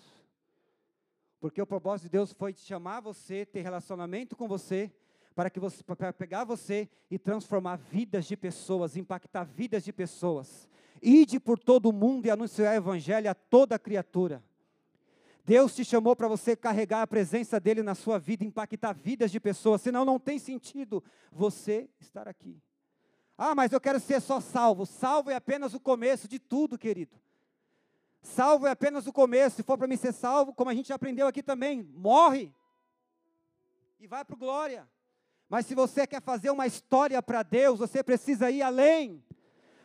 Porque 1.38 1.61
o 1.61 1.67
propósito 1.67 2.05
de 2.05 2.11
Deus 2.11 2.32
foi 2.32 2.53
chamar 2.53 3.01
você, 3.01 3.45
ter 3.45 3.61
relacionamento 3.61 4.34
com 4.34 4.47
você, 4.47 4.89
para 5.36 5.49
que 5.49 5.59
você 5.59 5.84
para 5.84 6.13
pegar 6.13 6.45
você 6.45 6.88
e 7.11 7.19
transformar 7.19 7.76
vidas 7.76 8.26
de 8.26 8.38
pessoas, 8.38 8.95
impactar 8.95 9.43
vidas 9.43 9.84
de 9.84 9.91
pessoas. 9.91 10.69
Ide 11.01 11.41
por 11.41 11.59
todo 11.59 11.89
o 11.89 11.93
mundo 11.93 12.26
e 12.26 12.32
anunciar 12.32 12.74
o 12.74 12.78
evangelho 12.78 13.30
a 13.30 13.36
toda 13.36 13.78
criatura. 13.78 14.41
Deus 15.43 15.76
te 15.76 15.84
chamou 15.84 16.15
para 16.15 16.30
você 16.30 16.55
carregar 16.55 17.01
a 17.01 17.07
presença 17.07 17.59
dele 17.59 17.84
na 17.84 17.95
sua 17.95 18.17
vida, 18.17 18.45
impactar 18.45 18.93
vidas 18.93 19.30
de 19.30 19.41
pessoas, 19.41 19.82
senão 19.82 20.05
não 20.05 20.17
tem 20.17 20.39
sentido 20.39 21.03
você 21.34 21.89
estar 21.99 22.30
aqui. 22.30 22.61
Ah, 23.38 23.56
mas 23.56 23.72
eu 23.72 23.82
quero 23.82 24.00
ser 24.00 24.22
só 24.22 24.40
salvo. 24.40 24.86
Salvo 24.86 25.32
é 25.32 25.36
apenas 25.36 25.74
o 25.74 25.80
começo 25.80 26.28
de 26.28 26.40
tudo, 26.40 26.78
querido. 26.78 27.16
Salvo 28.22 28.68
é 28.68 28.72
apenas 28.72 29.08
o 29.08 29.14
começo. 29.14 29.58
Se 29.58 29.64
for 29.64 29.78
para 29.78 29.88
mim 29.88 29.98
ser 29.98 30.14
salvo, 30.14 30.54
como 30.54 30.70
a 30.70 30.74
gente 30.74 30.94
aprendeu 30.94 31.28
aqui 31.28 31.44
também, 31.44 31.84
morre 31.94 32.54
e 34.00 34.08
vai 34.08 34.24
para 34.24 34.36
glória. 34.36 34.88
Mas 35.50 35.66
se 35.66 35.76
você 35.76 36.08
quer 36.08 36.22
fazer 36.22 36.50
uma 36.50 36.66
história 36.66 37.22
para 37.22 37.44
Deus, 37.44 37.80
você 37.80 38.04
precisa 38.04 38.50
ir 38.50 38.62
além. 38.62 39.24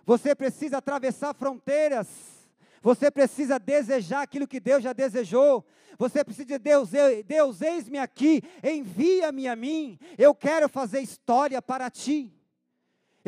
Você 0.05 0.35
precisa 0.35 0.79
atravessar 0.79 1.35
fronteiras. 1.35 2.09
Você 2.81 3.11
precisa 3.11 3.59
desejar 3.59 4.23
aquilo 4.23 4.47
que 4.47 4.61
Deus 4.61 4.83
já 4.83 4.93
desejou. 4.93 5.67
Você 5.99 6.23
precisa 6.23 6.47
de 6.47 6.59
Deus, 6.59 6.91
Deus, 7.27 7.61
eis-me 7.61 7.99
aqui, 7.99 8.41
envia-me 8.63 9.49
a 9.49 9.57
mim. 9.57 9.99
Eu 10.17 10.33
quero 10.33 10.69
fazer 10.69 11.01
história 11.01 11.61
para 11.61 11.91
ti. 11.91 12.33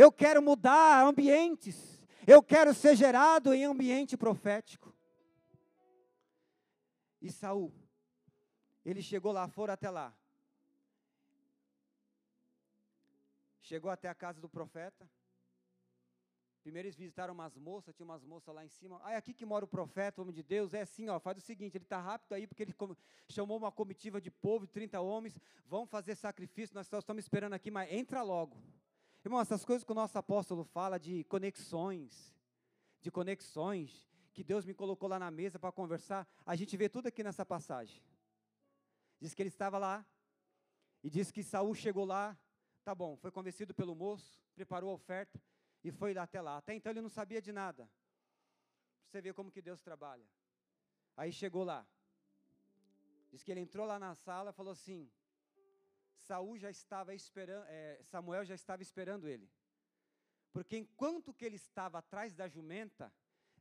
Eu 0.02 0.10
quero 0.10 0.40
mudar 0.40 1.04
ambientes. 1.04 2.02
Eu 2.26 2.42
quero 2.42 2.72
ser 2.72 2.96
gerado 2.96 3.52
em 3.52 3.64
ambiente 3.64 4.16
profético. 4.16 4.96
E 7.20 7.30
Saul, 7.30 7.70
ele 8.82 9.02
chegou 9.02 9.30
lá, 9.30 9.46
foram 9.46 9.74
até 9.74 9.90
lá. 9.90 10.16
Chegou 13.60 13.90
até 13.90 14.08
a 14.08 14.14
casa 14.14 14.40
do 14.40 14.48
profeta. 14.48 15.06
Primeiro 16.62 16.88
eles 16.88 16.96
visitaram 16.96 17.34
umas 17.34 17.58
moças, 17.58 17.94
tinha 17.94 18.06
umas 18.06 18.24
moças 18.24 18.54
lá 18.54 18.64
em 18.64 18.68
cima. 18.68 18.98
Ah, 19.04 19.12
é 19.12 19.16
aqui 19.16 19.34
que 19.34 19.44
mora 19.44 19.66
o 19.66 19.68
profeta, 19.68 20.20
o 20.20 20.22
homem 20.22 20.34
de 20.34 20.42
Deus. 20.42 20.72
É 20.72 20.80
assim, 20.80 21.10
ó, 21.10 21.20
faz 21.20 21.36
o 21.36 21.42
seguinte, 21.42 21.76
ele 21.76 21.84
está 21.84 22.00
rápido 22.00 22.32
aí, 22.32 22.46
porque 22.46 22.62
ele 22.62 22.74
chamou 23.28 23.58
uma 23.58 23.70
comitiva 23.70 24.18
de 24.18 24.30
povo, 24.30 24.66
de 24.66 24.72
30 24.72 24.98
homens, 24.98 25.38
vão 25.66 25.84
fazer 25.86 26.14
sacrifício, 26.14 26.74
nós 26.74 26.90
estamos 26.90 27.22
esperando 27.22 27.52
aqui, 27.52 27.70
mas 27.70 27.92
entra 27.92 28.22
logo. 28.22 28.56
Irmão, 29.24 29.40
essas 29.40 29.64
coisas 29.64 29.84
que 29.84 29.92
o 29.92 29.94
nosso 29.94 30.16
apóstolo 30.16 30.64
fala 30.64 30.98
de 30.98 31.24
conexões, 31.24 32.34
de 33.00 33.10
conexões, 33.10 34.08
que 34.32 34.42
Deus 34.42 34.64
me 34.64 34.72
colocou 34.72 35.08
lá 35.08 35.18
na 35.18 35.30
mesa 35.30 35.58
para 35.58 35.72
conversar, 35.72 36.26
a 36.46 36.56
gente 36.56 36.76
vê 36.76 36.88
tudo 36.88 37.08
aqui 37.08 37.22
nessa 37.22 37.44
passagem. 37.44 38.02
Diz 39.20 39.34
que 39.34 39.42
ele 39.42 39.50
estava 39.50 39.76
lá, 39.76 40.06
e 41.02 41.10
diz 41.10 41.30
que 41.30 41.42
Saul 41.42 41.74
chegou 41.74 42.04
lá, 42.04 42.38
tá 42.84 42.94
bom, 42.94 43.16
foi 43.16 43.30
convencido 43.30 43.74
pelo 43.74 43.94
moço, 43.94 44.40
preparou 44.54 44.90
a 44.90 44.94
oferta 44.94 45.40
e 45.82 45.90
foi 45.90 46.14
lá 46.14 46.22
até 46.22 46.40
lá. 46.40 46.58
Até 46.58 46.74
então 46.74 46.90
ele 46.90 47.00
não 47.00 47.08
sabia 47.08 47.40
de 47.40 47.52
nada. 47.52 47.90
Você 49.06 49.20
vê 49.20 49.32
como 49.32 49.50
que 49.50 49.62
Deus 49.62 49.80
trabalha. 49.80 50.24
Aí 51.16 51.32
chegou 51.32 51.64
lá. 51.64 51.86
Diz 53.30 53.42
que 53.42 53.50
ele 53.50 53.60
entrou 53.60 53.86
lá 53.86 53.98
na 53.98 54.14
sala 54.14 54.50
e 54.50 54.52
falou 54.52 54.72
assim: 54.72 55.10
Saul 56.20 56.58
já 56.58 56.70
estava 56.70 57.14
esperando, 57.14 57.64
é, 57.68 58.00
Samuel 58.04 58.44
já 58.44 58.54
estava 58.54 58.82
esperando 58.82 59.28
ele. 59.28 59.50
Porque 60.52 60.76
enquanto 60.76 61.32
que 61.32 61.44
ele 61.44 61.56
estava 61.56 61.98
atrás 61.98 62.34
da 62.34 62.48
jumenta, 62.48 63.12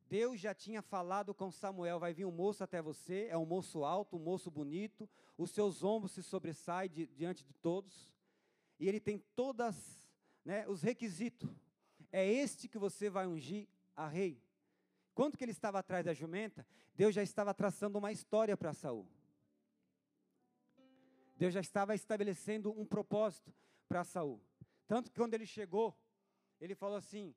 Deus 0.08 0.40
já 0.40 0.54
tinha 0.54 0.82
falado 0.82 1.34
com 1.34 1.52
Samuel: 1.52 2.00
vai 2.00 2.14
vir 2.14 2.26
um 2.26 2.32
moço 2.32 2.64
até 2.64 2.82
você, 2.82 3.28
é 3.30 3.38
um 3.38 3.46
moço 3.46 3.84
alto, 3.84 4.18
um 4.18 4.20
moço 4.20 4.50
bonito, 4.50 5.08
os 5.38 5.52
seus 5.52 5.84
ombros 5.84 6.14
se 6.14 6.24
sobressaem 6.24 6.90
di, 6.90 7.08
diante 7.08 7.44
de 7.44 7.54
todos, 7.54 8.12
e 8.80 8.88
ele 8.88 9.00
tem 9.00 9.20
todas 9.36 10.10
né, 10.44 10.68
os 10.68 10.82
requisitos. 10.82 11.50
É 12.12 12.26
este 12.26 12.68
que 12.68 12.80
você 12.80 13.10
vai 13.10 13.28
ungir 13.28 13.68
a 13.96 14.08
rei. 14.08 14.42
Quando 15.14 15.38
que 15.38 15.44
ele 15.44 15.52
estava 15.52 15.80
atrás 15.80 16.04
da 16.06 16.14
jumenta, 16.14 16.66
Deus 16.96 17.14
já 17.14 17.22
estava 17.22 17.54
traçando 17.54 18.00
uma 18.00 18.12
história 18.12 18.58
para 18.58 18.74
Saul. 18.74 19.08
Deus 21.40 21.54
já 21.54 21.62
estava 21.62 21.96
estabelecendo 21.96 22.78
um 22.78 22.86
propósito 22.86 23.56
para 23.88 24.04
Saul. 24.04 24.42
Tanto 24.86 25.10
que 25.10 25.18
quando 25.18 25.34
ele 25.34 25.46
chegou, 25.46 25.98
ele 26.60 26.76
falou 26.76 26.98
assim: 26.98 27.34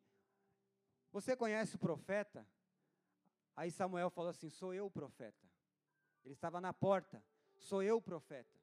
Você 1.13 1.37
conhece 1.37 1.77
o 1.77 1.79
profeta? 1.79 2.45
Aí 3.55 3.71
Samuel 3.71 4.11
falou 4.11 4.31
assim: 4.31 4.51
Sou 4.51 4.75
eu 4.75 4.87
o 4.87 4.91
profeta. 4.91 5.47
Ele 6.25 6.35
estava 6.35 6.61
na 6.61 6.73
porta, 6.73 7.23
sou 7.55 7.81
eu 7.81 7.99
o 7.99 8.03
profeta. 8.03 8.59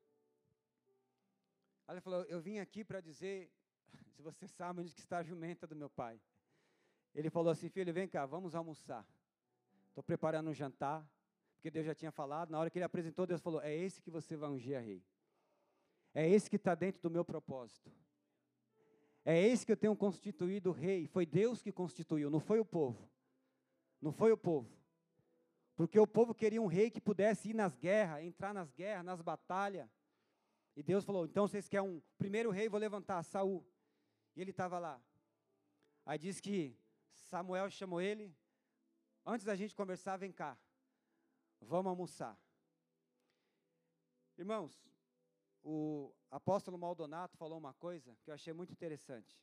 Aí 1.88 1.94
ele 1.94 2.02
falou: 2.02 2.24
Eu 2.26 2.42
vim 2.42 2.60
aqui 2.60 2.84
para 2.84 3.00
dizer, 3.00 3.50
se 4.12 4.22
você 4.22 4.46
sabe 4.46 4.82
onde 4.82 4.90
está 4.90 5.20
a 5.20 5.24
jumenta 5.24 5.66
do 5.66 5.76
meu 5.76 5.90
pai. 5.90 6.20
Ele 7.16 7.30
falou 7.30 7.50
assim: 7.50 7.70
Filho, 7.70 7.94
vem 7.94 8.10
cá, 8.10 8.26
vamos 8.26 8.56
almoçar. 8.56 9.08
Estou 9.88 10.04
preparando 10.04 10.50
um 10.50 10.54
jantar, 10.54 11.10
porque 11.54 11.72
Deus 11.72 11.86
já 11.86 11.96
tinha 11.96 12.12
falado. 12.12 12.50
Na 12.50 12.60
hora 12.60 12.70
que 12.70 12.78
ele 12.78 12.84
apresentou, 12.84 13.26
Deus 13.26 13.40
falou: 13.40 13.62
É 13.62 13.74
esse 13.74 14.02
que 14.02 14.12
você 14.12 14.36
vai 14.36 14.50
ungir 14.50 14.78
a 14.78 14.82
rei. 14.82 15.02
É 16.14 16.28
esse 16.28 16.50
que 16.50 16.56
está 16.56 16.76
dentro 16.76 17.02
do 17.02 17.10
meu 17.10 17.24
propósito. 17.24 17.92
É 19.24 19.40
esse 19.40 19.66
que 19.66 19.72
eu 19.72 19.78
tenho 19.78 19.96
constituído 19.96 20.72
rei. 20.72 21.06
Foi 21.08 21.26
Deus 21.26 21.62
que 21.62 21.72
constituiu, 21.72 22.30
não 22.30 22.40
foi 22.40 22.60
o 22.60 22.66
povo. 22.66 23.10
Não 24.02 24.12
foi 24.12 24.32
o 24.32 24.38
povo. 24.38 24.80
Porque 25.76 26.00
o 26.00 26.08
povo 26.08 26.34
queria 26.34 26.62
um 26.62 26.68
rei 26.68 26.90
que 26.90 27.00
pudesse 27.00 27.50
ir 27.50 27.54
nas 27.54 27.76
guerras, 27.76 28.24
entrar 28.24 28.54
nas 28.54 28.72
guerras, 28.72 29.06
nas 29.06 29.22
batalhas. 29.22 29.90
E 30.76 30.84
Deus 30.84 31.06
falou: 31.06 31.26
então 31.26 31.48
vocês 31.48 31.68
querem 31.68 31.88
um 31.88 32.02
primeiro 32.18 32.50
rei, 32.50 32.68
vou 32.68 32.80
levantar, 32.80 33.24
Saul. 33.24 33.66
E 34.36 34.42
ele 34.42 34.52
estava 34.52 34.80
lá. 34.80 35.02
Aí 36.06 36.18
diz 36.18 36.40
que 36.40 36.76
Samuel 37.12 37.70
chamou 37.70 38.02
ele. 38.02 38.36
Antes 39.26 39.46
da 39.46 39.56
gente 39.56 39.76
conversar, 39.76 40.18
vem 40.18 40.32
cá. 40.32 40.58
Vamos 41.62 41.90
almoçar. 41.90 42.38
Irmãos, 44.38 44.82
o 45.64 46.14
apóstolo 46.30 46.78
Maldonato 46.78 47.38
falou 47.38 47.58
uma 47.58 47.74
coisa 47.74 48.16
que 48.24 48.30
eu 48.30 48.34
achei 48.34 48.54
muito 48.54 48.72
interessante. 48.72 49.38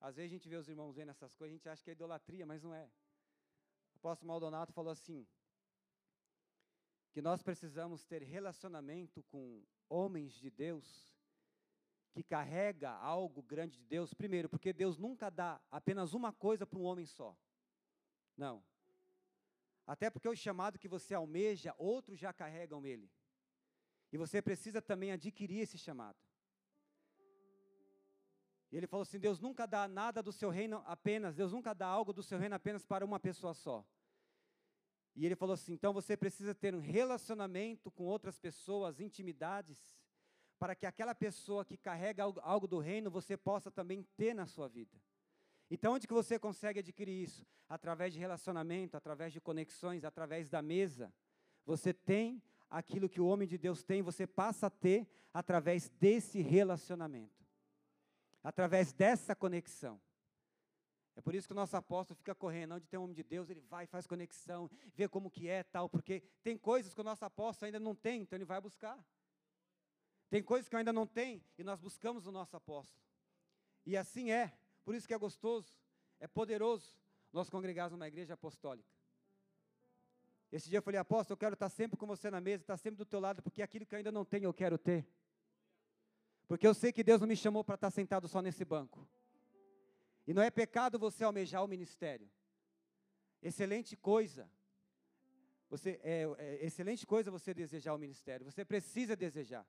Às 0.00 0.16
vezes 0.16 0.30
a 0.30 0.34
gente 0.34 0.48
vê 0.48 0.56
os 0.56 0.68
irmãos 0.68 0.94
vendo 0.94 1.10
essas 1.10 1.34
coisas, 1.34 1.52
a 1.52 1.56
gente 1.56 1.68
acha 1.68 1.82
que 1.82 1.90
é 1.90 1.92
idolatria, 1.92 2.46
mas 2.46 2.62
não 2.62 2.74
é. 2.74 2.90
O 3.94 3.98
apóstolo 3.98 4.28
Maldonato 4.28 4.72
falou 4.72 4.92
assim: 4.92 5.26
que 7.12 7.20
nós 7.20 7.42
precisamos 7.42 8.04
ter 8.04 8.22
relacionamento 8.22 9.22
com 9.24 9.64
homens 9.88 10.32
de 10.34 10.50
Deus 10.50 11.12
que 12.12 12.22
carrega 12.22 12.90
algo 12.90 13.42
grande 13.42 13.78
de 13.78 13.84
Deus. 13.84 14.14
Primeiro, 14.14 14.48
porque 14.48 14.72
Deus 14.72 14.98
nunca 14.98 15.30
dá 15.30 15.60
apenas 15.70 16.14
uma 16.14 16.32
coisa 16.32 16.66
para 16.66 16.78
um 16.78 16.84
homem 16.84 17.06
só. 17.06 17.36
Não. 18.36 18.62
Até 19.86 20.10
porque 20.10 20.28
o 20.28 20.36
chamado 20.36 20.78
que 20.78 20.88
você 20.88 21.14
almeja, 21.14 21.74
outros 21.78 22.18
já 22.18 22.32
carregam 22.32 22.84
ele. 22.84 23.10
E 24.12 24.16
você 24.16 24.40
precisa 24.40 24.80
também 24.80 25.12
adquirir 25.12 25.60
esse 25.60 25.76
chamado. 25.76 26.18
E 28.70 28.76
ele 28.76 28.86
falou 28.86 29.02
assim: 29.02 29.18
Deus 29.18 29.40
nunca 29.40 29.66
dá 29.66 29.88
nada 29.88 30.22
do 30.22 30.32
seu 30.32 30.50
reino 30.50 30.82
apenas, 30.86 31.34
Deus 31.34 31.52
nunca 31.52 31.74
dá 31.74 31.86
algo 31.86 32.12
do 32.12 32.22
seu 32.22 32.38
reino 32.38 32.54
apenas 32.54 32.84
para 32.84 33.04
uma 33.04 33.18
pessoa 33.18 33.54
só. 33.54 33.84
E 35.14 35.26
ele 35.26 35.34
falou 35.34 35.54
assim: 35.54 35.72
então 35.72 35.92
você 35.92 36.16
precisa 36.16 36.54
ter 36.54 36.74
um 36.74 36.80
relacionamento 36.80 37.90
com 37.90 38.04
outras 38.04 38.38
pessoas, 38.38 39.00
intimidades, 39.00 39.98
para 40.58 40.74
que 40.74 40.86
aquela 40.86 41.14
pessoa 41.14 41.64
que 41.64 41.76
carrega 41.76 42.22
algo 42.22 42.66
do 42.66 42.78
reino 42.78 43.10
você 43.10 43.36
possa 43.36 43.70
também 43.70 44.02
ter 44.16 44.34
na 44.34 44.46
sua 44.46 44.68
vida. 44.68 45.00
Então, 45.70 45.94
onde 45.94 46.06
que 46.06 46.14
você 46.14 46.38
consegue 46.38 46.80
adquirir 46.80 47.22
isso? 47.22 47.46
Através 47.68 48.14
de 48.14 48.18
relacionamento, 48.18 48.96
através 48.96 49.32
de 49.32 49.40
conexões, 49.40 50.04
através 50.04 50.48
da 50.48 50.62
mesa. 50.62 51.12
Você 51.66 51.92
tem 51.92 52.42
aquilo 52.70 53.08
que 53.08 53.20
o 53.20 53.26
homem 53.26 53.46
de 53.48 53.58
Deus 53.58 53.82
tem, 53.82 54.02
você 54.02 54.26
passa 54.26 54.66
a 54.66 54.70
ter 54.70 55.08
através 55.32 55.88
desse 55.88 56.40
relacionamento 56.40 57.38
através 58.42 58.92
dessa 58.92 59.34
conexão. 59.34 60.00
É 61.14 61.20
por 61.20 61.34
isso 61.34 61.48
que 61.48 61.52
o 61.52 61.56
nosso 61.56 61.76
apóstolo 61.76 62.16
fica 62.16 62.34
correndo, 62.34 62.76
onde 62.76 62.86
tem 62.86 62.98
um 62.98 63.02
homem 63.02 63.14
de 63.14 63.24
Deus, 63.24 63.50
ele 63.50 63.60
vai, 63.60 63.86
faz 63.86 64.06
conexão, 64.06 64.70
vê 64.94 65.08
como 65.08 65.30
que 65.30 65.48
é, 65.48 65.64
tal, 65.64 65.88
porque 65.88 66.22
tem 66.42 66.56
coisas 66.56 66.94
que 66.94 67.00
o 67.00 67.04
nosso 67.04 67.24
apóstolo 67.24 67.66
ainda 67.66 67.80
não 67.80 67.94
tem, 67.94 68.22
então 68.22 68.36
ele 68.36 68.44
vai 68.44 68.60
buscar. 68.60 69.04
Tem 70.30 70.42
coisas 70.42 70.68
que 70.68 70.76
ainda 70.76 70.92
não 70.92 71.06
tem, 71.06 71.44
e 71.58 71.64
nós 71.64 71.80
buscamos 71.80 72.26
o 72.26 72.32
nosso 72.32 72.56
apóstolo. 72.56 73.04
E 73.84 73.96
assim 73.96 74.30
é, 74.30 74.56
por 74.84 74.94
isso 74.94 75.08
que 75.08 75.14
é 75.14 75.18
gostoso, 75.18 75.76
é 76.20 76.28
poderoso 76.28 76.96
nós 77.32 77.50
congregarmos 77.50 77.92
numa 77.92 78.06
igreja 78.06 78.34
apostólica. 78.34 78.97
Esse 80.50 80.68
dia 80.68 80.78
eu 80.78 80.82
falei, 80.82 80.98
apóstolo, 80.98 81.34
eu 81.34 81.38
quero 81.38 81.54
estar 81.54 81.68
sempre 81.68 81.96
com 81.96 82.06
você 82.06 82.30
na 82.30 82.40
mesa, 82.40 82.62
estar 82.62 82.76
sempre 82.76 82.96
do 82.96 83.04
teu 83.04 83.20
lado, 83.20 83.42
porque 83.42 83.60
aquilo 83.60 83.84
que 83.84 83.94
eu 83.94 83.98
ainda 83.98 84.10
não 84.10 84.24
tenho 84.24 84.44
eu 84.44 84.54
quero 84.54 84.78
ter. 84.78 85.06
Porque 86.46 86.66
eu 86.66 86.72
sei 86.72 86.90
que 86.90 87.04
Deus 87.04 87.20
não 87.20 87.28
me 87.28 87.36
chamou 87.36 87.62
para 87.62 87.74
estar 87.74 87.90
sentado 87.90 88.26
só 88.26 88.40
nesse 88.40 88.64
banco. 88.64 89.06
E 90.26 90.32
não 90.32 90.42
é 90.42 90.50
pecado 90.50 90.98
você 90.98 91.22
almejar 91.22 91.62
o 91.62 91.68
ministério. 91.68 92.30
Excelente 93.42 93.96
coisa. 93.96 94.50
Você 95.68 96.00
é, 96.02 96.22
é 96.38 96.64
excelente 96.64 97.06
coisa 97.06 97.30
você 97.30 97.52
desejar 97.52 97.94
o 97.94 97.98
ministério. 97.98 98.44
Você 98.44 98.64
precisa 98.64 99.14
desejar. 99.14 99.66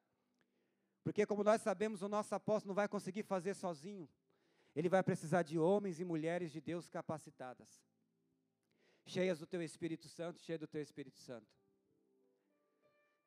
Porque 1.03 1.25
como 1.25 1.43
nós 1.43 1.61
sabemos, 1.61 2.01
o 2.01 2.07
nosso 2.07 2.33
apóstolo 2.33 2.69
não 2.69 2.75
vai 2.75 2.87
conseguir 2.87 3.23
fazer 3.23 3.53
sozinho. 3.53 4.07
Ele 4.73 4.87
vai 4.87 5.03
precisar 5.03 5.43
de 5.43 5.59
homens 5.59 5.99
e 5.99 6.05
mulheres 6.05 6.51
de 6.51 6.61
Deus 6.61 6.87
capacitadas. 6.87 7.81
Cheias 9.09 9.39
do 9.39 9.47
teu 9.47 9.61
Espírito 9.61 10.07
Santo, 10.07 10.39
cheias 10.39 10.59
do 10.59 10.67
teu 10.67 10.81
Espírito 10.81 11.17
Santo. 11.17 11.47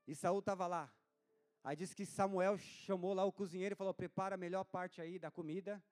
E 0.06 0.14
Saul 0.14 0.40
estava 0.40 0.66
lá, 0.66 0.92
Aí 1.64 1.76
diz 1.76 1.94
que 1.94 2.04
Samuel 2.04 2.58
chamou 2.58 3.14
lá 3.14 3.24
o 3.24 3.32
cozinheiro 3.32 3.74
e 3.74 3.76
falou: 3.76 3.94
prepara 3.94 4.34
a 4.34 4.38
melhor 4.38 4.64
parte 4.64 5.00
aí 5.00 5.18
da 5.18 5.30
comida 5.30 5.82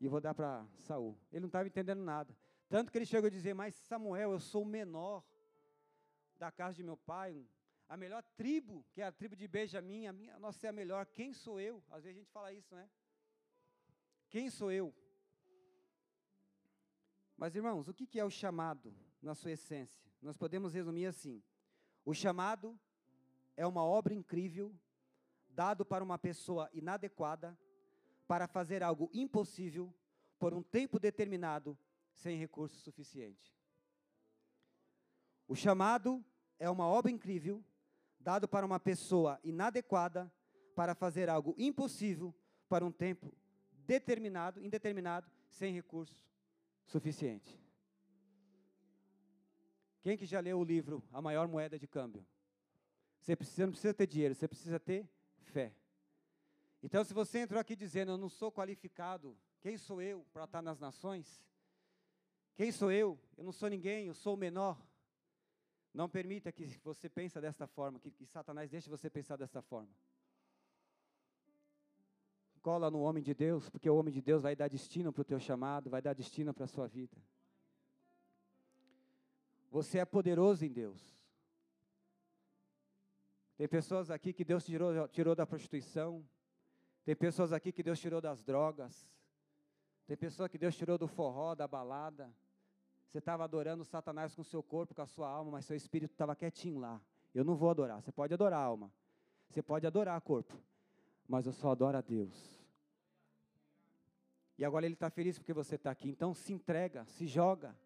e 0.00 0.08
vou 0.08 0.20
dar 0.20 0.34
para 0.34 0.64
Saul. 0.78 1.18
Ele 1.32 1.40
não 1.40 1.48
estava 1.48 1.66
entendendo 1.66 2.00
nada. 2.00 2.36
Tanto 2.68 2.92
que 2.92 2.98
ele 2.98 3.06
chegou 3.06 3.26
a 3.26 3.30
dizer: 3.30 3.54
Mas 3.54 3.74
Samuel, 3.74 4.30
eu 4.32 4.38
sou 4.38 4.62
o 4.62 4.66
menor 4.66 5.24
da 6.38 6.52
casa 6.52 6.76
de 6.76 6.84
meu 6.84 6.96
pai, 6.96 7.44
a 7.88 7.96
melhor 7.96 8.22
tribo, 8.36 8.86
que 8.92 9.02
é 9.02 9.04
a 9.04 9.12
tribo 9.12 9.34
de 9.34 9.48
Benjamim, 9.48 10.06
a 10.06 10.12
minha, 10.12 10.38
nossa 10.38 10.64
é 10.68 10.70
a 10.70 10.72
melhor. 10.72 11.06
Quem 11.06 11.32
sou 11.32 11.60
eu? 11.60 11.82
Às 11.90 12.04
vezes 12.04 12.16
a 12.16 12.20
gente 12.20 12.30
fala 12.30 12.52
isso, 12.52 12.72
né? 12.72 12.88
Quem 14.28 14.48
sou 14.48 14.70
eu? 14.70 14.94
Mas 17.40 17.56
irmãos, 17.56 17.88
o 17.88 17.94
que 17.94 18.20
é 18.20 18.24
o 18.24 18.28
chamado 18.28 18.94
na 19.22 19.34
sua 19.34 19.52
essência? 19.52 20.12
Nós 20.20 20.36
podemos 20.36 20.74
resumir 20.74 21.06
assim: 21.06 21.42
o 22.04 22.12
chamado 22.12 22.78
é 23.56 23.66
uma 23.66 23.82
obra 23.82 24.12
incrível, 24.12 24.78
dado 25.48 25.82
para 25.82 26.04
uma 26.04 26.18
pessoa 26.18 26.68
inadequada, 26.74 27.58
para 28.28 28.46
fazer 28.46 28.82
algo 28.82 29.10
impossível 29.14 29.90
por 30.38 30.52
um 30.52 30.62
tempo 30.62 30.98
determinado, 30.98 31.78
sem 32.12 32.36
recurso 32.36 32.78
suficiente. 32.80 33.56
O 35.48 35.56
chamado 35.56 36.22
é 36.58 36.68
uma 36.68 36.86
obra 36.86 37.10
incrível, 37.10 37.64
dado 38.18 38.46
para 38.46 38.66
uma 38.66 38.78
pessoa 38.78 39.40
inadequada, 39.42 40.30
para 40.76 40.94
fazer 40.94 41.30
algo 41.30 41.54
impossível 41.56 42.34
para 42.68 42.84
um 42.84 42.92
tempo 42.92 43.34
determinado, 43.86 44.62
indeterminado, 44.62 45.26
sem 45.48 45.72
recurso 45.72 46.29
suficiente. 46.86 47.58
Quem 50.02 50.16
que 50.16 50.26
já 50.26 50.40
leu 50.40 50.58
o 50.58 50.64
livro 50.64 51.02
A 51.12 51.20
Maior 51.20 51.46
Moeda 51.46 51.78
de 51.78 51.86
Câmbio? 51.86 52.26
Você, 53.20 53.36
precisa, 53.36 53.66
não 53.66 53.72
precisa 53.72 53.92
ter 53.92 54.06
dinheiro, 54.06 54.34
você 54.34 54.48
precisa 54.48 54.80
ter 54.80 55.08
fé. 55.40 55.74
Então, 56.82 57.04
se 57.04 57.12
você 57.12 57.40
entrou 57.40 57.60
aqui 57.60 57.76
dizendo, 57.76 58.12
eu 58.12 58.16
não 58.16 58.28
sou 58.28 58.50
qualificado, 58.50 59.36
quem 59.60 59.76
sou 59.76 60.00
eu 60.00 60.26
para 60.32 60.44
estar 60.44 60.62
nas 60.62 60.78
nações? 60.78 61.42
Quem 62.54 62.72
sou 62.72 62.90
eu? 62.90 63.18
Eu 63.36 63.44
não 63.44 63.52
sou 63.52 63.68
ninguém, 63.68 64.06
eu 64.06 64.14
sou 64.14 64.34
o 64.34 64.36
menor. 64.38 64.80
Não 65.92 66.08
permita 66.08 66.50
que 66.50 66.64
você 66.82 67.08
pense 67.08 67.38
desta 67.40 67.66
forma, 67.66 67.98
que, 67.98 68.10
que 68.10 68.24
Satanás 68.24 68.70
deixe 68.70 68.88
você 68.88 69.10
pensar 69.10 69.36
desta 69.36 69.60
forma. 69.60 69.90
Cola 72.62 72.90
no 72.90 73.00
homem 73.00 73.22
de 73.22 73.34
Deus, 73.34 73.70
porque 73.70 73.88
o 73.88 73.96
homem 73.96 74.12
de 74.12 74.20
Deus 74.20 74.42
vai 74.42 74.54
dar 74.54 74.68
destino 74.68 75.12
para 75.12 75.22
o 75.22 75.24
teu 75.24 75.40
chamado, 75.40 75.88
vai 75.88 76.02
dar 76.02 76.14
destino 76.14 76.52
para 76.52 76.64
a 76.64 76.68
sua 76.68 76.86
vida. 76.86 77.16
Você 79.70 79.98
é 79.98 80.04
poderoso 80.04 80.64
em 80.64 80.72
Deus. 80.72 81.00
Tem 83.56 83.68
pessoas 83.68 84.10
aqui 84.10 84.32
que 84.32 84.44
Deus 84.44 84.64
tirou, 84.64 85.06
tirou 85.08 85.34
da 85.34 85.46
prostituição. 85.46 86.26
Tem 87.04 87.14
pessoas 87.14 87.52
aqui 87.52 87.72
que 87.72 87.82
Deus 87.82 88.00
tirou 88.00 88.20
das 88.20 88.42
drogas. 88.42 89.08
Tem 90.06 90.16
pessoas 90.16 90.50
que 90.50 90.58
Deus 90.58 90.76
tirou 90.76 90.98
do 90.98 91.06
forró, 91.06 91.54
da 91.54 91.68
balada. 91.68 92.34
Você 93.06 93.18
estava 93.18 93.44
adorando 93.44 93.84
Satanás 93.84 94.34
com 94.34 94.42
seu 94.42 94.62
corpo, 94.62 94.94
com 94.94 95.02
a 95.02 95.06
sua 95.06 95.28
alma, 95.28 95.52
mas 95.52 95.66
seu 95.66 95.76
espírito 95.76 96.12
estava 96.12 96.34
quietinho 96.34 96.78
lá. 96.78 97.00
Eu 97.34 97.44
não 97.44 97.54
vou 97.54 97.70
adorar. 97.70 98.00
Você 98.02 98.10
pode 98.10 98.34
adorar 98.34 98.60
a 98.60 98.64
alma. 98.64 98.92
Você 99.48 99.62
pode 99.62 99.86
adorar 99.86 100.20
corpo. 100.20 100.56
Mas 101.30 101.46
eu 101.46 101.52
só 101.52 101.70
adoro 101.70 101.96
a 101.96 102.00
Deus. 102.00 102.34
E 104.58 104.64
agora 104.64 104.84
ele 104.84 104.94
está 104.94 105.08
feliz 105.08 105.38
porque 105.38 105.52
você 105.52 105.76
está 105.76 105.88
aqui. 105.88 106.08
Então 106.08 106.34
se 106.34 106.52
entrega, 106.52 107.04
se 107.04 107.24
joga. 107.24 107.78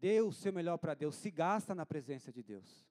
Dê 0.00 0.20
o 0.20 0.32
seu 0.32 0.52
melhor 0.52 0.76
para 0.76 0.92
Deus. 0.92 1.14
Se 1.14 1.30
gasta 1.30 1.72
na 1.72 1.86
presença 1.86 2.32
de 2.32 2.42
Deus. 2.42 2.84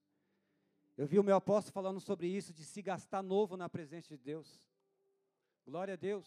Eu 0.96 1.06
vi 1.06 1.20
o 1.20 1.24
meu 1.24 1.36
apóstolo 1.36 1.74
falando 1.74 2.00
sobre 2.00 2.28
isso, 2.28 2.54
de 2.54 2.64
se 2.64 2.82
gastar 2.82 3.22
novo 3.22 3.58
na 3.58 3.68
presença 3.68 4.16
de 4.16 4.24
Deus. 4.24 4.64
Glória 5.66 5.96
a 5.96 5.98
Deus. 5.98 6.26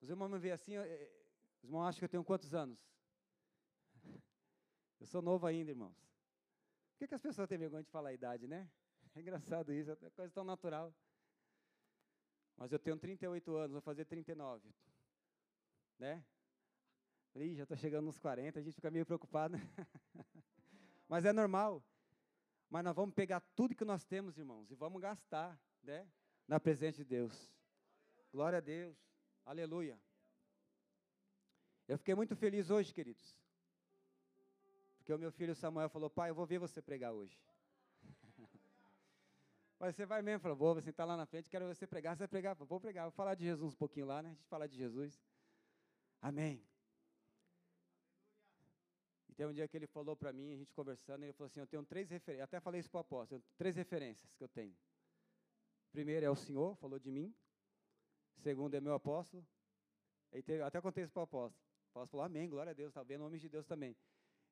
Os 0.00 0.10
irmãos 0.10 0.30
me 0.30 0.38
veem 0.40 0.52
assim, 0.52 0.74
eh, 0.74 1.12
os 1.58 1.62
irmãos 1.62 1.86
acham 1.86 2.00
que 2.00 2.04
eu 2.06 2.08
tenho 2.08 2.24
quantos 2.24 2.54
anos? 2.54 2.80
Eu 4.98 5.06
sou 5.06 5.22
novo 5.22 5.46
ainda, 5.46 5.70
irmãos. 5.70 5.96
Por 6.90 6.98
que, 6.98 7.06
que 7.06 7.14
as 7.14 7.22
pessoas 7.22 7.48
têm 7.48 7.56
vergonha 7.56 7.84
de 7.84 7.90
falar 7.90 8.08
a 8.08 8.14
idade, 8.14 8.48
né? 8.48 8.68
É 9.14 9.20
engraçado 9.20 9.72
isso, 9.72 9.90
é 9.90 10.10
coisa 10.10 10.32
tão 10.32 10.44
natural. 10.44 10.94
Mas 12.56 12.72
eu 12.72 12.78
tenho 12.78 12.96
38 12.96 13.56
anos, 13.56 13.72
vou 13.72 13.80
fazer 13.80 14.04
39. 14.04 14.72
Né? 15.98 16.24
Ih, 17.34 17.54
já 17.54 17.62
estou 17.62 17.76
chegando 17.76 18.06
nos 18.06 18.18
40, 18.18 18.58
a 18.58 18.62
gente 18.62 18.74
fica 18.74 18.90
meio 18.90 19.06
preocupado. 19.06 19.56
Né? 19.56 19.62
Mas 21.08 21.24
é 21.24 21.32
normal. 21.32 21.84
Mas 22.70 22.84
nós 22.84 22.96
vamos 22.96 23.14
pegar 23.14 23.40
tudo 23.54 23.74
que 23.74 23.84
nós 23.84 24.04
temos, 24.04 24.38
irmãos, 24.38 24.70
e 24.70 24.74
vamos 24.74 25.00
gastar, 25.00 25.60
né? 25.82 26.08
Na 26.48 26.58
presença 26.58 26.98
de 26.98 27.04
Deus. 27.04 27.52
Glória 28.32 28.58
a 28.58 28.60
Deus. 28.62 28.96
Aleluia. 29.44 30.00
Eu 31.86 31.98
fiquei 31.98 32.14
muito 32.14 32.34
feliz 32.34 32.70
hoje, 32.70 32.94
queridos. 32.94 33.38
Porque 34.96 35.12
o 35.12 35.18
meu 35.18 35.30
filho 35.30 35.54
Samuel 35.54 35.90
falou: 35.90 36.08
Pai, 36.08 36.30
eu 36.30 36.34
vou 36.34 36.46
ver 36.46 36.58
você 36.58 36.80
pregar 36.80 37.12
hoje. 37.12 37.38
Mas 39.82 39.96
você 39.96 40.06
vai 40.06 40.22
mesmo, 40.22 40.38
falou: 40.38 40.56
Vou, 40.56 40.78
está 40.78 41.04
lá 41.04 41.16
na 41.16 41.26
frente, 41.26 41.50
quero 41.50 41.66
você 41.66 41.88
pregar. 41.88 42.14
Você 42.14 42.20
vai 42.20 42.28
pregar? 42.28 42.54
Vou 42.54 42.78
pregar, 42.78 43.02
vou 43.02 43.10
falar 43.10 43.34
de 43.34 43.42
Jesus 43.42 43.74
um 43.74 43.76
pouquinho 43.76 44.06
lá, 44.06 44.22
né? 44.22 44.28
A 44.28 44.32
gente 44.32 44.46
fala 44.46 44.68
de 44.68 44.76
Jesus. 44.76 45.20
Amém. 46.20 46.64
E 49.28 49.34
tem 49.34 49.44
um 49.44 49.52
dia 49.52 49.66
que 49.66 49.76
ele 49.76 49.88
falou 49.88 50.14
para 50.14 50.32
mim, 50.32 50.52
a 50.52 50.56
gente 50.56 50.72
conversando, 50.72 51.24
ele 51.24 51.32
falou 51.32 51.46
assim: 51.46 51.58
Eu 51.58 51.66
tenho 51.66 51.82
três 51.84 52.08
referências. 52.08 52.44
Até 52.44 52.60
falei 52.60 52.78
isso 52.78 52.88
para 52.88 52.98
o 52.98 53.00
apóstolo: 53.00 53.42
três 53.58 53.74
referências 53.74 54.32
que 54.36 54.44
eu 54.44 54.48
tenho. 54.48 54.72
Primeiro 55.90 56.24
é 56.24 56.30
o 56.30 56.36
Senhor, 56.36 56.76
falou 56.76 57.00
de 57.00 57.10
mim. 57.10 57.34
Segundo 58.36 58.76
é 58.76 58.80
meu 58.80 58.94
apóstolo. 58.94 59.44
Teve, 60.30 60.62
até 60.62 60.80
contei 60.80 61.02
isso 61.02 61.12
para 61.12 61.22
o 61.22 61.24
apóstolo. 61.24 61.60
O 61.86 61.90
apóstolo 61.90 62.06
falou: 62.06 62.26
Amém, 62.26 62.48
glória 62.48 62.70
a 62.70 62.72
Deus, 62.72 62.90
está 62.90 63.02
vendo 63.02 63.24
homens 63.24 63.42
de 63.42 63.48
Deus 63.48 63.66
também. 63.66 63.96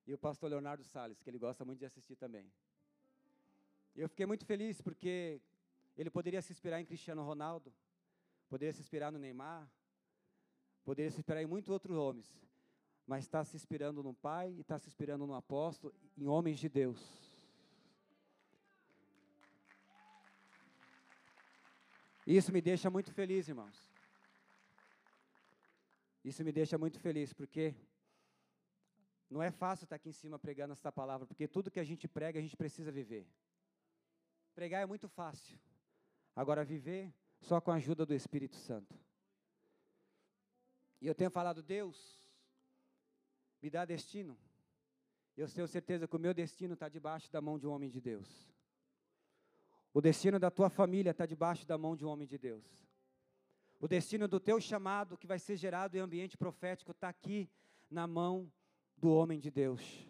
E 0.05 0.13
o 0.13 0.17
pastor 0.17 0.49
Leonardo 0.49 0.83
Salles, 0.83 1.21
que 1.23 1.29
ele 1.29 1.39
gosta 1.39 1.63
muito 1.63 1.79
de 1.79 1.85
assistir 1.85 2.17
também. 2.17 2.51
Eu 3.95 4.07
fiquei 4.09 4.25
muito 4.25 4.45
feliz 4.45 4.81
porque 4.81 5.41
ele 5.97 6.09
poderia 6.09 6.41
se 6.41 6.51
inspirar 6.51 6.79
em 6.79 6.85
Cristiano 6.85 7.23
Ronaldo, 7.23 7.73
poderia 8.49 8.73
se 8.73 8.81
inspirar 8.81 9.11
no 9.11 9.19
Neymar, 9.19 9.69
poderia 10.83 11.11
se 11.11 11.17
inspirar 11.19 11.41
em 11.41 11.47
muitos 11.47 11.69
outros 11.69 11.97
homens 11.97 12.41
mas 13.11 13.25
está 13.25 13.43
se 13.43 13.57
inspirando 13.57 14.01
no 14.01 14.13
Pai 14.13 14.51
e 14.51 14.61
está 14.61 14.77
se 14.79 14.87
inspirando 14.87 15.27
no 15.27 15.33
apóstolo, 15.33 15.93
em 16.17 16.27
homens 16.27 16.59
de 16.59 16.69
Deus. 16.69 16.99
Isso 22.25 22.53
me 22.53 22.61
deixa 22.61 22.89
muito 22.89 23.11
feliz, 23.11 23.49
irmãos. 23.49 23.91
Isso 26.23 26.41
me 26.41 26.53
deixa 26.53 26.77
muito 26.77 27.01
feliz, 27.01 27.33
porque 27.33 27.75
não 29.29 29.41
é 29.41 29.51
fácil 29.51 29.85
estar 29.85 29.95
aqui 29.97 30.07
em 30.07 30.13
cima 30.13 30.39
pregando 30.39 30.71
essa 30.71 30.89
palavra, 30.89 31.27
porque 31.27 31.47
tudo 31.47 31.69
que 31.69 31.81
a 31.81 31.83
gente 31.83 32.07
prega, 32.07 32.39
a 32.39 32.41
gente 32.41 32.55
precisa 32.55 32.91
viver. 32.91 33.27
Pregar 34.53 34.81
é 34.81 34.85
muito 34.85 35.07
fácil. 35.07 35.57
Agora, 36.35 36.63
viver 36.63 37.13
só 37.39 37.59
com 37.59 37.71
a 37.71 37.75
ajuda 37.75 38.05
do 38.05 38.13
Espírito 38.13 38.55
Santo. 38.55 38.95
E 41.01 41.07
eu 41.07 41.15
tenho 41.15 41.31
falado, 41.31 41.63
Deus, 41.63 42.19
me 43.61 43.69
dá 43.69 43.85
destino. 43.85 44.37
Eu 45.35 45.49
tenho 45.49 45.67
certeza 45.67 46.07
que 46.07 46.15
o 46.15 46.19
meu 46.19 46.33
destino 46.33 46.73
está 46.73 46.87
debaixo 46.87 47.31
da 47.31 47.41
mão 47.41 47.57
de 47.57 47.65
um 47.65 47.71
homem 47.71 47.89
de 47.89 47.99
Deus. 47.99 48.51
O 49.93 49.99
destino 50.01 50.39
da 50.39 50.51
tua 50.51 50.69
família 50.69 51.11
está 51.11 51.25
debaixo 51.25 51.65
da 51.65 51.77
mão 51.77 51.95
de 51.95 52.05
um 52.05 52.09
homem 52.09 52.27
de 52.27 52.37
Deus. 52.37 52.63
O 53.79 53.87
destino 53.87 54.27
do 54.27 54.39
teu 54.39 54.61
chamado, 54.61 55.17
que 55.17 55.25
vai 55.25 55.39
ser 55.39 55.57
gerado 55.57 55.97
em 55.97 55.99
ambiente 55.99 56.37
profético, 56.37 56.91
está 56.91 57.09
aqui 57.09 57.49
na 57.89 58.05
mão 58.05 58.51
do 58.95 59.11
homem 59.11 59.39
de 59.39 59.49
Deus, 59.49 60.07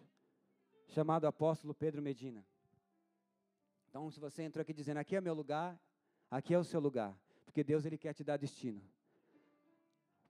chamado 0.87 1.25
apóstolo 1.25 1.73
Pedro 1.73 2.01
Medina. 2.01 2.45
Então, 3.91 4.09
se 4.09 4.21
você 4.21 4.43
entrou 4.43 4.61
aqui 4.61 4.73
dizendo, 4.73 4.99
aqui 4.99 5.17
é 5.17 5.19
meu 5.19 5.33
lugar, 5.33 5.77
aqui 6.29 6.53
é 6.53 6.57
o 6.57 6.63
seu 6.63 6.79
lugar, 6.79 7.13
porque 7.43 7.61
Deus 7.61 7.83
ele 7.83 7.97
quer 7.97 8.13
te 8.13 8.23
dar 8.23 8.37
destino. 8.37 8.81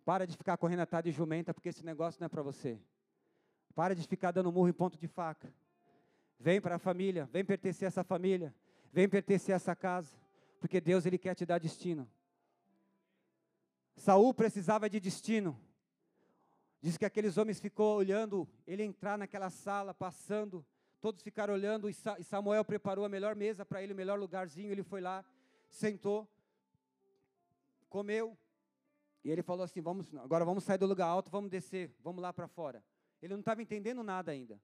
Para 0.04 0.26
de 0.26 0.36
ficar 0.36 0.58
correndo 0.58 0.80
atrás 0.80 1.04
de 1.04 1.12
jumenta, 1.12 1.54
porque 1.54 1.70
esse 1.70 1.86
negócio 1.86 2.20
não 2.20 2.26
é 2.26 2.28
para 2.28 2.42
você. 2.42 2.82
Para 3.76 3.94
de 3.94 4.02
ficar 4.08 4.32
dando 4.32 4.52
murro 4.52 4.68
em 4.68 4.74
ponto 4.74 4.98
de 4.98 5.08
faca. 5.08 5.54
Vem 6.40 6.60
para 6.60 6.78
a 6.78 6.80
família, 6.80 7.30
vem 7.32 7.46
pertencer 7.46 7.86
a 7.86 7.90
essa 7.90 8.04
família, 8.04 8.52
vem 8.92 9.08
pertencer 9.08 9.54
a 9.54 9.58
essa 9.58 9.76
casa, 9.76 10.12
porque 10.60 10.82
Deus 10.82 11.06
ele 11.06 11.20
quer 11.20 11.36
te 11.36 11.46
dar 11.46 11.60
destino. 11.60 12.10
Saul 13.96 14.34
precisava 14.34 14.90
de 14.90 15.00
destino. 15.00 15.56
Diz 16.82 16.98
que 16.98 17.06
aqueles 17.06 17.38
homens 17.38 17.60
ficou 17.60 17.96
olhando 17.96 18.50
ele 18.66 18.82
entrar 18.82 19.20
naquela 19.20 19.52
sala, 19.52 19.94
passando, 19.94 20.66
todos 21.02 21.22
ficaram 21.22 21.54
olhando 21.54 21.90
e 21.90 21.94
Samuel 22.24 22.64
preparou 22.64 23.04
a 23.04 23.10
melhor 23.10 23.36
mesa 23.36 23.66
para 23.66 23.82
ele, 23.82 23.92
o 23.92 23.96
melhor 23.96 24.20
lugarzinho, 24.20 24.72
ele 24.72 24.84
foi 24.84 25.02
lá, 25.02 25.26
sentou, 25.70 26.30
comeu, 27.90 28.38
e 29.24 29.32
ele 29.32 29.42
falou 29.42 29.64
assim: 29.64 29.82
"Vamos, 29.82 30.14
agora 30.16 30.46
vamos 30.46 30.64
sair 30.64 30.78
do 30.78 30.86
lugar 30.86 31.08
alto, 31.08 31.32
vamos 31.32 31.50
descer, 31.50 31.94
vamos 32.04 32.22
lá 32.22 32.32
para 32.32 32.48
fora". 32.48 32.84
Ele 33.22 33.34
não 33.34 33.42
estava 33.42 33.62
entendendo 33.62 34.04
nada 34.04 34.32
ainda. 34.32 34.60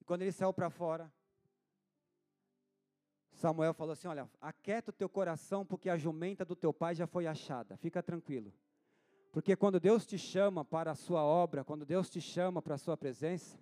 E 0.00 0.04
quando 0.04 0.22
ele 0.22 0.32
saiu 0.32 0.52
para 0.52 0.68
fora, 0.68 1.12
Samuel 3.32 3.74
falou 3.74 3.92
assim: 3.92 4.08
Olha, 4.08 4.28
aquieta 4.40 4.90
o 4.90 4.92
teu 4.92 5.08
coração, 5.08 5.64
porque 5.64 5.88
a 5.88 5.96
jumenta 5.96 6.44
do 6.44 6.56
teu 6.56 6.72
pai 6.72 6.94
já 6.94 7.06
foi 7.06 7.26
achada. 7.26 7.76
Fica 7.76 8.02
tranquilo. 8.02 8.52
Porque 9.32 9.56
quando 9.56 9.80
Deus 9.80 10.06
te 10.06 10.16
chama 10.16 10.64
para 10.64 10.92
a 10.92 10.94
sua 10.94 11.22
obra, 11.24 11.64
quando 11.64 11.84
Deus 11.84 12.08
te 12.08 12.20
chama 12.20 12.62
para 12.62 12.76
a 12.76 12.78
sua 12.78 12.96
presença, 12.96 13.58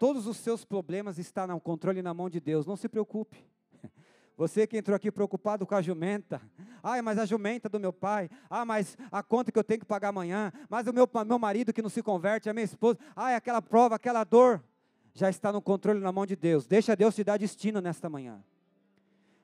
todos 0.00 0.26
os 0.26 0.38
seus 0.38 0.64
problemas 0.64 1.18
estão 1.18 1.46
no 1.46 1.60
controle 1.60 2.00
na 2.00 2.14
mão 2.14 2.30
de 2.30 2.40
Deus. 2.40 2.64
Não 2.64 2.74
se 2.74 2.88
preocupe. 2.88 3.36
Você 4.34 4.66
que 4.66 4.78
entrou 4.78 4.96
aqui 4.96 5.12
preocupado 5.12 5.66
com 5.66 5.74
a 5.74 5.82
jumenta. 5.82 6.40
Ai, 6.82 7.02
mas 7.02 7.18
a 7.18 7.26
jumenta 7.26 7.68
do 7.68 7.78
meu 7.78 7.92
pai. 7.92 8.30
Ah, 8.48 8.64
mas 8.64 8.96
a 9.12 9.22
conta 9.22 9.52
que 9.52 9.58
eu 9.58 9.62
tenho 9.62 9.80
que 9.80 9.84
pagar 9.84 10.08
amanhã. 10.08 10.50
Mas 10.70 10.86
o 10.86 10.92
meu, 10.94 11.06
meu 11.26 11.38
marido 11.38 11.70
que 11.70 11.82
não 11.82 11.90
se 11.90 12.02
converte, 12.02 12.48
a 12.48 12.54
minha 12.54 12.64
esposa. 12.64 12.98
Ai, 13.14 13.34
aquela 13.34 13.60
prova, 13.60 13.96
aquela 13.96 14.24
dor. 14.24 14.64
Já 15.12 15.28
está 15.28 15.52
no 15.52 15.60
controle 15.60 16.00
na 16.00 16.10
mão 16.10 16.24
de 16.24 16.34
Deus. 16.34 16.66
Deixa 16.66 16.96
Deus 16.96 17.14
te 17.14 17.22
dar 17.22 17.38
destino 17.38 17.82
nesta 17.82 18.08
manhã. 18.08 18.42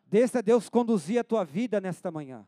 Deixa 0.07 0.43
Deus 0.43 0.71
conduzir 0.71 1.19
a 1.19 1.25
tua 1.25 1.45
vida 1.45 1.83
nesta 1.83 2.11
manhã. 2.11 2.47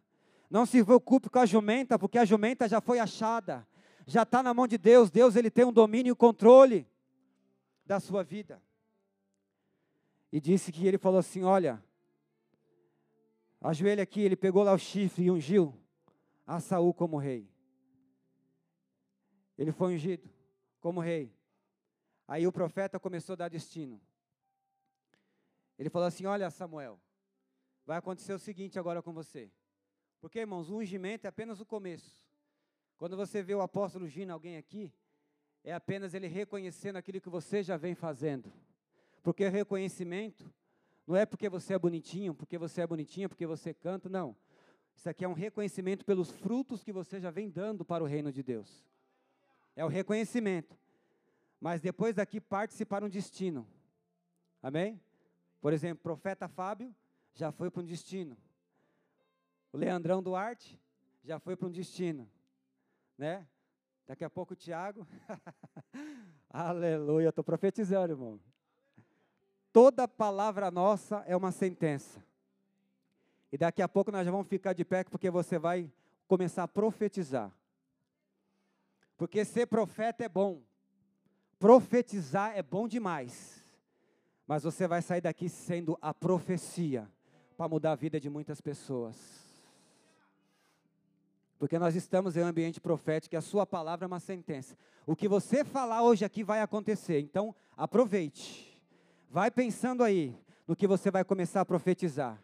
Não 0.48 0.64
se 0.64 0.82
preocupe 0.82 1.28
com 1.28 1.40
a 1.40 1.44
jumenta, 1.44 1.98
porque 1.98 2.16
a 2.16 2.24
jumenta 2.24 2.66
já 2.66 2.80
foi 2.80 3.00
achada. 3.00 3.68
Já 4.06 4.22
está 4.22 4.42
na 4.42 4.54
mão 4.54 4.66
de 4.66 4.78
Deus. 4.78 5.10
Deus 5.10 5.36
ele 5.36 5.50
tem 5.50 5.66
um 5.66 5.72
domínio 5.74 6.12
e 6.12 6.16
controle 6.16 6.88
da 7.88 7.98
sua 7.98 8.22
vida. 8.22 8.62
E 10.30 10.38
disse 10.38 10.70
que 10.70 10.86
ele 10.86 10.98
falou 10.98 11.18
assim: 11.18 11.42
Olha, 11.42 11.82
Ajoelha 13.58 14.02
aqui, 14.02 14.20
ele 14.20 14.36
pegou 14.36 14.62
lá 14.62 14.74
o 14.74 14.78
chifre 14.78 15.24
e 15.24 15.30
ungiu 15.30 15.74
a 16.46 16.60
Saul 16.60 16.92
como 16.92 17.16
rei. 17.16 17.50
Ele 19.56 19.72
foi 19.72 19.94
ungido 19.94 20.28
como 20.78 21.00
rei. 21.00 21.34
Aí 22.28 22.46
o 22.46 22.52
profeta 22.52 23.00
começou 23.00 23.32
a 23.32 23.36
dar 23.36 23.48
destino. 23.48 23.98
Ele 25.78 25.88
falou 25.88 26.06
assim: 26.06 26.26
Olha, 26.26 26.50
Samuel, 26.50 27.00
vai 27.86 27.96
acontecer 27.96 28.34
o 28.34 28.38
seguinte 28.38 28.78
agora 28.78 29.02
com 29.02 29.14
você. 29.14 29.50
Porque, 30.20 30.40
irmãos, 30.40 30.68
o 30.68 30.76
ungimento 30.76 31.26
é 31.26 31.28
apenas 31.28 31.58
o 31.58 31.64
começo. 31.64 32.20
Quando 32.98 33.16
você 33.16 33.42
vê 33.42 33.54
o 33.54 33.62
apóstolo 33.62 34.04
ungindo 34.04 34.32
alguém 34.32 34.58
aqui, 34.58 34.92
é 35.64 35.72
apenas 35.72 36.14
ele 36.14 36.26
reconhecendo 36.26 36.96
aquilo 36.96 37.20
que 37.20 37.28
você 37.28 37.62
já 37.62 37.76
vem 37.76 37.94
fazendo. 37.94 38.52
Porque 39.22 39.48
reconhecimento 39.48 40.52
não 41.06 41.16
é 41.16 41.24
porque 41.24 41.48
você 41.48 41.74
é 41.74 41.78
bonitinho, 41.78 42.34
porque 42.34 42.58
você 42.58 42.82
é 42.82 42.86
bonitinha, 42.86 43.28
porque 43.28 43.46
você 43.46 43.72
canta, 43.72 44.08
não. 44.08 44.36
Isso 44.94 45.08
aqui 45.08 45.24
é 45.24 45.28
um 45.28 45.32
reconhecimento 45.32 46.04
pelos 46.04 46.30
frutos 46.30 46.82
que 46.82 46.92
você 46.92 47.20
já 47.20 47.30
vem 47.30 47.48
dando 47.48 47.84
para 47.84 48.02
o 48.02 48.06
reino 48.06 48.32
de 48.32 48.42
Deus. 48.42 48.84
É 49.74 49.84
o 49.84 49.88
reconhecimento. 49.88 50.76
Mas 51.60 51.80
depois 51.80 52.14
daqui 52.16 52.40
parte-se 52.40 52.84
para 52.84 53.04
um 53.04 53.08
destino. 53.08 53.66
Amém? 54.62 55.00
Por 55.60 55.72
exemplo, 55.72 56.02
profeta 56.02 56.48
Fábio 56.48 56.94
já 57.34 57.50
foi 57.52 57.70
para 57.70 57.82
um 57.82 57.84
destino. 57.84 58.36
O 59.72 59.76
Leandrão 59.76 60.22
Duarte 60.22 60.80
já 61.24 61.38
foi 61.38 61.56
para 61.56 61.68
um 61.68 61.70
destino. 61.70 62.28
Né? 63.16 63.46
Daqui 64.08 64.24
a 64.24 64.30
pouco 64.30 64.54
o 64.54 64.56
Tiago. 64.56 65.06
Aleluia, 66.48 67.28
estou 67.28 67.44
profetizando, 67.44 68.14
irmão. 68.14 68.40
Toda 69.70 70.08
palavra 70.08 70.70
nossa 70.70 71.22
é 71.26 71.36
uma 71.36 71.52
sentença. 71.52 72.24
E 73.52 73.58
daqui 73.58 73.82
a 73.82 73.88
pouco 73.88 74.10
nós 74.10 74.24
já 74.24 74.30
vamos 74.30 74.48
ficar 74.48 74.72
de 74.72 74.82
pé, 74.82 75.04
porque 75.04 75.30
você 75.30 75.58
vai 75.58 75.92
começar 76.26 76.62
a 76.62 76.68
profetizar. 76.68 77.52
Porque 79.18 79.44
ser 79.44 79.66
profeta 79.66 80.24
é 80.24 80.28
bom. 80.28 80.62
Profetizar 81.58 82.56
é 82.56 82.62
bom 82.62 82.88
demais. 82.88 83.62
Mas 84.46 84.62
você 84.62 84.88
vai 84.88 85.02
sair 85.02 85.20
daqui 85.20 85.50
sendo 85.50 85.98
a 86.00 86.14
profecia 86.14 87.06
para 87.58 87.68
mudar 87.68 87.92
a 87.92 87.96
vida 87.96 88.18
de 88.18 88.30
muitas 88.30 88.58
pessoas. 88.58 89.47
Porque 91.58 91.78
nós 91.78 91.96
estamos 91.96 92.36
em 92.36 92.42
um 92.42 92.46
ambiente 92.46 92.80
profético 92.80 93.34
e 93.34 93.36
a 93.36 93.40
sua 93.40 93.66
palavra 93.66 94.04
é 94.04 94.08
uma 94.08 94.20
sentença. 94.20 94.76
O 95.04 95.16
que 95.16 95.26
você 95.26 95.64
falar 95.64 96.02
hoje 96.02 96.24
aqui 96.24 96.44
vai 96.44 96.60
acontecer. 96.60 97.20
Então, 97.20 97.54
aproveite. 97.76 98.80
Vai 99.30 99.50
pensando 99.50 100.04
aí 100.04 100.36
no 100.66 100.76
que 100.76 100.86
você 100.86 101.10
vai 101.10 101.24
começar 101.24 101.60
a 101.60 101.64
profetizar. 101.64 102.40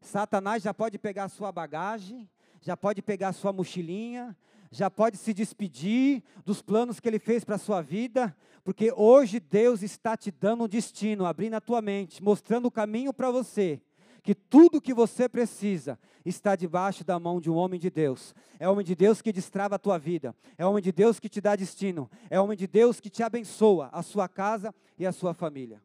Satanás 0.00 0.62
já 0.62 0.74
pode 0.74 0.98
pegar 0.98 1.24
a 1.24 1.28
sua 1.28 1.52
bagagem, 1.52 2.28
já 2.60 2.76
pode 2.76 3.00
pegar 3.00 3.28
a 3.28 3.32
sua 3.32 3.52
mochilinha, 3.52 4.36
já 4.70 4.90
pode 4.90 5.16
se 5.16 5.32
despedir 5.32 6.22
dos 6.44 6.60
planos 6.60 6.98
que 6.98 7.08
ele 7.08 7.18
fez 7.18 7.44
para 7.44 7.54
a 7.54 7.58
sua 7.58 7.80
vida, 7.80 8.36
porque 8.64 8.92
hoje 8.96 9.38
Deus 9.38 9.82
está 9.82 10.16
te 10.16 10.30
dando 10.30 10.64
um 10.64 10.68
destino, 10.68 11.24
abrindo 11.24 11.54
a 11.54 11.60
tua 11.60 11.80
mente, 11.80 12.22
mostrando 12.22 12.66
o 12.66 12.70
caminho 12.70 13.12
para 13.12 13.30
você, 13.30 13.80
que 14.24 14.34
tudo 14.34 14.80
que 14.80 14.92
você 14.92 15.28
precisa 15.28 15.96
está 16.24 16.56
debaixo 16.56 17.04
da 17.04 17.20
mão 17.20 17.40
de 17.40 17.48
um 17.48 17.54
homem 17.54 17.78
de 17.78 17.88
Deus. 17.88 18.34
É 18.58 18.68
o 18.68 18.72
homem 18.72 18.84
de 18.84 18.96
Deus 18.96 19.22
que 19.22 19.32
destrava 19.32 19.76
a 19.76 19.78
tua 19.78 19.98
vida, 19.98 20.34
é 20.58 20.66
o 20.66 20.70
homem 20.70 20.82
de 20.82 20.90
Deus 20.90 21.20
que 21.20 21.28
te 21.28 21.40
dá 21.40 21.54
destino, 21.54 22.10
é 22.28 22.40
o 22.40 22.42
homem 22.42 22.58
de 22.58 22.66
Deus 22.66 22.98
que 22.98 23.08
te 23.08 23.22
abençoa, 23.22 23.88
a 23.92 24.02
sua 24.02 24.28
casa 24.28 24.74
e 24.98 25.06
a 25.06 25.12
sua 25.12 25.32
família. 25.32 25.80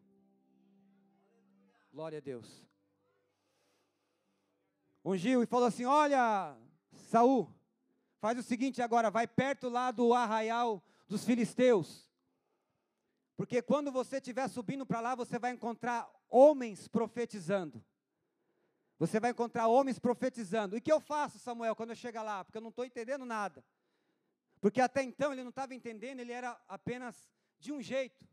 Glória 1.93 2.17
a 2.17 2.21
Deus. 2.21 2.65
Ungiu 5.05 5.43
e 5.43 5.45
falou 5.45 5.67
assim: 5.67 5.85
Olha, 5.85 6.55
Saul, 6.93 7.47
Faz 8.19 8.37
o 8.37 8.43
seguinte 8.43 8.81
agora, 8.81 9.09
vai 9.09 9.25
perto 9.25 9.69
lá 9.69 9.91
do 9.91 10.13
arraial 10.13 10.83
dos 11.07 11.23
filisteus. 11.23 12.09
Porque 13.37 13.61
quando 13.61 13.91
você 13.91 14.17
estiver 14.17 14.49
subindo 14.49 14.85
para 14.85 14.99
lá, 14.99 15.15
você 15.15 15.39
vai 15.39 15.51
encontrar 15.53 16.09
homens 16.29 16.89
profetizando. 16.89 17.81
Você 18.99 19.17
vai 19.17 19.31
encontrar 19.31 19.67
homens 19.67 19.97
profetizando. 19.97 20.75
E 20.75 20.79
o 20.79 20.81
que 20.81 20.91
eu 20.91 20.99
faço, 20.99 21.39
Samuel, 21.39 21.73
quando 21.73 21.91
eu 21.91 21.95
chegar 21.95 22.21
lá? 22.21 22.43
Porque 22.43 22.57
eu 22.57 22.61
não 22.61 22.69
estou 22.69 22.83
entendendo 22.83 23.25
nada. 23.25 23.63
Porque 24.59 24.81
até 24.81 25.01
então 25.01 25.31
ele 25.31 25.41
não 25.41 25.51
estava 25.51 25.73
entendendo, 25.73 26.19
ele 26.19 26.33
era 26.33 26.59
apenas 26.67 27.15
de 27.57 27.71
um 27.71 27.81
jeito. 27.81 28.27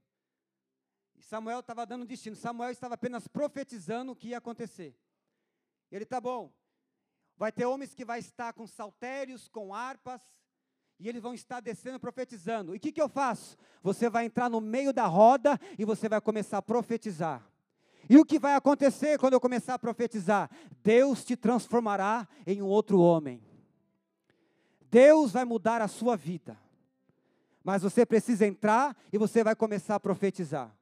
E 1.15 1.23
Samuel 1.23 1.61
estava 1.61 1.87
dando 1.87 2.05
destino. 2.05 2.35
Samuel 2.35 2.73
estava 2.73 2.95
apenas 2.95 3.29
profetizando 3.29 4.11
o 4.11 4.17
que 4.17 4.29
ia 4.29 4.39
acontecer. 4.39 4.95
Ele 5.91 6.03
está 6.03 6.21
bom. 6.21 6.53
Vai 7.37 7.53
ter 7.53 7.65
homens 7.65 7.95
que 7.95 8.05
vai 8.05 8.19
estar 8.19 8.53
com 8.53 8.67
saltérios, 8.67 9.47
com 9.47 9.73
harpas, 9.73 10.21
e 10.99 11.09
eles 11.09 11.23
vão 11.23 11.33
estar 11.33 11.61
descendo 11.61 12.01
profetizando. 12.01 12.75
E 12.75 12.79
o 12.79 12.81
que, 12.81 12.91
que 12.91 13.01
eu 13.01 13.09
faço? 13.09 13.57
Você 13.83 14.11
vai 14.11 14.25
entrar 14.25 14.49
no 14.49 14.61
meio 14.61 14.93
da 14.93 15.07
roda 15.07 15.61
e 15.79 15.85
você 15.85 16.09
vai 16.09 16.21
começar 16.21 16.59
a 16.59 16.63
profetizar. 16.63 17.47
E 18.09 18.17
o 18.19 18.25
que 18.25 18.39
vai 18.39 18.55
acontecer 18.55 19.19
quando 19.19 19.35
eu 19.35 19.41
começar 19.41 19.75
a 19.75 19.79
profetizar? 19.79 20.51
Deus 20.83 21.25
te 21.25 21.37
transformará 21.37 22.29
em 22.47 22.63
um 22.63 22.67
outro 22.67 23.01
homem. 23.01 23.43
Deus 24.91 25.33
vai 25.33 25.45
mudar 25.45 25.83
a 25.83 25.89
sua 25.89 26.17
vida. 26.17 26.57
Mas 27.65 27.83
você 27.83 28.07
precisa 28.07 28.47
entrar 28.47 28.97
e 29.13 29.19
você 29.19 29.43
vai 29.43 29.57
começar 29.57 29.97
a 29.97 30.01
profetizar. 30.01 30.73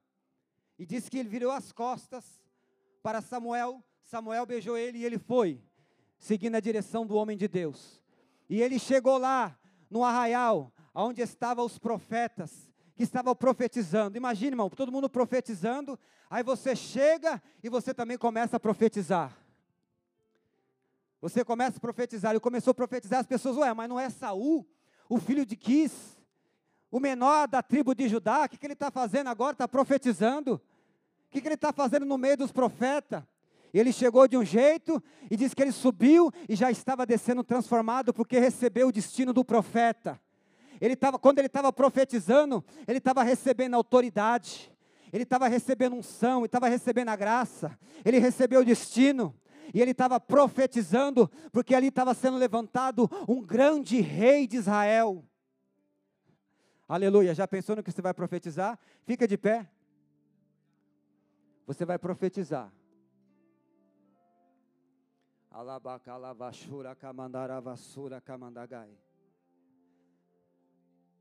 E 0.79 0.85
disse 0.85 1.11
que 1.11 1.19
ele 1.19 1.29
virou 1.29 1.51
as 1.51 1.73
costas 1.73 2.25
para 3.03 3.23
Samuel. 3.23 3.83
Samuel 4.03 4.45
beijou 4.45 4.77
ele 4.77 4.99
e 4.99 5.05
ele 5.05 5.19
foi 5.19 5.63
seguindo 6.19 6.55
a 6.55 6.61
direção 6.61 7.07
do 7.07 7.17
homem 7.17 7.37
de 7.37 7.49
Deus. 7.49 8.03
E 8.49 8.61
ele 8.61 8.79
chegou 8.79 9.19
lá, 9.19 9.59
no 9.91 10.05
arraial, 10.05 10.73
onde 10.95 11.23
estavam 11.23 11.65
os 11.65 11.79
profetas, 11.79 12.71
que 12.95 13.03
estavam 13.03 13.35
profetizando. 13.35 14.17
Imagine, 14.17 14.53
irmão, 14.53 14.71
todo 14.71 14.93
mundo 14.93 15.09
profetizando, 15.09 15.99
aí 16.35 16.43
você 16.43 16.75
chega 16.75 17.41
e 17.63 17.69
você 17.69 17.95
também 17.95 18.19
começa 18.19 18.57
a 18.57 18.61
profetizar. 18.61 19.39
Você 21.21 21.45
começa 21.45 21.77
a 21.77 21.81
profetizar, 21.81 22.33
ele 22.33 22.41
começou 22.41 22.73
a 22.73 22.75
profetizar, 22.75 23.21
as 23.21 23.27
pessoas, 23.27 23.57
ué, 23.57 23.73
mas 23.73 23.89
não 23.89 24.01
é 24.01 24.11
Saul, 24.11 24.67
o 25.09 25.21
filho 25.21 25.47
de 25.47 25.55
Quis, 25.55 25.93
o 26.91 26.99
menor 26.99 27.47
da 27.47 27.63
tribo 27.63 27.95
de 27.95 28.09
Judá, 28.09 28.47
o 28.47 28.49
que, 28.49 28.59
que 28.59 28.67
ele 28.67 28.73
está 28.73 28.91
fazendo 28.91 29.29
agora? 29.29 29.53
Está 29.53 29.69
profetizando. 29.69 30.55
O 30.55 31.31
que, 31.31 31.41
que 31.41 31.47
ele 31.47 31.55
está 31.55 31.73
fazendo 31.73 32.05
no 32.05 32.19
meio 32.19 32.37
dos 32.37 32.51
profetas? 32.51 33.23
Ele 33.73 33.93
chegou 33.93 34.27
de 34.27 34.37
um 34.37 34.45
jeito 34.45 35.01
e 35.31 35.37
diz 35.37 35.55
que 35.55 35.63
ele 35.63 35.71
subiu 35.71 36.33
e 36.49 36.57
já 36.57 36.69
estava 36.69 37.07
descendo 37.07 37.45
transformado 37.45 38.13
porque 38.13 38.41
recebeu 38.41 38.89
o 38.89 38.93
destino 38.93 39.33
do 39.33 39.45
profeta. 39.45 40.21
Ele 40.81 40.97
tava, 40.97 41.17
quando 41.17 41.39
ele 41.39 41.47
estava 41.47 41.73
profetizando, 41.73 42.65
ele 42.89 42.99
estava 42.99 43.23
recebendo 43.23 43.75
autoridade, 43.75 44.74
ele 45.15 45.23
estava 45.23 45.47
recebendo 45.47 45.95
unção, 45.95 46.41
ele 46.41 46.47
estava 46.47 46.67
recebendo 46.67 47.09
a 47.09 47.15
graça, 47.15 47.79
ele 48.05 48.19
recebeu 48.19 48.63
o 48.63 48.65
destino. 48.65 49.33
E 49.73 49.81
ele 49.81 49.93
estava 49.93 50.19
profetizando, 50.19 51.31
porque 51.53 51.73
ali 51.73 51.87
estava 51.87 52.13
sendo 52.15 52.37
levantado 52.37 53.09
um 53.29 53.41
grande 53.41 54.01
rei 54.01 54.45
de 54.45 54.57
Israel. 54.57 55.25
Aleluia. 56.89 57.33
Já 57.33 57.47
pensou 57.47 57.77
no 57.77 57.83
que 57.83 57.93
você 57.93 58.03
vai 58.03 58.13
profetizar? 58.13 58.77
Fica 59.05 59.27
de 59.27 59.39
pé. 59.39 59.71
Você 61.65 61.85
vai 61.85 61.97
profetizar. 61.97 62.73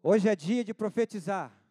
Hoje 0.01 0.27
é 0.27 0.35
dia 0.35 0.63
de 0.63 0.73
profetizar. 0.73 1.62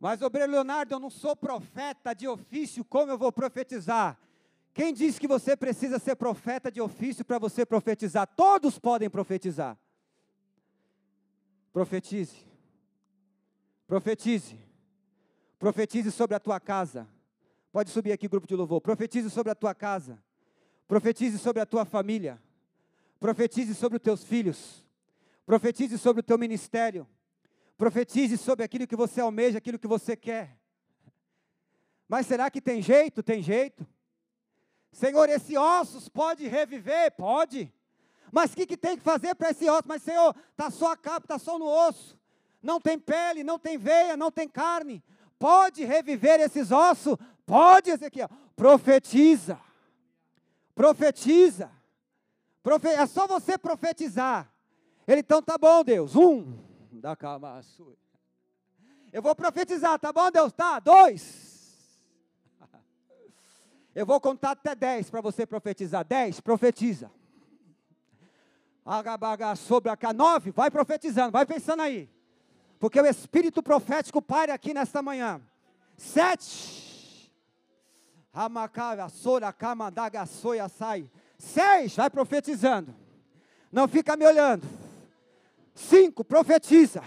Mas, 0.00 0.22
obreiro 0.22 0.52
Leonardo, 0.52 0.94
eu 0.94 1.00
não 1.00 1.10
sou 1.10 1.34
profeta 1.34 2.14
de 2.14 2.28
ofício, 2.28 2.84
como 2.84 3.10
eu 3.10 3.18
vou 3.18 3.32
profetizar? 3.32 4.18
Quem 4.72 4.94
disse 4.94 5.20
que 5.20 5.26
você 5.26 5.56
precisa 5.56 5.98
ser 5.98 6.14
profeta 6.14 6.70
de 6.70 6.80
ofício 6.80 7.24
para 7.24 7.38
você 7.38 7.66
profetizar? 7.66 8.28
Todos 8.36 8.78
podem 8.78 9.10
profetizar. 9.10 9.76
Profetize. 11.72 12.46
Profetize. 13.88 14.56
Profetize 15.58 16.12
sobre 16.12 16.36
a 16.36 16.40
tua 16.40 16.60
casa. 16.60 17.08
Pode 17.72 17.90
subir 17.90 18.12
aqui, 18.12 18.28
grupo 18.28 18.46
de 18.46 18.54
louvor. 18.54 18.80
Profetize 18.80 19.28
sobre 19.30 19.50
a 19.50 19.54
tua 19.54 19.74
casa. 19.74 20.22
Profetize 20.86 21.38
sobre 21.38 21.60
a 21.60 21.66
tua 21.66 21.84
família. 21.84 22.40
Profetize 23.18 23.74
sobre 23.74 23.96
os 23.96 24.02
teus 24.02 24.22
filhos. 24.22 24.86
Profetize 25.44 25.98
sobre 25.98 26.20
o 26.20 26.22
teu 26.22 26.38
ministério. 26.38 27.04
Profetize 27.78 28.36
sobre 28.36 28.64
aquilo 28.64 28.86
que 28.86 28.96
você 28.96 29.20
almeja, 29.20 29.56
aquilo 29.56 29.78
que 29.78 29.86
você 29.86 30.14
quer. 30.14 30.58
Mas 32.08 32.26
será 32.26 32.50
que 32.50 32.60
tem 32.60 32.82
jeito? 32.82 33.22
Tem 33.22 33.40
jeito. 33.40 33.86
Senhor, 34.92 35.28
esse 35.28 35.56
ossos 35.56 36.08
pode 36.08 36.46
reviver? 36.46 37.12
Pode. 37.12 37.72
Mas 38.32 38.52
o 38.52 38.56
que, 38.56 38.66
que 38.66 38.76
tem 38.76 38.96
que 38.96 39.02
fazer 39.02 39.34
para 39.34 39.50
esse 39.50 39.70
osso? 39.70 39.84
Mas, 39.86 40.02
Senhor, 40.02 40.34
está 40.50 40.70
só 40.70 40.92
a 40.92 40.96
capa, 40.96 41.24
está 41.24 41.38
só 41.38 41.58
no 41.58 41.66
osso. 41.66 42.18
Não 42.60 42.80
tem 42.80 42.98
pele, 42.98 43.44
não 43.44 43.58
tem 43.58 43.78
veia, 43.78 44.16
não 44.16 44.30
tem 44.30 44.48
carne. 44.48 45.02
Pode 45.38 45.84
reviver 45.84 46.40
esses 46.40 46.72
ossos? 46.72 47.16
Pode, 47.46 47.90
Ezequiel. 47.90 48.28
Profetiza. 48.56 49.58
Profetiza. 50.74 51.70
Profe 52.62 52.88
é 52.88 53.06
só 53.06 53.26
você 53.26 53.56
profetizar. 53.56 54.52
Ele, 55.06 55.20
então 55.20 55.40
tá 55.40 55.56
bom, 55.56 55.84
Deus. 55.84 56.16
Um. 56.16 56.67
Da 56.98 57.14
calma 57.14 57.62
sua. 57.62 57.96
Eu 59.12 59.22
vou 59.22 59.34
profetizar, 59.34 59.98
tá 59.98 60.12
bom, 60.12 60.30
Deus? 60.30 60.52
Tá. 60.52 60.78
Dois. 60.80 61.48
Eu 63.94 64.04
vou 64.04 64.20
contar 64.20 64.52
até 64.52 64.74
dez 64.74 65.08
para 65.10 65.20
você 65.20 65.46
profetizar. 65.46 66.04
Dez, 66.04 66.40
profetiza. 66.40 67.10
Agabaga 68.84 69.54
sobre 69.56 69.90
a 69.90 70.12
nove, 70.12 70.50
vai 70.50 70.70
profetizando, 70.70 71.32
vai 71.32 71.44
pensando 71.44 71.82
aí. 71.82 72.08
Porque 72.78 73.00
o 73.00 73.06
espírito 73.06 73.62
profético 73.62 74.22
pare 74.22 74.52
aqui 74.52 74.72
nesta 74.72 75.02
manhã. 75.02 75.40
Sete. 75.96 77.32
Sai. 80.68 81.10
Seis, 81.38 81.96
vai 81.96 82.08
profetizando. 82.08 82.94
Não 83.70 83.88
fica 83.88 84.16
me 84.16 84.26
olhando. 84.26 84.87
Cinco, 85.78 86.24
profetiza. 86.24 87.04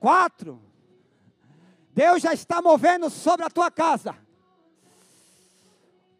Quatro, 0.00 0.58
Deus 1.92 2.22
já 2.22 2.32
está 2.32 2.62
movendo 2.62 3.10
sobre 3.10 3.44
a 3.44 3.50
tua 3.50 3.70
casa. 3.70 4.16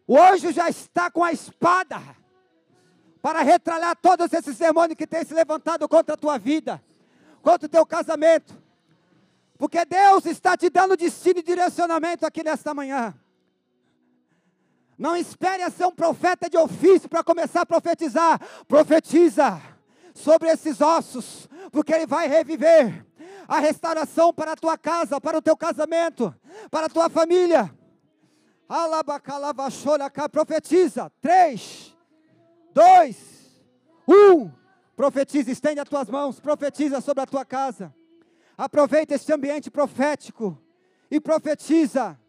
O 0.05 0.21
anjo 0.21 0.51
já 0.51 0.69
está 0.69 1.09
com 1.09 1.23
a 1.23 1.31
espada 1.31 1.99
para 3.19 3.41
retralhar 3.41 3.95
todos 3.95 4.31
esses 4.31 4.57
demônios 4.57 4.95
que 4.95 5.07
têm 5.07 5.25
se 5.25 5.33
levantado 5.33 5.89
contra 5.89 6.13
a 6.13 6.17
tua 6.17 6.37
vida, 6.37 6.83
contra 7.41 7.65
o 7.65 7.69
teu 7.69 7.85
casamento. 7.85 8.55
Porque 9.57 9.83
Deus 9.85 10.25
está 10.27 10.55
te 10.55 10.69
dando 10.69 10.95
destino 10.95 11.39
e 11.39 11.43
direcionamento 11.43 12.27
aqui 12.27 12.43
nesta 12.43 12.75
manhã. 12.75 13.13
Não 14.97 15.15
espere 15.15 15.67
ser 15.71 15.87
um 15.87 15.95
profeta 15.95 16.47
de 16.47 16.57
ofício 16.57 17.09
para 17.09 17.23
começar 17.23 17.61
a 17.61 17.65
profetizar. 17.65 18.39
Profetiza 18.67 19.78
sobre 20.23 20.49
esses 20.49 20.81
ossos, 20.81 21.49
porque 21.71 21.93
ele 21.93 22.05
vai 22.05 22.27
reviver 22.27 23.05
a 23.47 23.59
restauração 23.59 24.33
para 24.33 24.51
a 24.51 24.55
tua 24.55 24.77
casa, 24.77 25.19
para 25.19 25.37
o 25.37 25.41
teu 25.41 25.55
casamento, 25.55 26.33
para 26.69 26.85
a 26.85 26.89
tua 26.89 27.09
família. 27.09 27.73
Profetiza. 30.31 31.11
Três, 31.21 31.95
dois, 32.71 33.17
um. 34.07 34.51
Profetiza, 34.95 35.49
estende 35.49 35.79
as 35.79 35.87
tuas 35.87 36.09
mãos, 36.09 36.39
profetiza 36.39 36.99
sobre 36.99 37.23
a 37.23 37.25
tua 37.25 37.45
casa. 37.45 37.93
Aproveita 38.57 39.15
este 39.15 39.31
ambiente 39.31 39.71
profético 39.71 40.61
e 41.09 41.21
profetiza. 41.21 42.19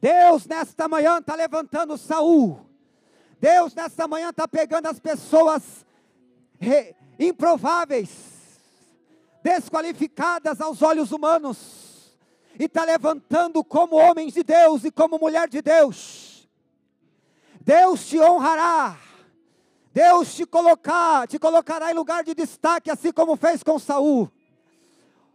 Deus 0.00 0.46
nesta 0.46 0.86
manhã 0.86 1.18
está 1.18 1.34
levantando 1.34 1.96
Saul. 1.96 2.60
Deus 3.40 3.74
nesta 3.74 4.06
manhã 4.06 4.28
está 4.28 4.46
pegando 4.46 4.86
as 4.86 5.00
pessoas 5.00 5.86
improváveis, 7.18 8.10
desqualificadas 9.42 10.60
aos 10.60 10.82
olhos 10.82 11.12
humanos, 11.12 12.16
e 12.58 12.64
está 12.64 12.84
levantando 12.84 13.62
como 13.62 13.96
homens 13.96 14.34
de 14.34 14.42
Deus 14.42 14.84
e 14.84 14.90
como 14.90 15.18
mulher 15.18 15.48
de 15.48 15.62
Deus. 15.62 16.48
Deus 17.60 18.06
te 18.06 18.18
honrará. 18.18 18.98
Deus 19.92 20.34
te 20.34 20.46
colocar, 20.46 21.26
te 21.26 21.38
colocará 21.38 21.90
em 21.90 21.94
lugar 21.94 22.22
de 22.22 22.34
destaque, 22.34 22.90
assim 22.90 23.10
como 23.10 23.36
fez 23.36 23.62
com 23.62 23.78
Saul. 23.78 24.30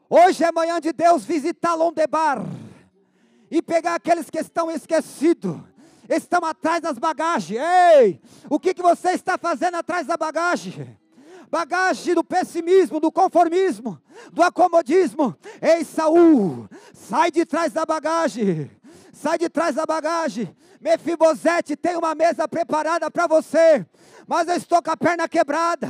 Hoje 0.09 0.43
é 0.43 0.51
manhã 0.51 0.80
de 0.80 0.93
Deus 0.93 1.26
visitar 1.26 1.74
Londebar 1.76 2.45
e 3.49 3.61
pegar 3.61 3.95
aqueles 3.95 4.30
que 4.30 4.39
estão 4.39 4.71
esquecidos, 4.71 5.57
estão 6.07 6.43
atrás 6.45 6.82
das 6.82 6.97
bagagens. 6.97 7.59
Ei, 7.59 8.21
o 8.49 8.59
que, 8.59 8.74
que 8.74 8.82
você 8.82 9.11
está 9.11 9.38
fazendo 9.38 9.76
atrás 9.76 10.07
da 10.07 10.15
bagagem? 10.15 10.97
Bagagem 11.54 12.16
do 12.16 12.24
pessimismo, 12.24 12.99
do 12.99 13.12
conformismo, 13.12 14.01
do 14.32 14.41
acomodismo. 14.41 15.38
Ei, 15.62 15.86
Saul, 15.86 16.68
sai 16.95 17.30
de 17.30 17.45
trás 17.45 17.72
da 17.72 17.86
bagagem. 17.86 18.72
Sai 19.14 19.38
de 19.38 19.47
trás 19.47 19.76
da 19.76 19.86
bagagem. 19.86 20.56
Mefibosete 20.84 21.78
tem 21.78 21.96
uma 21.96 22.14
mesa 22.14 22.46
preparada 22.46 23.10
para 23.10 23.26
você, 23.26 23.86
mas 24.28 24.50
eu 24.50 24.58
estou 24.58 24.84
com 24.84 24.92
a 24.92 24.98
perna 24.98 25.30
quebrada, 25.30 25.88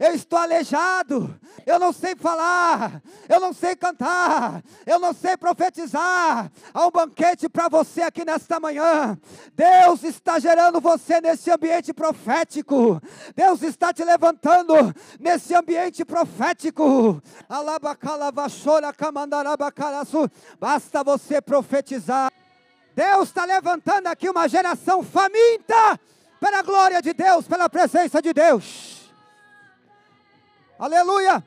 eu 0.00 0.12
estou 0.16 0.36
aleijado, 0.36 1.32
eu 1.64 1.78
não 1.78 1.92
sei 1.92 2.16
falar, 2.16 3.00
eu 3.28 3.38
não 3.38 3.52
sei 3.52 3.76
cantar, 3.76 4.60
eu 4.84 4.98
não 4.98 5.14
sei 5.14 5.36
profetizar. 5.36 6.50
Há 6.74 6.86
um 6.86 6.90
banquete 6.90 7.48
para 7.48 7.68
você 7.68 8.02
aqui 8.02 8.24
nesta 8.24 8.58
manhã. 8.58 9.16
Deus 9.54 10.02
está 10.02 10.40
gerando 10.40 10.80
você 10.80 11.20
nesse 11.20 11.48
ambiente 11.48 11.92
profético. 11.92 13.00
Deus 13.36 13.62
está 13.62 13.92
te 13.92 14.02
levantando 14.02 14.74
nesse 15.20 15.54
ambiente 15.54 16.04
profético. 16.04 17.22
Basta 20.58 21.04
você 21.04 21.40
profetizar. 21.40 22.32
Deus 22.94 23.28
está 23.28 23.44
levantando 23.44 24.06
aqui 24.06 24.28
uma 24.28 24.48
geração 24.48 25.02
faminta 25.02 25.98
pela 26.38 26.62
glória 26.62 27.00
de 27.00 27.14
Deus, 27.14 27.46
pela 27.46 27.68
presença 27.68 28.20
de 28.20 28.32
Deus. 28.32 29.10
Aleluia! 30.78 31.42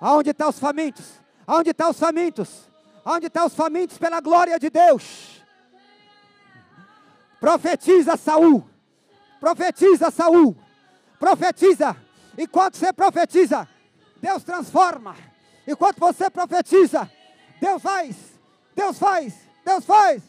Aonde 0.00 0.30
estão 0.30 0.48
os 0.48 0.58
famintos? 0.58 1.04
Aonde 1.46 1.70
estão 1.70 1.90
os 1.90 1.98
famintos? 1.98 2.68
Aonde 3.04 3.26
estão 3.26 3.46
os 3.46 3.54
famintos 3.54 3.98
pela 3.98 4.20
glória 4.20 4.58
de 4.58 4.70
Deus? 4.70 5.44
Profetiza 7.40 8.16
Saul. 8.16 8.68
Profetiza 9.40 10.10
Saul. 10.10 10.56
Profetiza. 11.18 11.96
Enquanto 12.36 12.76
você 12.76 12.92
profetiza, 12.92 13.68
Deus 14.20 14.42
transforma. 14.42 15.16
Enquanto 15.66 15.98
você 15.98 16.30
profetiza, 16.30 17.10
Deus 17.60 17.82
faz. 17.82 18.16
Deus 18.74 18.98
faz. 18.98 19.34
Deus 19.64 19.84
faz. 19.84 20.22